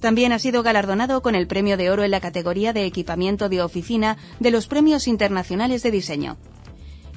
[0.00, 3.60] También ha sido galardonado con el premio de oro en la categoría de equipamiento de
[3.60, 6.36] oficina de los premios internacionales de diseño.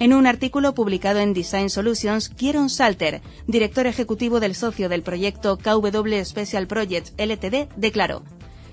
[0.04, 5.58] En un artículo publicado en Design Solutions, Kieron Salter, director ejecutivo del socio del proyecto
[5.58, 8.22] KW Special Projects LTD, declaró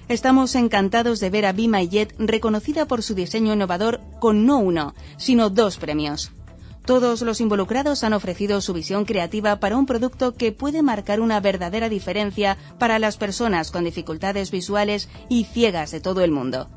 [0.09, 4.59] Estamos encantados de ver a Be My Jet reconocida por su diseño innovador con no
[4.59, 6.33] uno, sino dos premios.
[6.85, 11.39] Todos los involucrados han ofrecido su visión creativa para un producto que puede marcar una
[11.39, 16.69] verdadera diferencia para las personas con dificultades visuales y ciegas de todo el mundo.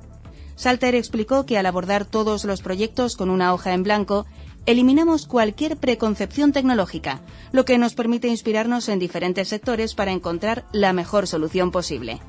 [0.56, 4.26] Salter explicó que al abordar todos los proyectos con una hoja en blanco,
[4.66, 7.22] eliminamos cualquier preconcepción tecnológica,
[7.52, 12.22] lo que nos permite inspirarnos en diferentes sectores para encontrar la mejor solución posible.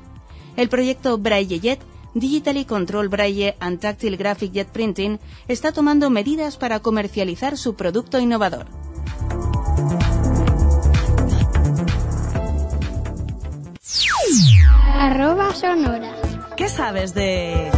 [0.57, 1.81] El proyecto Braille Jet,
[2.13, 8.19] Digitally Control Braille and Tactile Graphic Jet Printing, está tomando medidas para comercializar su producto
[8.19, 8.67] innovador.
[14.97, 16.15] Arroba sonora.
[16.55, 17.69] ¿Qué sabes de...?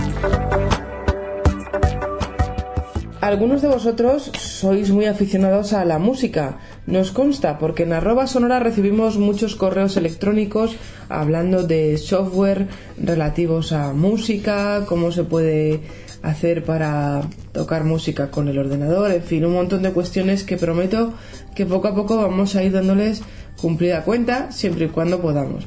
[3.20, 6.60] Algunos de vosotros sois muy aficionados a la música.
[6.86, 10.76] Nos consta porque en arroba sonora recibimos muchos correos electrónicos
[11.10, 12.68] hablando de software
[13.02, 15.82] relativos a música, cómo se puede
[16.22, 17.24] hacer para
[17.54, 21.14] tocar música con el ordenador, en fin, un montón de cuestiones que prometo
[21.56, 23.24] que poco a poco vamos a ir dándoles
[23.60, 25.66] cumplida cuenta siempre y cuando podamos.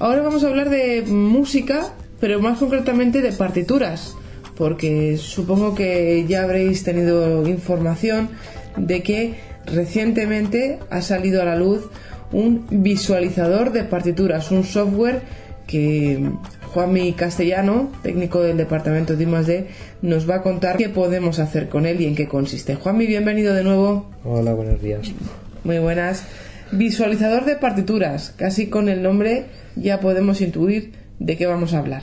[0.00, 4.16] Ahora vamos a hablar de música, pero más concretamente de partituras
[4.56, 8.30] porque supongo que ya habréis tenido información
[8.76, 9.34] de que
[9.66, 11.88] recientemente ha salido a la luz
[12.32, 15.22] un visualizador de partituras, un software
[15.66, 16.30] que
[16.72, 19.66] Juanmi Castellano, técnico del departamento de I+D,
[20.02, 22.76] nos va a contar qué podemos hacer con él y en qué consiste.
[22.76, 24.10] Juanmi, bienvenido de nuevo.
[24.24, 25.12] Hola, buenos días.
[25.64, 26.24] Muy buenas.
[26.72, 32.02] Visualizador de partituras, casi con el nombre ya podemos intuir de qué vamos a hablar.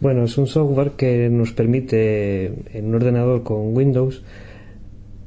[0.00, 4.22] Bueno, es un software que nos permite en un ordenador con Windows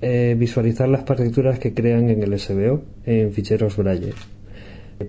[0.02, 4.14] eh, visualizar las partituras que crean en el SBO en ficheros Braille.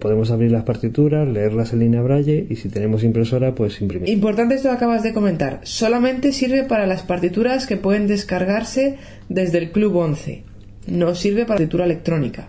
[0.01, 4.09] Podemos abrir las partituras, leerlas en línea Braille y si tenemos impresora, pues imprimir.
[4.09, 5.61] Importante esto que acabas de comentar.
[5.65, 10.45] Solamente sirve para las partituras que pueden descargarse desde el Club 11.
[10.87, 12.49] No sirve para partitura electrónica.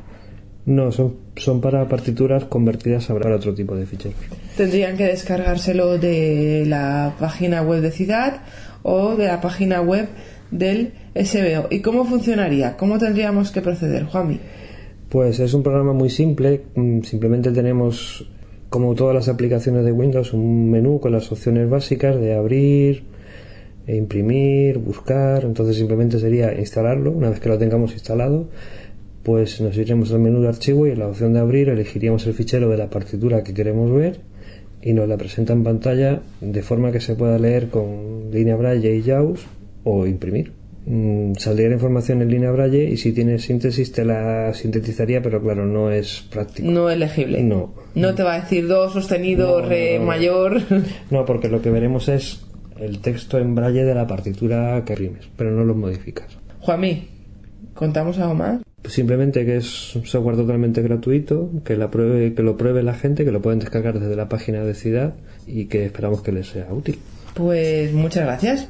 [0.65, 4.17] No, son, son para partituras convertidas a para otro tipo de ficheros.
[4.57, 8.41] Tendrían que descargárselo de la página web de Ciudad
[8.83, 10.07] o de la página web
[10.51, 11.67] del SBO.
[11.69, 12.75] ¿Y cómo funcionaría?
[12.77, 14.39] ¿Cómo tendríamos que proceder, Juanmi?
[15.09, 16.63] Pues es un programa muy simple.
[16.75, 18.25] Mm, simplemente tenemos,
[18.69, 23.03] como todas las aplicaciones de Windows, un menú con las opciones básicas de abrir,
[23.87, 25.43] imprimir, buscar.
[25.43, 27.11] Entonces simplemente sería instalarlo.
[27.11, 28.47] Una vez que lo tengamos instalado,
[29.23, 32.33] pues nos iremos al menú de archivo y en la opción de abrir elegiríamos el
[32.33, 34.19] fichero de la partitura que queremos ver
[34.81, 38.95] y nos la presenta en pantalla de forma que se pueda leer con línea braille
[38.95, 39.41] y JAWS
[39.83, 40.53] o imprimir.
[40.87, 45.39] Mm, saldría la información en línea braille y si tiene síntesis te la sintetizaría, pero
[45.39, 46.71] claro, no es práctico.
[46.71, 47.43] No es legible.
[47.43, 47.75] No.
[47.93, 50.05] No te va a decir do sostenido, No, re no.
[50.05, 50.61] mayor.
[51.11, 52.43] No, porque lo que veremos es
[52.79, 56.25] el texto en braille de la partitura que imprimes, pero no lo modificas.
[56.61, 57.07] Juanmi,
[57.75, 58.61] ¿contamos algo más?
[58.85, 63.23] Simplemente que es un software totalmente gratuito, que, la pruebe, que lo pruebe la gente,
[63.23, 65.13] que lo pueden descargar desde la página de Ciudad
[65.45, 66.97] y que esperamos que les sea útil.
[67.35, 68.69] Pues muchas gracias.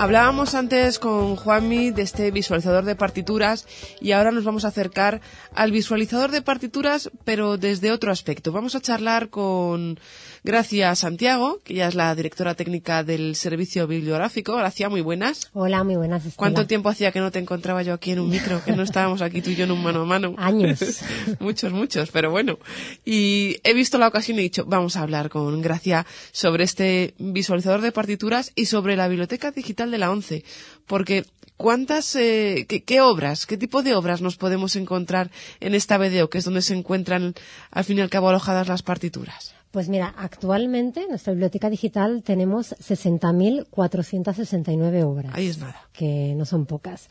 [0.00, 3.66] Hablábamos antes con Juanmi de este visualizador de partituras
[4.00, 5.20] y ahora nos vamos a acercar
[5.54, 8.50] al visualizador de partituras, pero desde otro aspecto.
[8.50, 10.00] Vamos a charlar con
[10.42, 14.56] Gracia Santiago, que ya es la directora técnica del Servicio Bibliográfico.
[14.56, 15.50] Gracia, muy buenas.
[15.52, 16.24] Hola, muy buenas.
[16.24, 16.36] Estela.
[16.36, 18.64] ¿Cuánto tiempo hacía que no te encontraba yo aquí en un micro?
[18.64, 20.34] Que no estábamos aquí tú y yo en un mano a mano.
[20.38, 20.80] Años.
[21.40, 22.58] muchos, muchos, pero bueno.
[23.04, 27.14] Y he visto la ocasión y he dicho, vamos a hablar con Gracia sobre este
[27.18, 30.44] visualizador de partituras y sobre la biblioteca digital de la ONCE.
[30.86, 31.26] Porque,
[31.58, 35.30] ¿cuántas, eh, qué, qué obras, qué tipo de obras nos podemos encontrar
[35.60, 37.34] en esta BDO, que es donde se encuentran,
[37.70, 39.59] al fin y al cabo, alojadas las partituras?
[39.70, 45.32] Pues mira, actualmente en nuestra biblioteca digital tenemos 60.469 obras.
[45.34, 45.76] Ahí es nada.
[45.92, 47.08] Que no son pocas.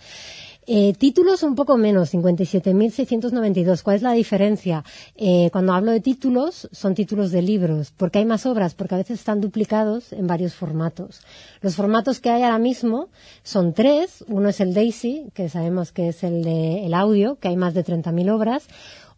[0.71, 3.81] Eh, títulos un poco menos, 57.692.
[3.81, 4.83] ¿Cuál es la diferencia?
[5.15, 7.89] Eh, cuando hablo de títulos, son títulos de libros.
[7.89, 8.75] ¿Por qué hay más obras?
[8.75, 11.21] Porque a veces están duplicados en varios formatos.
[11.61, 13.09] Los formatos que hay ahora mismo
[13.41, 14.23] son tres.
[14.27, 17.73] Uno es el DAISY, que sabemos que es el de el audio, que hay más
[17.73, 18.67] de 30.000 obras.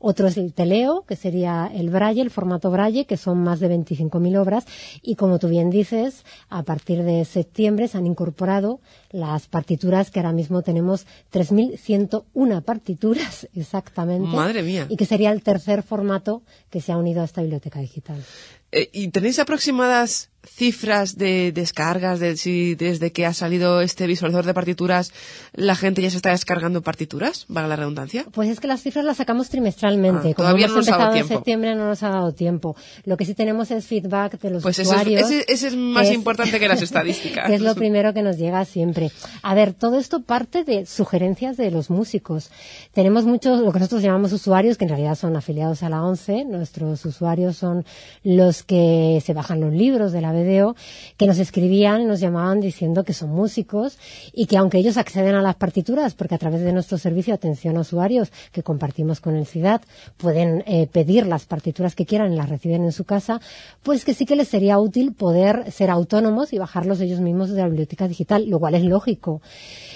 [0.03, 3.69] Otro es el teleo, que sería el braille, el formato braille, que son más de
[3.69, 4.65] 25.000 obras.
[5.03, 10.19] Y como tú bien dices, a partir de septiembre se han incorporado las partituras que
[10.19, 14.35] ahora mismo tenemos 3.101 partituras exactamente.
[14.35, 14.87] Madre mía.
[14.89, 16.41] Y que sería el tercer formato
[16.71, 18.23] que se ha unido a esta biblioteca digital.
[18.71, 24.45] Eh, ¿Y tenéis aproximadas cifras de descargas de si desde que ha salido este visualizador
[24.45, 25.11] de partituras
[25.53, 28.25] la gente ya se está descargando partituras, para la redundancia?
[28.31, 30.17] Pues es que las cifras las sacamos trimestralmente.
[30.19, 31.39] Ah, Como todavía hemos no nos ha dado empezado en tiempo.
[31.39, 32.75] septiembre no nos ha dado tiempo.
[33.05, 35.21] Lo que sí tenemos es feedback de los Pues es, usuarios.
[35.29, 37.45] ese- ese es más es- importante que las estadísticas.
[37.47, 39.11] que es lo primero que nos llega siempre.
[39.43, 42.49] A ver, todo esto parte de sugerencias de los músicos.
[42.93, 46.45] Tenemos muchos, lo que nosotros llamamos usuarios, que en realidad son afiliados a la ONCE.
[46.45, 47.85] Nuestros usuarios son
[48.23, 50.75] los que se bajan los libros de la BDO,
[51.17, 53.97] que nos escribían nos llamaban diciendo que son músicos
[54.33, 57.77] y que aunque ellos acceden a las partituras, porque a través de nuestro servicio atención
[57.77, 59.81] a usuarios que compartimos con el CIDAD,
[60.17, 63.41] pueden eh, pedir las partituras que quieran y las reciben en su casa,
[63.83, 67.61] pues que sí que les sería útil poder ser autónomos y bajarlos ellos mismos de
[67.61, 69.41] la biblioteca digital, lo cual es lógico.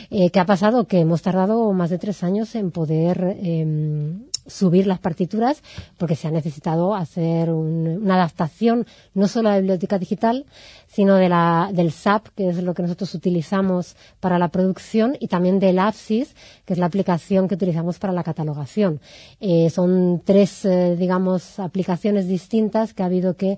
[0.10, 0.86] Eh, ¿Qué ha pasado?
[0.86, 5.62] Que hemos tardado más de tres años en poder em, subir las partituras
[5.98, 10.46] porque se ha necesitado hacer un- una adaptación no solo a la biblioteca digital,
[10.88, 15.28] sino de la, del SAP, que es lo que nosotros utilizamos para la producción, y
[15.28, 16.36] también del APSIS,
[16.66, 19.00] que es la aplicación que utilizamos para la catalogación.
[19.40, 23.58] Eh, son tres, eh, digamos, aplicaciones distintas que ha habido que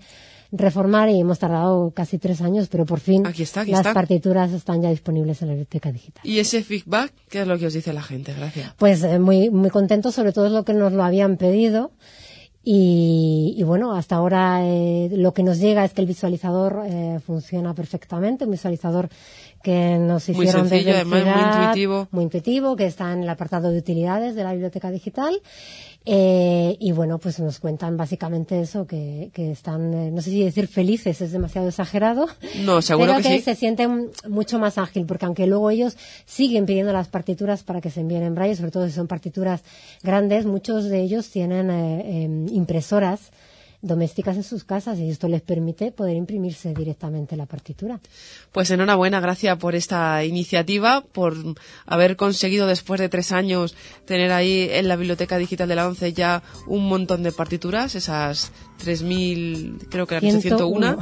[0.51, 3.93] reformar y hemos tardado casi tres años, pero por fin Aquí está, aquí las está.
[3.93, 6.21] partituras están ya disponibles en la biblioteca digital.
[6.25, 8.33] Y ese feedback, ¿qué es lo que os dice la gente?
[8.33, 8.73] Gracias.
[8.77, 11.91] Pues eh, muy, muy contentos, sobre todo es lo que nos lo habían pedido.
[12.69, 17.19] Y, y bueno, hasta ahora eh, lo que nos llega es que el visualizador eh,
[17.25, 19.07] funciona perfectamente, un visualizador
[19.63, 22.07] que nos Muy hicieron sencillo, desde el además, muy intuitivo.
[22.11, 25.41] muy intuitivo, que está en el apartado de utilidades de la biblioteca digital.
[26.09, 30.41] Eh, y bueno, pues nos cuentan básicamente eso, que, que están, eh, no sé si
[30.41, 32.27] decir felices es demasiado exagerado.
[32.63, 33.41] No, seguro pero que sí.
[33.43, 37.89] se sienten mucho más ágil, porque aunque luego ellos siguen pidiendo las partituras para que
[37.89, 39.63] se envíen en braille, sobre todo si son partituras
[40.01, 43.31] grandes, muchos de ellos tienen eh, eh, impresoras
[43.81, 47.99] domésticas en sus casas y esto les permite poder imprimirse directamente la partitura.
[48.51, 51.35] Pues enhorabuena, gracias por esta iniciativa, por
[51.85, 53.75] haber conseguido después de tres años
[54.05, 58.51] tener ahí en la biblioteca digital de la ONCE ya un montón de partituras, esas
[58.83, 60.97] 3.000, creo que eran 101.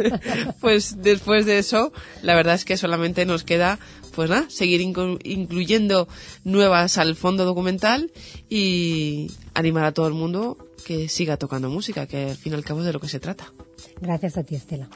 [0.60, 1.92] pues después de eso,
[2.22, 3.78] la verdad es que solamente nos queda,
[4.14, 6.08] pues nada, seguir inclu- incluyendo
[6.44, 8.10] nuevas al fondo documental
[8.48, 12.64] y animar a todo el mundo que siga tocando música, que al fin y al
[12.64, 13.52] cabo es de lo que se trata.
[14.00, 14.88] Gracias a ti, Estela.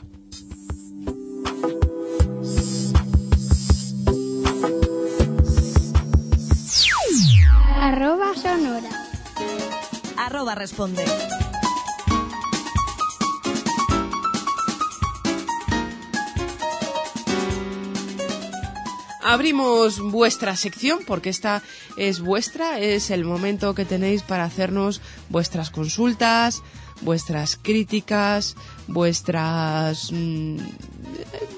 [7.81, 8.91] Arroba sonora.
[10.17, 11.05] Arroba responde.
[19.23, 21.63] Abrimos vuestra sección porque esta
[21.97, 26.63] es vuestra, es el momento que tenéis para hacernos vuestras consultas,
[27.03, 28.57] vuestras críticas,
[28.87, 30.13] vuestras...
[30.13, 30.59] mm,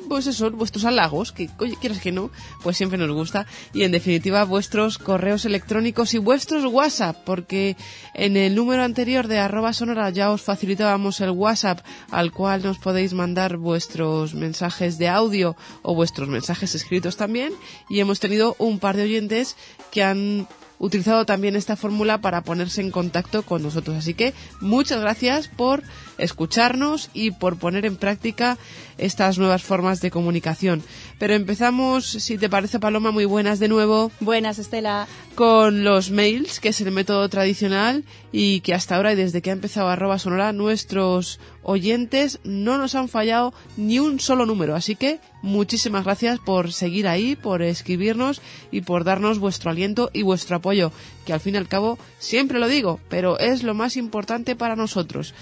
[0.09, 1.49] pues eso, vuestros halagos, que
[1.81, 2.31] quieras que no,
[2.63, 3.47] pues siempre nos gusta.
[3.73, 7.79] Y en definitiva, vuestros correos electrónicos y vuestros WhatsApp, porque
[8.13, 12.79] en el número anterior de arroba sonora ya os facilitábamos el WhatsApp al cual nos
[12.79, 17.55] podéis mandar vuestros mensajes de audio o vuestros mensajes escritos también.
[17.89, 19.57] Y hemos tenido un par de oyentes
[19.91, 20.47] que han
[20.83, 23.97] utilizado también esta fórmula para ponerse en contacto con nosotros.
[23.97, 25.85] Así que muchas gracias por
[26.19, 28.59] escucharnos y por poner en práctica
[28.99, 30.83] estas nuevas formas de comunicación.
[31.19, 34.11] Pero empezamos, si te parece Paloma, muy buenas de nuevo.
[34.21, 35.07] Buenas, Estela.
[35.35, 39.51] Con los mails, que es el método tradicional y que hasta ahora y desde que
[39.51, 44.75] ha empezado arroba sonora, nuestros oyentes no nos han fallado ni un solo número.
[44.75, 48.41] Así que muchísimas gracias por seguir ahí, por escribirnos
[48.71, 50.93] y por darnos vuestro aliento y vuestro apoyo,
[51.25, 54.77] que al fin y al cabo siempre lo digo, pero es lo más importante para
[54.77, 55.35] nosotros.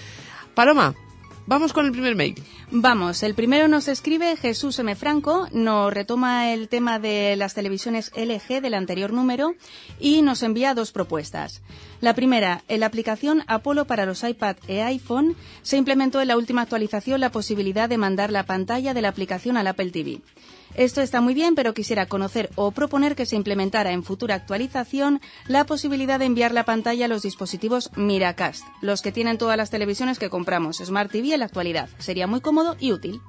[0.53, 0.95] Paloma,
[1.47, 2.35] vamos con el primer mail.
[2.71, 4.95] Vamos, el primero nos escribe Jesús M.
[4.95, 9.55] Franco, nos retoma el tema de las televisiones LG del anterior número
[9.99, 11.61] y nos envía dos propuestas.
[12.01, 16.37] La primera, en la aplicación Apollo para los iPad e iPhone se implementó en la
[16.37, 20.19] última actualización la posibilidad de mandar la pantalla de la aplicación al Apple TV.
[20.75, 25.21] Esto está muy bien, pero quisiera conocer o proponer que se implementara en futura actualización
[25.47, 29.69] la posibilidad de enviar la pantalla a los dispositivos Miracast, los que tienen todas las
[29.69, 31.89] televisiones que compramos Smart TV en la actualidad.
[31.99, 33.21] Sería muy cómodo y útil.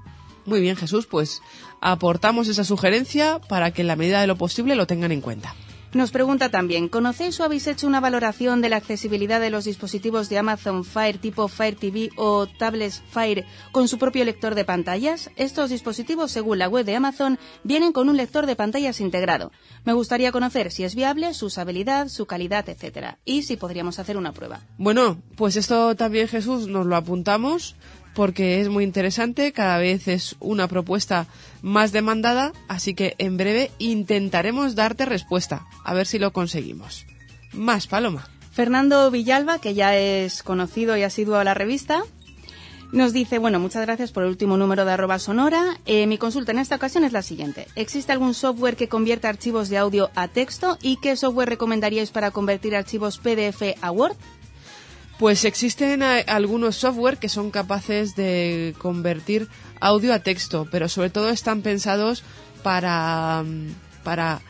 [0.44, 1.42] Muy bien, Jesús, pues
[1.80, 5.54] aportamos esa sugerencia para que en la medida de lo posible lo tengan en cuenta.
[5.94, 10.30] Nos pregunta también, ¿conocéis o habéis hecho una valoración de la accesibilidad de los dispositivos
[10.30, 15.30] de Amazon Fire tipo Fire TV o tablets Fire con su propio lector de pantallas?
[15.36, 19.52] Estos dispositivos, según la web de Amazon, vienen con un lector de pantallas integrado.
[19.84, 24.16] Me gustaría conocer si es viable, su usabilidad, su calidad, etcétera, y si podríamos hacer
[24.16, 24.60] una prueba.
[24.78, 27.76] Bueno, pues esto también, Jesús, nos lo apuntamos
[28.14, 31.26] porque es muy interesante, cada vez es una propuesta
[31.62, 37.06] más demandada, así que en breve intentaremos darte respuesta, a ver si lo conseguimos.
[37.52, 38.28] Más, Paloma.
[38.52, 42.02] Fernando Villalba, que ya es conocido y ha sido a la revista,
[42.92, 45.78] nos dice, bueno, muchas gracias por el último número de arroba sonora.
[45.86, 47.66] Eh, mi consulta en esta ocasión es la siguiente.
[47.74, 50.76] ¿Existe algún software que convierta archivos de audio a texto?
[50.82, 54.16] ¿Y qué software recomendaríais para convertir archivos PDF a Word?
[55.22, 59.46] Pues existen algunos software que son capaces de convertir
[59.78, 62.24] audio a texto, pero sobre todo están pensados
[62.64, 63.68] para, mm,
[64.02, 64.40] para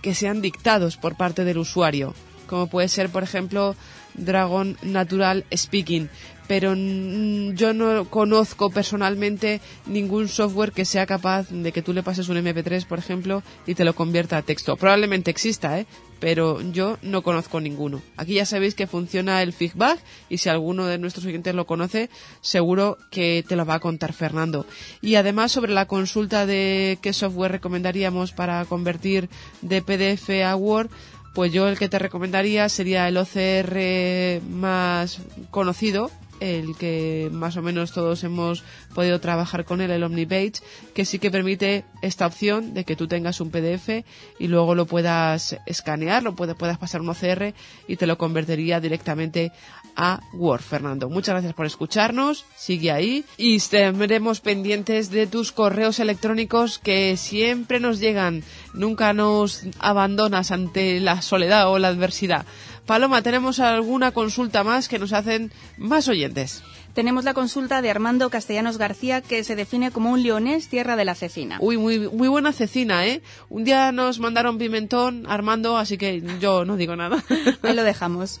[0.00, 2.14] que sean dictados por parte del usuario,
[2.46, 3.76] como puede ser, por ejemplo,
[4.14, 6.08] Dragon Natural Speaking,
[6.46, 12.30] pero yo no conozco personalmente ningún software que sea capaz de que tú le pases
[12.30, 14.78] un MP3, por ejemplo, y te lo convierta a texto.
[14.78, 15.86] Probablemente exista, ¿eh?
[16.20, 18.02] Pero yo no conozco ninguno.
[18.16, 22.10] Aquí ya sabéis que funciona el feedback y si alguno de nuestros oyentes lo conoce,
[22.40, 24.66] seguro que te lo va a contar Fernando.
[25.00, 29.28] Y además sobre la consulta de qué software recomendaríamos para convertir
[29.62, 30.90] de PDF a Word,
[31.34, 35.20] pues yo el que te recomendaría sería el OCR más
[35.50, 38.62] conocido, el que más o menos todos hemos
[38.94, 40.62] podido trabajar con él, el OmniPage,
[40.94, 44.04] que sí que permite esta opción de que tú tengas un PDF
[44.38, 47.54] y luego lo puedas escanear, lo puedas, puedas pasar un OCR
[47.86, 49.52] y te lo convertiría directamente
[49.96, 51.08] a Word, Fernando.
[51.08, 57.80] Muchas gracias por escucharnos, sigue ahí y estaremos pendientes de tus correos electrónicos que siempre
[57.80, 58.44] nos llegan,
[58.74, 62.46] nunca nos abandonas ante la soledad o la adversidad.
[62.88, 66.62] Paloma, ¿tenemos alguna consulta más que nos hacen más oyentes?
[66.94, 71.04] Tenemos la consulta de Armando Castellanos García, que se define como un leonés tierra de
[71.04, 71.58] la cecina.
[71.60, 73.20] Uy, muy, muy buena cecina, ¿eh?
[73.50, 77.22] Un día nos mandaron pimentón, Armando, así que yo no digo nada.
[77.62, 78.40] Ahí lo dejamos.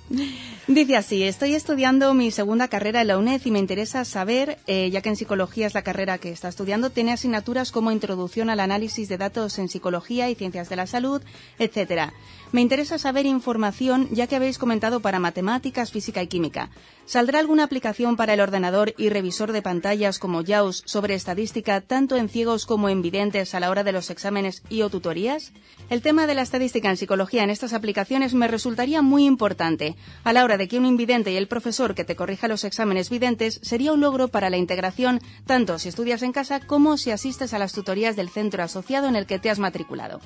[0.66, 4.88] Dice así, estoy estudiando mi segunda carrera en la UNED y me interesa saber, eh,
[4.90, 8.60] ya que en psicología es la carrera que está estudiando, tiene asignaturas como introducción al
[8.60, 11.22] análisis de datos en psicología y ciencias de la salud,
[11.58, 12.14] etcétera.
[12.50, 16.70] Me interesa saber información, ya que habéis comentado para matemáticas, física y química.
[17.04, 22.16] ¿Saldrá alguna aplicación para el ordenador y revisor de pantallas como JAWS sobre estadística tanto
[22.16, 25.52] en ciegos como en videntes a la hora de los exámenes y o tutorías?
[25.90, 29.96] El tema de la estadística en psicología en estas aplicaciones me resultaría muy importante.
[30.24, 33.10] A la hora de que un invidente y el profesor que te corrija los exámenes
[33.10, 37.52] videntes sería un logro para la integración tanto si estudias en casa como si asistes
[37.52, 40.20] a las tutorías del centro asociado en el que te has matriculado.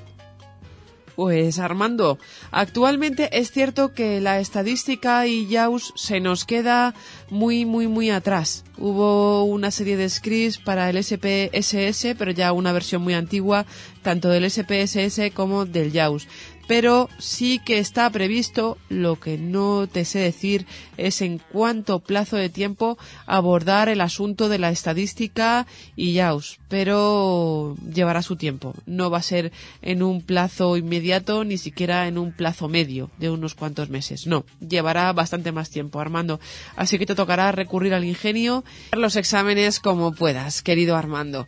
[1.16, 2.18] Pues Armando,
[2.50, 6.94] actualmente es cierto que la estadística y JAWS se nos queda
[7.28, 8.64] muy, muy, muy atrás.
[8.78, 13.66] Hubo una serie de scripts para el SPSS, pero ya una versión muy antigua,
[14.02, 16.26] tanto del SPSS como del JAWS
[16.66, 20.66] pero sí que está previsto, lo que no te sé decir
[20.96, 25.66] es en cuánto plazo de tiempo abordar el asunto de la estadística
[25.96, 28.74] y YAUS, pero llevará su tiempo.
[28.86, 29.52] No va a ser
[29.82, 34.26] en un plazo inmediato, ni siquiera en un plazo medio de unos cuantos meses.
[34.26, 36.40] No, llevará bastante más tiempo, Armando.
[36.76, 41.46] Así que te tocará recurrir al ingenio, los exámenes como puedas, querido Armando.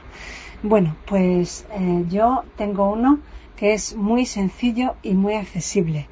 [0.63, 3.19] Bueno, pues eh, yo tengo uno
[3.57, 6.09] que es muy sencillo y muy accesible.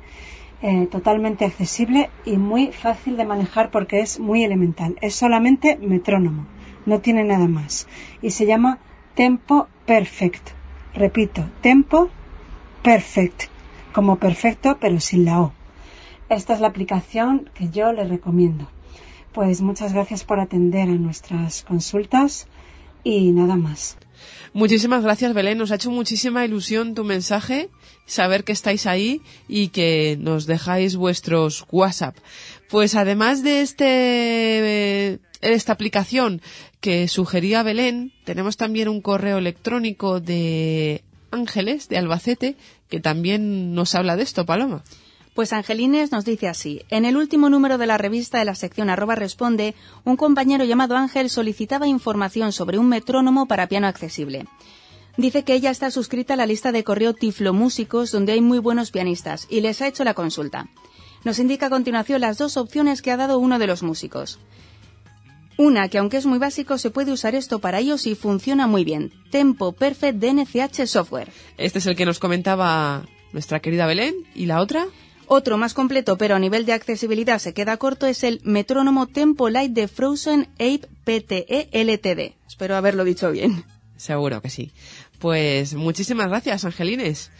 [0.60, 4.98] Eh, totalmente accesible y muy fácil de manejar porque es muy elemental.
[5.00, 6.44] Es solamente metrónomo,
[6.84, 7.88] no tiene nada más.
[8.20, 8.80] Y se llama
[9.14, 10.50] Tempo Perfect.
[10.92, 12.10] Repito, Tempo
[12.82, 13.44] Perfect.
[13.94, 15.52] Como perfecto pero sin la O.
[16.28, 18.68] Esta es la aplicación que yo le recomiendo.
[19.34, 22.46] Pues muchas gracias por atender a nuestras consultas
[23.02, 23.96] y nada más.
[24.52, 25.58] Muchísimas gracias, Belén.
[25.58, 27.68] Nos ha hecho muchísima ilusión tu mensaje,
[28.06, 32.16] saber que estáis ahí y que nos dejáis vuestros WhatsApp.
[32.70, 36.40] Pues además de este esta aplicación
[36.80, 41.02] que sugería Belén, tenemos también un correo electrónico de
[41.32, 42.56] Ángeles, de Albacete,
[42.88, 44.84] que también nos habla de esto, Paloma.
[45.34, 46.82] Pues Angelines nos dice así.
[46.90, 49.74] En el último número de la revista de la sección arroba responde,
[50.04, 54.46] un compañero llamado Ángel solicitaba información sobre un metrónomo para piano accesible.
[55.16, 58.58] Dice que ella está suscrita a la lista de correo Tiflo Músicos, donde hay muy
[58.58, 60.68] buenos pianistas, y les ha hecho la consulta.
[61.24, 64.38] Nos indica a continuación las dos opciones que ha dado uno de los músicos.
[65.56, 68.84] Una, que aunque es muy básico, se puede usar esto para ellos y funciona muy
[68.84, 69.12] bien.
[69.30, 71.30] Tempo Perfect DNCH Software.
[71.58, 74.14] Este es el que nos comentaba nuestra querida Belén.
[74.34, 74.86] ¿Y la otra?
[75.26, 79.48] Otro más completo, pero a nivel de accesibilidad se queda corto, es el metrónomo Tempo
[79.48, 82.34] Light de Frozen Ape PTE LTD.
[82.46, 83.64] Espero haberlo dicho bien.
[83.96, 84.72] Seguro que sí.
[85.18, 87.30] Pues muchísimas gracias, Angelines.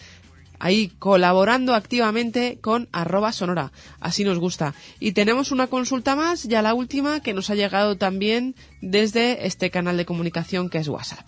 [0.58, 3.72] Ahí colaborando activamente con arroba sonora.
[4.00, 4.74] Así nos gusta.
[4.98, 9.70] Y tenemos una consulta más, ya la última, que nos ha llegado también desde este
[9.70, 11.26] canal de comunicación que es WhatsApp.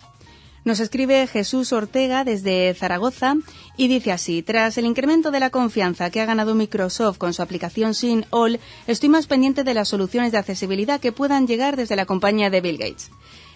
[0.67, 3.37] Nos escribe Jesús Ortega desde Zaragoza
[3.77, 7.41] y dice así, tras el incremento de la confianza que ha ganado Microsoft con su
[7.41, 11.95] aplicación Sin All, estoy más pendiente de las soluciones de accesibilidad que puedan llegar desde
[11.95, 13.11] la compañía de Bill Gates.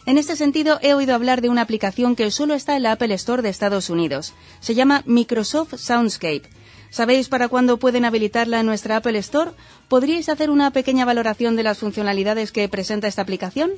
[0.06, 3.14] En este sentido, he oído hablar de una aplicación que solo está en la Apple
[3.16, 4.34] Store de Estados Unidos.
[4.62, 6.44] Se llama Microsoft Soundscape.
[6.92, 9.52] ¿Sabéis para cuándo pueden habilitarla en nuestra Apple Store?
[9.90, 13.72] ¿Podríais hacer una pequeña valoración de las funcionalidades que presenta esta aplicación?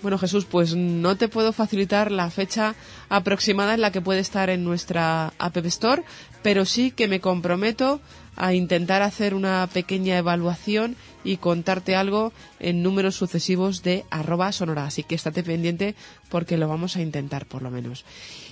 [0.00, 2.76] Bueno, Jesús, pues no te puedo facilitar la fecha
[3.08, 6.04] aproximada en la que puede estar en nuestra App Store,
[6.42, 8.00] pero sí que me comprometo
[8.36, 10.94] a intentar hacer una pequeña evaluación
[11.24, 14.86] y contarte algo en números sucesivos de arroba sonora.
[14.86, 15.96] Así que estate pendiente
[16.28, 18.04] porque lo vamos a intentar por lo menos.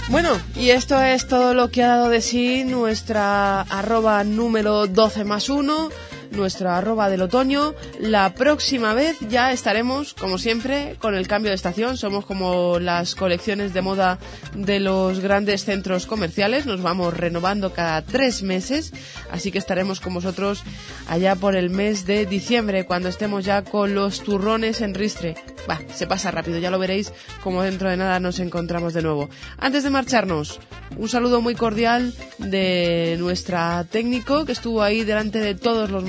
[0.08, 5.26] Bueno, y esto es todo lo que ha dado de sí nuestra arroba número 12
[5.26, 5.90] más 1
[6.32, 7.74] nuestra arroba del otoño.
[8.00, 11.98] La próxima vez ya estaremos, como siempre, con el cambio de estación.
[11.98, 14.20] Somos como las colecciones de moda
[14.56, 16.66] de los grandes centros comerciales.
[16.66, 18.94] Nos vamos renovando cada tres meses.
[19.32, 20.64] Así que estaremos con vosotros
[21.08, 25.36] allá por el mes de diciembre, cuando estemos ya con los turrones en ristre.
[25.70, 27.12] Va, se pasa rápido, ya lo veréis
[27.44, 29.30] como dentro de nada nos encontramos de nuevo.
[29.58, 30.60] Antes de marcharnos,
[30.98, 36.04] un saludo muy cordial de nuestra técnico que estuvo ahí delante de todos los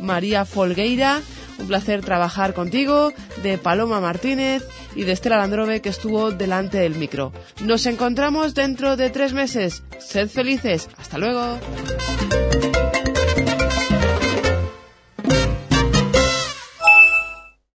[0.00, 1.20] María Folgueira.
[1.58, 4.62] Un placer trabajar contigo, de Paloma Martínez
[4.94, 7.32] y de Estela Landrove que estuvo delante del micro.
[7.62, 9.82] Nos encontramos dentro de tres meses.
[9.98, 10.88] Sed felices.
[10.98, 11.58] Hasta luego.